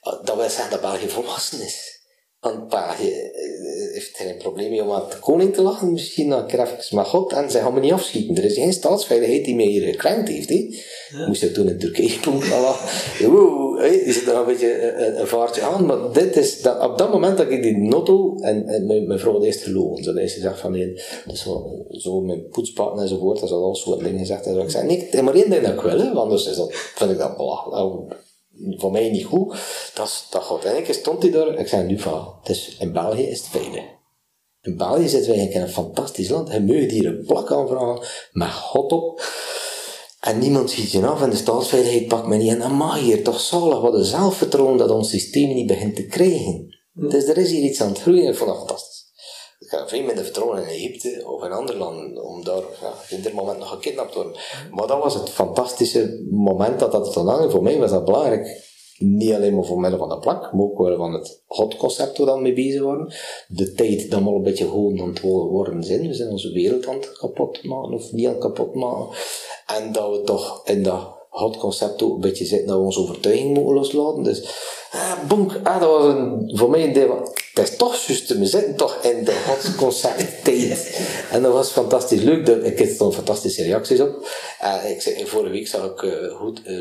[0.00, 1.89] Dat wil zeggen dat België volwassen is.
[2.40, 6.28] Want pa je, eh, heeft geen probleem mee om aan de koning te lachen, misschien
[6.28, 8.36] nog een keer even maar God, en ze gaan me niet afschieten.
[8.36, 10.48] Er is geen staatsveiligheid die mij hier gekrenkt heeft.
[10.48, 10.68] Hè.
[11.26, 12.18] Moest je toen in Turkije
[13.82, 16.98] hè, die zit er een beetje een, een vaartje aan, maar dit is, dat, op
[16.98, 20.12] dat moment dat ik die notto, en, en mijn, mijn vrouw had eerst gelogen, ze
[20.18, 24.18] heeft gezegd van, nee, dat zo, zo mijn poetspatten enzovoort, dat is al soort dingen
[24.18, 24.60] gezegd, en zo.
[24.60, 27.18] ik zei, nee, maar één ding dat ik wil, want anders is dat, vind ik
[27.18, 27.78] dat belachelijk
[28.68, 29.56] voor mij niet goed.
[29.94, 30.64] Dat, is- dat gaat.
[30.64, 33.84] En ik stond hij daar, ik zei nu van, is, in België is het veilig.
[34.62, 36.48] In België zitten we eigenlijk in een fantastisch land.
[36.48, 39.22] En mogen hier een plak aanvragen, met God op.
[40.20, 42.48] En niemand schiet je af en de staatsveiligheid pakt me niet.
[42.50, 45.96] En dan mag je hier toch zalig wat een zelfvertrouwen dat ons systeem niet begint
[45.96, 46.76] te krijgen.
[46.92, 48.28] Dus er is hier iets aan het groeien.
[48.28, 48.89] Ik vond dat fantastisch.
[49.70, 53.32] Ga veel minder vertrouwen in Egypte of in andere landen, om daar ja, in dit
[53.32, 54.40] moment nog gekidnapt te worden.
[54.70, 57.50] Maar dat was het fantastische moment dat dat hangen.
[57.50, 58.68] Voor mij was dat belangrijk.
[58.98, 62.26] Niet alleen maar voor middel van de plak, maar ook wel van het hot-concept waar
[62.26, 63.12] we dan mee bezig worden.
[63.48, 66.06] De tijd dat we al een beetje gewoon aan het worden zijn.
[66.06, 69.16] We zijn onze wereld aan het kapot maken, of niet aan het kapot maken.
[69.66, 73.54] En dat we toch in dat hot-concept ook een beetje zitten dat we onze overtuiging
[73.54, 74.22] moeten loslaten.
[74.22, 74.48] Dus,
[75.28, 77.28] bonk, ah, dat was een, voor mij een deel
[77.62, 81.00] is toch juist, we zitten toch in de hot-concept tijd.
[81.30, 82.46] En dat was fantastisch leuk.
[82.48, 84.28] Ik heb er fantastische reacties op.
[84.60, 86.80] En ik zei, vorige week zag ik eh, goed, eh,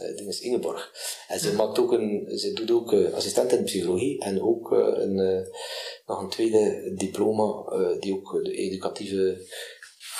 [0.00, 0.92] eh, ding is Ingeborg.
[1.28, 4.78] En ze, maakt ook een, ze doet ook eh, assistent in psychologie en ook eh,
[4.78, 5.46] een, eh,
[6.06, 9.46] nog een tweede diploma eh, die ook de educatieve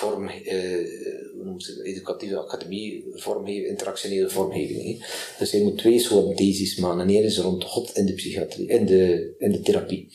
[0.00, 5.04] vorm, eh, educatieve academie, vormgeving, interactionele vormgeving.
[5.38, 7.00] Dus je moet twee soorten theses maken.
[7.00, 10.12] En één is rond God in de psychiatrie, in de, in de therapie.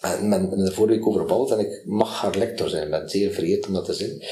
[0.00, 2.84] En men men er vorige week over en ik mag haar lector zijn.
[2.84, 4.22] Ik ben zeer vereerd om dat te zijn.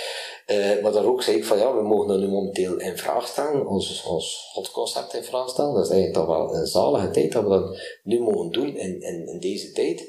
[0.46, 3.26] Eh, maar daar ook zei ik van ja, we mogen dat nu momenteel in vraag
[3.26, 5.74] stellen, ons, ons godconcept in vraag stellen.
[5.74, 9.00] Dat is eigenlijk toch wel een zalige tijd dat we dat nu mogen doen in,
[9.02, 10.06] in deze tijd.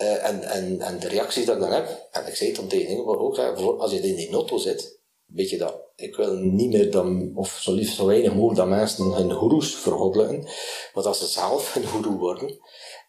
[0.00, 2.68] Eh, en, en, en de reacties dat ik dan heb, en ik zei het dan
[2.68, 6.16] tegen Ingeborg ook, hè, voor- als je in die notto zit, weet je dat, ik
[6.16, 10.48] wil niet meer dan, of zo liefst zo weinig mogelijk dat mensen hun goeroes vergoddelijken,
[10.94, 12.58] maar dat ze zelf hun goeroe worden.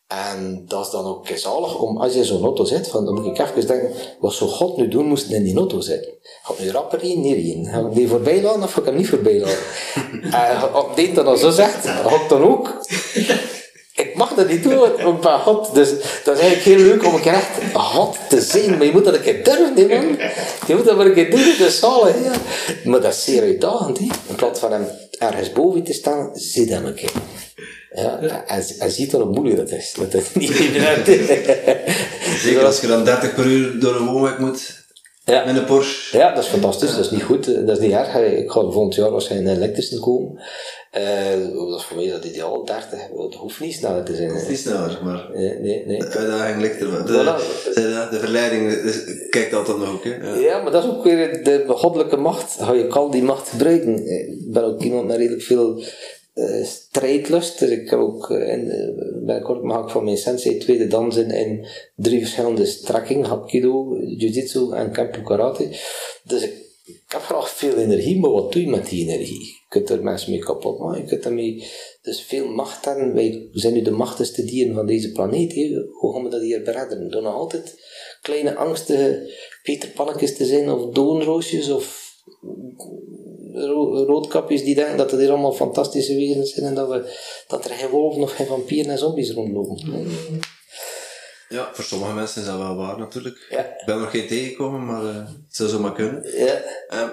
[0.08, 3.14] En dat is dan ook zalig om, als je in zo'n auto zit, van, dan
[3.14, 6.14] moet ik even denken, wat zou God nu doen, moest in die auto zitten?
[6.44, 7.66] Gaat nu rapper in, neer in?
[7.66, 9.64] Ga ik die voorbij laten of ga ik hem niet voorbij laten?
[10.50, 12.82] en op die dat dan zo zegt, God dan ook.
[14.02, 15.73] Ik mag dat niet doen, want ik ben God.
[15.73, 15.90] Dus
[16.23, 18.78] dat is eigenlijk heel leuk om een keer echt God te zien.
[18.78, 20.18] Maar je moet dat een keer durven, hè, man.
[20.68, 21.40] Je moet dat maar een keer doen.
[22.84, 23.98] Maar dat is zeer uitdagend.
[23.98, 24.03] Hè.
[24.03, 24.88] In plaats van hem
[25.19, 27.11] ergens boven te staan, zit hem een keer.
[27.94, 29.94] Ja, en, en ziet dan hoe moeilijk dat is.
[29.98, 30.52] Dat is niet
[32.44, 34.81] Zeker als je dan 30 per uur door een woonwijk moet,
[35.23, 35.45] Ja.
[35.45, 36.18] met een Porsche.
[36.18, 36.95] Ja, dat is fantastisch.
[36.95, 37.45] Dat is niet goed.
[37.68, 38.15] Dat is niet erg.
[38.15, 40.39] Ik ga volgend jaar waarschijnlijk een elektrische komen.
[40.91, 41.03] Eh,
[41.69, 42.65] dat is voor mij dat ideaal.
[42.65, 42.99] 30.
[43.15, 44.27] Dat hoeft niet sneller te zijn.
[44.27, 45.98] Dat is niet sneller, maar Nee, nee, nee.
[45.99, 47.06] de uitdaging ligt er.
[47.06, 47.73] De, Voilà.
[47.73, 50.03] de, de verleiding dus, kijkt altijd nog ook.
[50.03, 50.15] Hè.
[50.15, 50.35] Ja.
[50.35, 52.57] Ja, maar dat is ook weer de goddelijke macht.
[52.61, 54.07] Ga je al die macht gebruiken.
[54.07, 55.84] Ik ben ook iemand met redelijk veel
[56.34, 57.60] eh, strijdlust.
[57.60, 58.88] Dus ik heb ook eh, in, eh,
[59.26, 63.26] binnenkort mag van mijn sensei tweede dansen in drie verschillende strekkingen.
[63.26, 65.70] Hapkido, Jiu-Jitsu en Kempo Karate.
[66.24, 66.60] Dus ik,
[67.08, 69.40] heb graag veel energie, maar wat doe je met die energie?
[69.40, 71.64] Je kunt er mensen mee kapot maken, je kunt ermee
[72.02, 73.14] dus veel macht hebben.
[73.14, 75.53] Wij zijn nu de machtigste dieren van deze planeet.
[75.99, 77.12] Hoe gaan we dat hier beredderen?
[77.12, 77.76] Door nog altijd
[78.22, 79.34] kleine angstige
[79.64, 82.10] Peterpannetjes te zijn, of doonroosjes, of
[83.53, 87.18] ro- roodkapjes die denken dat het hier allemaal fantastische wezens zijn en dat, we,
[87.48, 90.10] dat er geen wolven of geen vampieren en zombies rondlopen.
[91.49, 93.48] Ja, voor sommige mensen is dat wel waar natuurlijk.
[93.49, 93.60] Ja.
[93.60, 96.23] Ik ben er nog geen tegengekomen, maar eh, het zou zomaar kunnen.
[96.38, 97.10] Ja, Ehm,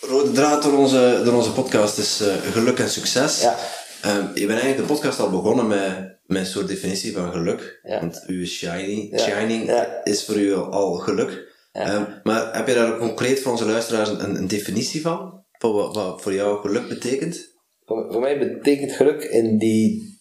[0.00, 3.40] rode draad door onze, door onze podcast is eh, geluk en succes.
[3.42, 3.56] Ja.
[4.02, 7.80] Ehm, je bent eigenlijk de podcast al begonnen met, met een soort definitie van geluk.
[7.82, 8.00] Ja.
[8.00, 9.18] Want uw shiny, Ja.
[9.18, 10.00] shining Ja.
[10.04, 11.46] is voor u al geluk.
[11.72, 15.44] Ehm, maar heb je daar concreet voor onze luisteraars een, een definitie van?
[15.58, 17.56] Van wat, wat voor jou geluk betekent?
[17.88, 20.16] voor, voor mij betekent geluk in die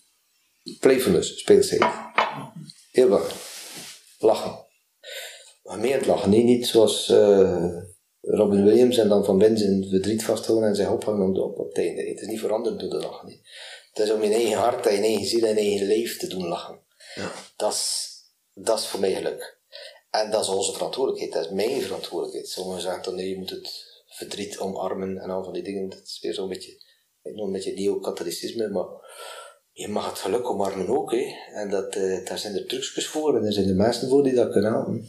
[0.79, 1.85] playfulness, speelsheid.
[2.91, 3.39] Heel belangrijk.
[4.19, 4.65] Lachen.
[5.63, 6.29] Maar meer het lachen.
[6.29, 7.77] Nee, niet zoals eh,
[8.21, 11.67] Robin Williams en dan van binnen zijn verdriet vasthouden en zich ophangen de op op
[11.67, 12.03] het einde.
[12.03, 13.27] Het is niet veranderd door te lachen.
[13.27, 13.41] nee.
[13.93, 16.27] Het is om in eigen hart en in eigen ziel en in eigen leven te
[16.27, 16.79] doen lachen.
[17.15, 17.31] Ja.
[17.55, 18.11] Dat is,
[18.53, 19.59] dat is voor mij geluk.
[20.09, 22.49] En dat is onze verantwoordelijkheid, dat is mijn verantwoordelijkheid.
[22.49, 23.86] Sommigen zeggen dan nee, je moet het
[24.17, 25.89] verdriet omarmen en al van die dingen.
[25.89, 26.83] Dat is weer zo'n beetje,
[27.21, 28.87] nog een beetje neo-katholicisme, maar
[29.71, 31.11] je mag het geluk omarmen ook.
[31.11, 31.35] Hè.
[31.53, 34.33] En dat, eh, daar zijn er trucjes voor en er zijn er mensen voor die
[34.33, 35.07] dat kunnen helpen.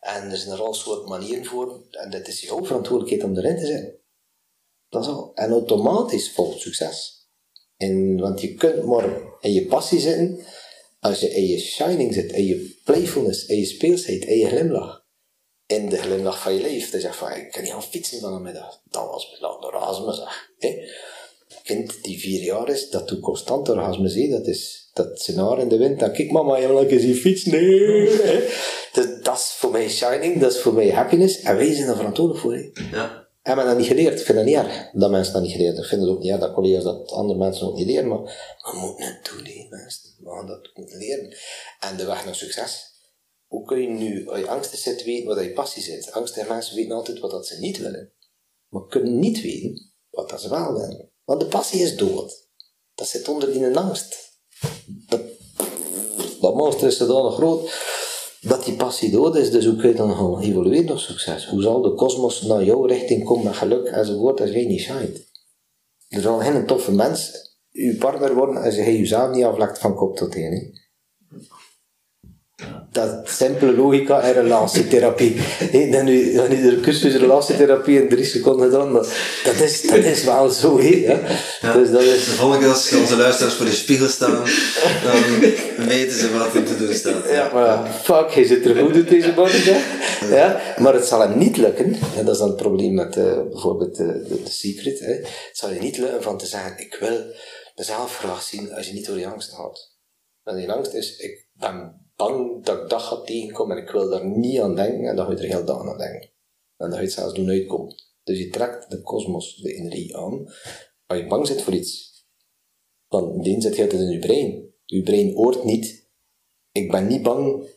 [0.00, 1.86] En er zijn er al soort manieren voor.
[1.90, 3.98] En dat is jouw verantwoordelijkheid om erin te zijn.
[4.88, 5.34] Dat is al.
[5.34, 7.28] En automatisch volgt succes.
[7.76, 10.44] En, want je kunt maar in je passie zitten
[11.00, 15.05] Als je in je shining zit, in je playfulness, in je speelsheid, in je glimlach,
[15.66, 18.20] in de glimlach van je leven, dan zeg je van, ik kan niet gaan fietsen
[18.20, 18.80] van een middag.
[18.90, 20.50] Dan was het nou, orgasme zeg.
[20.58, 20.88] Hè?
[21.62, 24.30] kind die vier jaar is, dat doet constant orgasme, zie.
[24.30, 27.44] dat is dat scenario in de wind, dan kijk mama, je wil eens die fiets,
[27.44, 28.10] nee.
[28.10, 28.48] hè.
[28.92, 31.96] Dus dat is voor mij shining, dat is voor mij happiness, en wij zijn er
[31.96, 32.54] verantwoordelijk voor.
[32.54, 32.96] Hè.
[32.96, 33.24] Ja.
[33.42, 34.20] Hebben we dat niet geleerd?
[34.20, 35.84] Ik vind dat niet erg dat mensen dat niet geleerd hebben.
[35.84, 38.18] Ik vind het ook niet erg dat collega's dat andere mensen ook niet leren, maar
[38.18, 40.02] we moeten het doen, hè, mensen.
[40.18, 41.36] We gaan dat moeten leren.
[41.80, 42.95] En de weg naar succes.
[43.46, 46.12] Hoe kun je nu, als je angsten zit, weten wat je passie zit?
[46.12, 48.12] Angstige mensen weten altijd wat dat ze niet willen.
[48.68, 51.10] Maar kunnen niet weten wat dat ze wel willen.
[51.24, 52.48] Want de passie is dood.
[52.94, 54.16] Dat zit onder die angst.
[54.86, 55.20] Dat,
[56.40, 57.70] dat monster is zodanig groot
[58.40, 59.50] dat die passie dood is.
[59.50, 61.48] Dus hoe kun je dan gaan evolueren succes?
[61.48, 65.24] Hoe zal de kosmos naar jouw richting komen met geluk enzovoort als jij niet shine?
[66.08, 67.32] Er zal geen toffe mens
[67.72, 70.84] uw partner worden als je jezelf niet aflegt van kop tot teen.
[72.96, 75.40] Dat simpele logica en relatietherapie.
[75.90, 79.06] Dan nu, dan iedere cursus relatietherapie in drie seconden dan, maar
[79.44, 80.80] dat is, dat is wel zo.
[80.80, 81.20] Ja.
[81.72, 84.44] Dus dat De is, als onze luisteraars voor de spiegel staan,
[85.04, 85.22] dan
[85.86, 87.28] weten ze wat er te doen staat.
[87.28, 90.36] ja, maar fuck, hij zit er goed uit deze hè.
[90.36, 90.60] ja.
[90.78, 93.96] Maar het zal hem niet lukken, en dat is dan het probleem met eh, bijvoorbeeld
[93.96, 95.12] de, de, de secret, hè.
[95.12, 97.34] het zal je niet lukken van te zeggen, ik wil
[97.76, 99.94] mezelf graag zien als je niet door die angst gaat.
[100.44, 104.10] En die angst is, ik ben bang dat ik dat ga tegenkomen en ik wil
[104.10, 106.30] daar niet aan denken en dan ga je er heel dag aan denken.
[106.76, 107.94] En dan ga je het zelfs doen uitkomen.
[108.22, 110.46] Dus je trekt de kosmos, de energie aan,
[111.06, 112.14] als je bang zit voor iets.
[113.08, 114.74] Want die zit tijd in je brein.
[114.84, 116.10] Je brein hoort niet,
[116.72, 117.74] ik ben niet bang.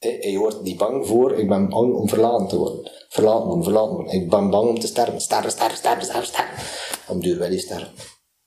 [0.00, 2.92] Je hoort niet bang voor, ik ben bang om verlaten te worden.
[3.08, 4.06] Verlaten worden, verlaten.
[4.06, 6.64] Ik ben bang om te sterven, sterven, sterven, sterven, sterven, sterven.
[7.08, 7.92] Om duur wel je sterven.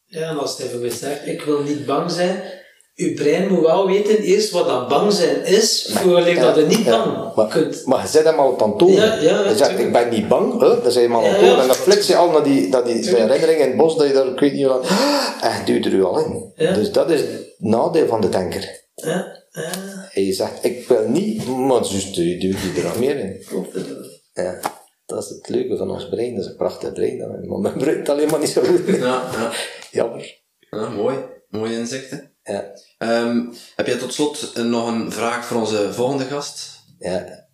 [0.06, 2.61] Ja, als het even weer zegt, ik wil niet bang zijn.
[3.02, 6.86] Uw brein moet wel weten eerst wat dat bang zijn is, voordat dat je niet
[6.86, 7.86] bang maar, kunt.
[7.86, 8.90] Maar je zet hem al op het.
[8.96, 10.52] Ja, ja, je zegt, ik ben niet bang.
[10.62, 10.68] Hè?
[10.82, 11.50] Dan zeg je hem al op Ja, het toon.
[11.56, 11.62] ja.
[11.62, 14.14] En dan flits je al naar die, naar die herinnering in het bos, dat je
[14.14, 14.86] daar, ik weet niet wat,
[15.42, 16.52] en duwt er u al in.
[16.56, 16.74] Ja.
[16.74, 18.80] Dus dat is het nadeel van de denker.
[18.96, 19.72] Ja, ja,
[20.14, 23.44] En je zegt, ik wil niet, maar dus je duwt die er al meer in.
[23.48, 23.88] klopt het.
[24.34, 24.60] Ja.
[25.06, 27.18] Dat is het leuke van ons brein, dat is een prachtig brein.
[27.18, 28.82] dat Maar mijn brein is alleen maar niet zo goed.
[28.88, 28.94] Ja,
[29.32, 29.52] ja.
[30.02, 30.40] Jammer.
[30.70, 31.16] Ja, mooi.
[31.50, 32.31] Mooie inzichten.
[32.44, 32.74] Ja.
[32.98, 36.84] Ehm, heb jij tot slot nog een vraag voor onze volgende gast?
[37.00, 37.50] Ja.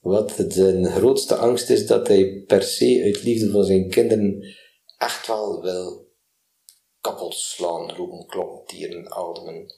[0.00, 4.56] Wat zijn grootste angst is, dat hij per se uit liefde voor zijn kinderen
[4.98, 6.06] echt wel wil
[7.00, 9.74] kapot slaan, roepen, kloppen, tieren, ademen.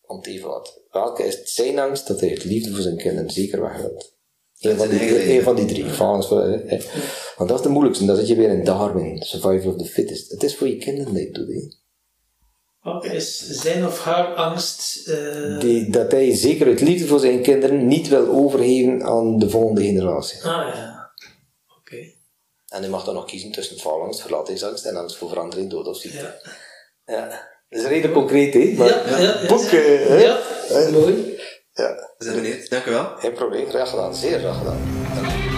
[0.00, 0.80] Om even wat.
[0.90, 4.16] Welke is zijn angst dat hij uit liefde voor zijn kinderen zeker weg wilt?
[4.58, 5.84] Een van, die, eigen een van die drie.
[7.36, 10.30] Want dat is de moeilijkste, dan zit je weer in Darwin, survival of the fittest.
[10.30, 11.78] Het is voor je kinderen dat je doet.
[13.02, 15.06] Is zijn of haar angst?
[15.08, 19.50] eh, Die, dat hij zeker uit liefde voor zijn kinderen niet wil overgeven aan de
[19.50, 20.38] volgende generatie.
[20.44, 21.10] Ah ja,
[21.80, 21.96] oké.
[22.68, 25.96] En hij mag dan nog kiezen tussen faalangst, verlatingsangst en angst voor verandering, dood of
[25.96, 26.34] ziekte.
[27.06, 27.14] Ja.
[27.14, 27.46] Ja.
[27.68, 28.74] Dat is redelijk concreet, hè?
[28.76, 29.78] Maar Ja, ja, ja, boek, ja.
[29.78, 30.16] eh, hè?
[30.22, 31.38] Ja, mooi.
[31.72, 32.10] Ja.
[32.18, 32.70] Zijn benieuwd.
[32.70, 33.04] Dank u wel.
[33.16, 34.14] Geen probleem, graag gedaan.
[34.14, 34.78] Zeer graag gedaan.
[35.14, 35.57] Dank u.